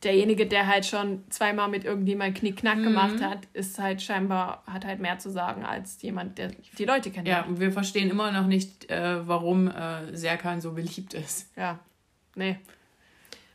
Derjenige, 0.03 0.45
der 0.45 0.67
halt 0.67 0.85
schon 0.85 1.23
zweimal 1.29 1.69
mit 1.69 1.85
irgendjemandem 1.85 2.33
Knickknack 2.35 2.77
Mhm. 2.79 2.83
gemacht 2.83 3.21
hat, 3.21 3.39
ist 3.53 3.79
halt 3.79 4.01
scheinbar, 4.01 4.63
hat 4.67 4.85
halt 4.85 4.99
mehr 4.99 5.17
zu 5.19 5.29
sagen 5.31 5.63
als 5.65 6.01
jemand, 6.01 6.37
der 6.37 6.51
die 6.77 6.85
Leute 6.85 7.09
kennt. 7.11 7.27
Ja, 7.27 7.43
und 7.45 7.59
wir 7.59 7.71
verstehen 7.71 8.09
immer 8.09 8.31
noch 8.31 8.47
nicht, 8.47 8.89
äh, 8.91 9.27
warum 9.27 9.67
äh, 9.69 10.15
Serkan 10.15 10.59
so 10.61 10.73
beliebt 10.73 11.13
ist. 11.13 11.55
Ja, 11.57 11.79
nee. 12.35 12.57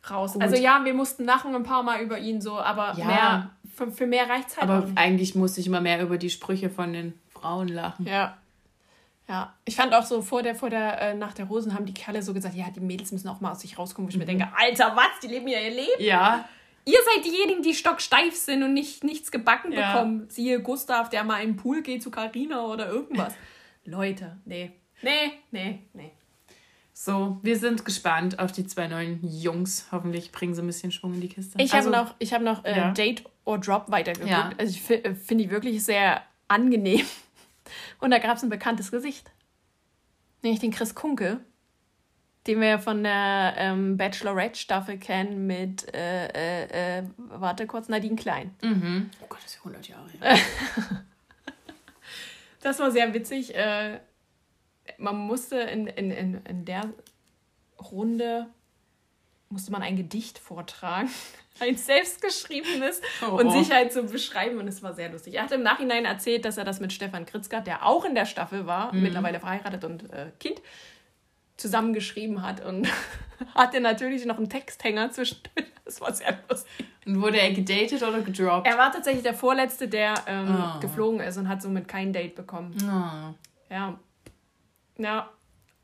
Raus. 0.09 0.32
Gut. 0.34 0.42
Also 0.42 0.57
ja, 0.57 0.80
wir 0.84 0.94
mussten 0.94 1.24
lachen 1.24 1.55
ein 1.55 1.64
paar 1.64 1.82
Mal 1.82 2.01
über 2.01 2.18
ihn 2.18 2.40
so, 2.40 2.59
aber 2.59 2.94
Ja. 2.96 3.07
mehr, 3.07 3.51
für, 3.74 3.90
für 3.90 4.07
mehr 4.07 4.28
reicht's 4.28 4.57
halt 4.57 4.70
Aber 4.70 4.86
nicht. 4.86 4.96
eigentlich 4.96 5.34
musste 5.34 5.61
ich 5.61 5.66
immer 5.66 5.80
mehr 5.82 6.03
über 6.03 6.16
die 6.16 6.30
Sprüche 6.30 6.70
von 6.70 6.92
den 6.94 7.12
Frauen 7.28 7.68
lachen. 7.68 8.07
Ja. 8.07 8.38
Ja, 9.29 9.55
ich 9.66 9.76
fand 9.76 9.93
auch 9.95 10.05
so 10.05 10.22
vor 10.22 10.43
der, 10.43 10.55
vor 10.55 10.70
der 10.70 11.01
äh, 11.03 11.14
Nacht 11.14 11.37
der 11.39 11.45
Rosen 11.45 11.74
haben 11.74 11.85
die 11.85 11.93
Kerle 11.95 12.22
so 12.22 12.33
gesagt, 12.33 12.55
ja, 12.55 12.66
die 12.74 12.81
Mädels 12.81 13.12
müssen 13.12 13.29
auch 13.29 13.41
mal 13.41 13.53
aus 13.53 13.61
sich 13.61 13.79
rauskommen, 13.79 14.09
wo 14.09 14.11
ich 14.11 14.16
mir 14.16 14.24
Mhm. 14.24 14.39
denke, 14.39 14.49
Alter, 14.57 14.97
was, 14.97 15.20
die 15.22 15.26
leben 15.29 15.49
ja 15.49 15.61
ihr 15.61 15.70
Leben. 15.70 15.91
Ja, 16.03 16.49
Ihr 16.87 16.97
seid 17.14 17.22
diejenigen, 17.22 17.61
die 17.62 17.74
stocksteif 17.74 18.35
sind 18.35 18.62
und 18.62 18.72
nicht, 18.72 19.05
nichts 19.05 19.31
gebacken 19.31 19.72
Ja. 19.72 19.93
bekommen. 19.93 20.24
Siehe 20.31 20.62
Gustav, 20.62 21.11
der 21.11 21.22
mal 21.22 21.43
in 21.43 21.51
den 21.51 21.57
Pool 21.57 21.83
geht 21.83 22.03
zu 22.03 22.11
Karina 22.11 22.64
oder 22.64 22.89
irgendwas. 22.89 23.35
Leute, 23.85 24.39
nee. 24.47 24.70
Nee, 25.03 25.33
nee, 25.51 25.81
nee. 25.93 26.12
so, 26.95 27.39
wir 27.43 27.59
sind 27.59 27.85
gespannt 27.85 28.39
auf 28.39 28.53
die 28.53 28.66
zwei 28.66 28.87
neuen 28.89 29.20
Jungs. 29.22 29.89
Hoffentlich 29.93 30.33
bringen 30.33 30.55
sie 30.55 30.62
ein 30.62 30.66
bisschen 30.66 30.91
Schwung 30.91 31.12
in 31.14 31.20
die 31.20 31.29
Kiste. 31.29 31.61
Ich 31.61 31.74
Also, 31.74 31.93
habe 31.95 32.05
noch, 32.07 32.14
ich 32.20 32.33
hab 32.33 32.41
noch 32.41 32.64
äh, 32.64 32.74
ja. 32.76 32.91
Date 32.93 33.22
or 33.45 33.59
Drop 33.59 33.91
weitergeguckt. 33.91 34.31
Ja. 34.31 34.51
Also 34.57 34.70
ich 34.74 34.91
äh, 34.91 35.14
finde 35.14 35.45
die 35.45 35.51
wirklich 35.51 35.85
sehr 35.85 36.22
angenehm. 36.49 37.05
Und 38.00 38.10
da 38.10 38.18
gab 38.18 38.36
es 38.36 38.42
ein 38.42 38.48
bekanntes 38.48 38.90
Gesicht. 38.90 39.30
Nämlich 40.42 40.60
den 40.60 40.70
Chris 40.70 40.94
Kunke, 40.94 41.40
den 42.46 42.60
wir 42.60 42.78
von 42.78 43.02
der 43.02 43.54
ähm, 43.56 43.96
Bachelorette-Staffel 43.96 44.98
kennen 44.98 45.46
mit, 45.46 45.92
äh, 45.94 46.26
äh, 46.28 46.98
äh, 46.98 47.02
warte 47.16 47.66
kurz, 47.66 47.88
Nadine 47.88 48.16
Klein. 48.16 48.54
Mhm. 48.62 49.10
Oh 49.20 49.26
Gott, 49.28 49.38
das 49.42 49.52
ist 49.52 49.56
ja 49.56 49.60
100 49.60 49.88
Jahre 49.88 50.08
her. 50.10 50.38
Das 52.60 52.80
war 52.80 52.90
sehr 52.90 53.14
witzig. 53.14 53.54
Äh, 53.54 54.00
man 54.98 55.16
musste 55.16 55.58
in, 55.58 55.86
in, 55.86 56.10
in, 56.10 56.44
in 56.44 56.64
der 56.64 56.92
Runde 57.78 58.48
musste 59.51 59.72
man 59.72 59.82
ein 59.82 59.96
Gedicht 59.96 60.38
vortragen. 60.38 61.09
Ein 61.61 61.76
selbstgeschriebenes 61.76 63.01
Oh, 63.20 63.32
und 63.34 63.51
sich 63.51 63.72
halt 63.72 63.92
so 63.92 64.05
beschreiben. 64.05 64.59
Und 64.61 64.68
es 64.68 64.80
war 64.80 64.92
sehr 64.94 65.09
lustig. 65.11 65.34
Er 65.34 65.42
hat 65.42 65.51
im 65.51 65.64
Nachhinein 65.64 66.05
erzählt, 66.05 66.44
dass 66.44 66.57
er 66.57 66.62
das 66.64 66.78
mit 66.78 66.92
Stefan 66.92 67.26
Kritzka, 67.26 67.59
der 67.61 67.84
auch 67.84 68.05
in 68.05 68.14
der 68.14 68.26
Staffel 68.26 68.66
war, 68.66 68.94
Mhm. 68.94 69.03
mittlerweile 69.03 69.40
verheiratet 69.40 69.82
und 69.82 70.09
äh, 70.12 70.30
Kind, 70.38 70.62
zusammengeschrieben 71.57 72.42
hat. 72.42 72.64
Und 72.64 72.88
hatte 73.57 73.80
natürlich 73.80 74.24
noch 74.24 74.36
einen 74.38 74.49
Texthänger 74.49 75.11
zwischendurch. 75.11 75.66
Das 75.84 76.01
war 76.01 76.12
sehr 76.14 76.38
lustig. 76.49 76.86
Und 77.07 77.22
wurde 77.22 77.40
er 77.40 77.53
gedatet 77.53 78.03
oder 78.03 78.20
gedroppt? 78.20 78.66
Er 78.66 78.78
war 78.78 78.92
tatsächlich 78.92 79.22
der 79.24 79.34
Vorletzte, 79.34 79.88
der 79.88 80.14
ähm, 80.26 80.57
Oh. 80.76 80.80
geflogen 80.80 81.18
ist 81.20 81.38
und 81.38 81.49
hat 81.49 81.61
somit 81.62 81.88
kein 81.88 82.12
Date 82.12 82.34
bekommen. 82.36 82.76
Oh. 82.82 83.34
Ja. 83.74 83.99
Ja. 84.99 85.30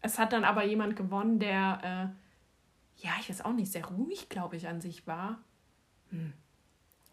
Es 0.03 0.19
hat 0.19 0.33
dann 0.35 0.45
aber 0.45 0.62
jemand 0.65 0.95
gewonnen, 0.97 1.39
der, 1.41 2.12
äh, 2.12 2.24
ja, 3.05 3.11
ich 3.21 3.29
weiß 3.29 3.45
auch 3.45 3.53
nicht, 3.53 3.71
sehr 3.71 3.85
ruhig, 3.85 4.29
glaube 4.29 4.57
ich, 4.57 4.67
an 4.67 4.81
sich 4.81 5.07
war. 5.07 5.39
Hm. 6.11 6.33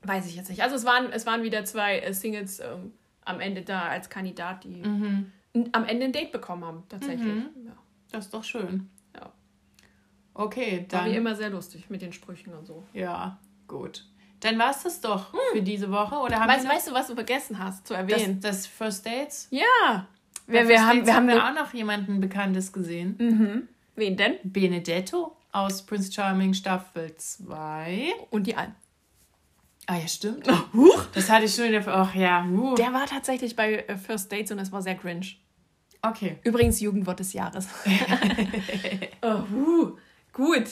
Weiß 0.04 0.26
ich 0.26 0.36
jetzt 0.36 0.50
nicht. 0.50 0.64
Also 0.64 0.76
es 0.76 0.86
waren, 0.86 1.12
es 1.12 1.26
waren 1.26 1.44
wieder 1.44 1.64
zwei 1.66 2.00
äh, 2.00 2.14
Singles 2.14 2.60
ähm, 2.60 2.94
am 3.26 3.40
Ende 3.40 3.62
da 3.62 3.84
als 3.84 4.10
Kandidat, 4.10 4.64
die 4.64 4.82
Mhm. 4.84 5.32
am 5.74 5.86
Ende 5.86 6.06
ein 6.06 6.12
Date 6.14 6.32
bekommen 6.32 6.64
haben, 6.66 6.84
tatsächlich. 6.90 7.22
Mhm. 7.22 7.50
Ja. 7.68 7.74
Das 8.12 8.26
ist 8.26 8.34
doch 8.34 8.44
schön. 8.44 8.90
Ja. 9.16 9.32
Okay, 10.34 10.88
War 10.90 11.02
dann. 11.04 11.12
wie 11.12 11.16
immer 11.18 11.36
sehr 11.36 11.50
lustig 11.50 11.90
mit 11.90 12.02
den 12.02 12.14
Sprüchen 12.14 12.54
und 12.54 12.66
so. 12.66 12.84
Ja, 12.94 13.38
gut. 13.68 14.06
Dann 14.40 14.58
war 14.58 14.72
es 14.72 14.82
das 14.84 15.02
doch 15.02 15.36
für 15.54 15.62
diese 15.62 15.92
Woche. 15.92 16.16
Oder 16.16 16.40
haben 16.40 16.50
Hm. 16.50 16.58
Weißt, 16.58 16.68
weißt 16.70 16.88
du, 16.90 16.94
was 16.94 17.08
du 17.08 17.14
vergessen 17.16 17.60
hast 17.60 17.86
zu 17.86 17.94
das, 17.94 18.02
erwähnen? 18.02 18.40
das 18.40 18.66
First 18.66 19.06
Dates? 19.06 19.48
ja. 19.52 20.08
Wir, 20.48 20.68
wir 20.68 20.86
haben, 20.86 21.06
wir 21.06 21.14
haben 21.16 21.30
eine, 21.30 21.48
auch 21.48 21.54
noch 21.54 21.74
jemanden 21.74 22.20
Bekanntes 22.20 22.74
gesehen. 22.74 23.16
mhm. 23.20 23.68
Wen 23.96 24.18
denn? 24.18 24.36
Benedetto 24.44 25.38
aus 25.52 25.86
Prince 25.86 26.12
Charming 26.12 26.54
Staffel 26.54 27.16
2. 27.16 28.14
Und 28.30 28.48
die 28.48 28.56
Alm. 28.56 28.74
Ah 29.88 29.98
ja, 29.98 30.08
stimmt. 30.08 30.48
Huch. 30.74 31.06
Das 31.14 31.30
hatte 31.30 31.46
ich 31.46 31.56
schon 31.56 31.66
in 31.66 31.72
der... 31.74 31.88
Ach 31.88 32.14
ja, 32.16 32.46
huh. 32.46 32.76
Der 32.76 32.94
war 32.94 33.06
tatsächlich 33.06 33.56
bei 33.56 33.80
äh, 33.80 33.98
First 33.98 34.32
Dates 34.32 34.52
und 34.52 34.60
es 34.60 34.72
war 34.72 34.82
sehr 34.82 34.96
cringe. 34.96 35.26
Okay. 36.02 36.38
Übrigens 36.44 36.80
Jugendwort 36.80 37.20
des 37.20 37.34
Jahres. 37.34 37.68
oh, 39.22 39.42
huh. 39.52 39.98
Gut. 40.34 40.66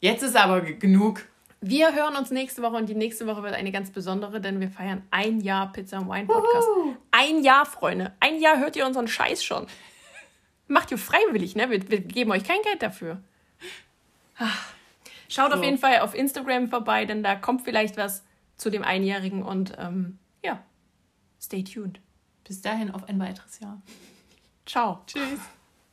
Jetzt 0.00 0.22
ist 0.22 0.36
aber 0.36 0.60
genug. 0.60 1.22
Wir 1.60 1.94
hören 1.94 2.16
uns 2.16 2.30
nächste 2.30 2.62
Woche 2.62 2.76
und 2.76 2.88
die 2.88 2.94
nächste 2.94 3.26
Woche 3.26 3.42
wird 3.42 3.54
eine 3.54 3.72
ganz 3.72 3.90
besondere, 3.90 4.40
denn 4.40 4.60
wir 4.60 4.70
feiern 4.70 5.02
ein 5.10 5.40
Jahr 5.40 5.72
Pizza 5.72 5.98
und 5.98 6.08
Wine 6.08 6.26
Podcast. 6.26 6.68
Ein 7.10 7.42
Jahr, 7.42 7.64
Freunde. 7.64 8.12
Ein 8.20 8.40
Jahr 8.40 8.58
hört 8.58 8.76
ihr 8.76 8.86
unseren 8.86 9.08
Scheiß 9.08 9.42
schon. 9.42 9.66
Macht 10.68 10.90
ihr 10.90 10.98
freiwillig, 10.98 11.56
ne? 11.56 11.70
Wir, 11.70 11.88
wir 11.88 12.00
geben 12.00 12.30
euch 12.30 12.44
kein 12.44 12.60
Geld 12.62 12.82
dafür. 12.82 13.22
Ah. 14.38 14.48
Schaut 15.28 15.52
So. 15.52 15.58
auf 15.58 15.64
jeden 15.64 15.78
Fall 15.78 16.00
auf 16.00 16.14
Instagram 16.14 16.68
vorbei, 16.68 17.04
denn 17.04 17.22
da 17.22 17.34
kommt 17.34 17.62
vielleicht 17.62 17.96
was 17.96 18.24
zu 18.56 18.70
dem 18.70 18.82
Einjährigen 18.84 19.42
und 19.42 19.74
ähm, 19.78 20.18
ja, 20.42 20.62
stay 21.40 21.62
tuned. 21.64 22.00
Bis 22.44 22.60
dahin 22.60 22.90
auf 22.90 23.08
ein 23.08 23.18
weiteres 23.18 23.58
Jahr. 23.60 23.82
Ciao. 24.66 25.02
Tschüss. 25.06 25.40